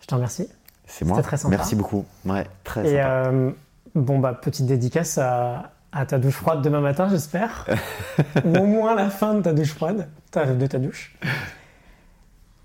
[0.00, 0.48] Je te remercie.
[0.86, 1.20] C'est moi.
[1.22, 1.56] Très sympa.
[1.56, 2.04] Merci beaucoup.
[2.24, 3.08] Ouais, très Et sympa.
[3.28, 3.50] euh,
[3.94, 7.66] bon, bah, petite dédicace à, à ta douche froide demain matin, j'espère.
[8.44, 11.16] Ou au moins la fin de ta douche froide, de ta douche.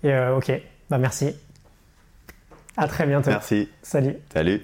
[0.02, 0.52] Et euh, ok,
[0.88, 1.34] bah merci.
[2.76, 3.30] À très bientôt.
[3.30, 3.68] Merci.
[3.82, 4.16] Salut.
[4.32, 4.62] Salut.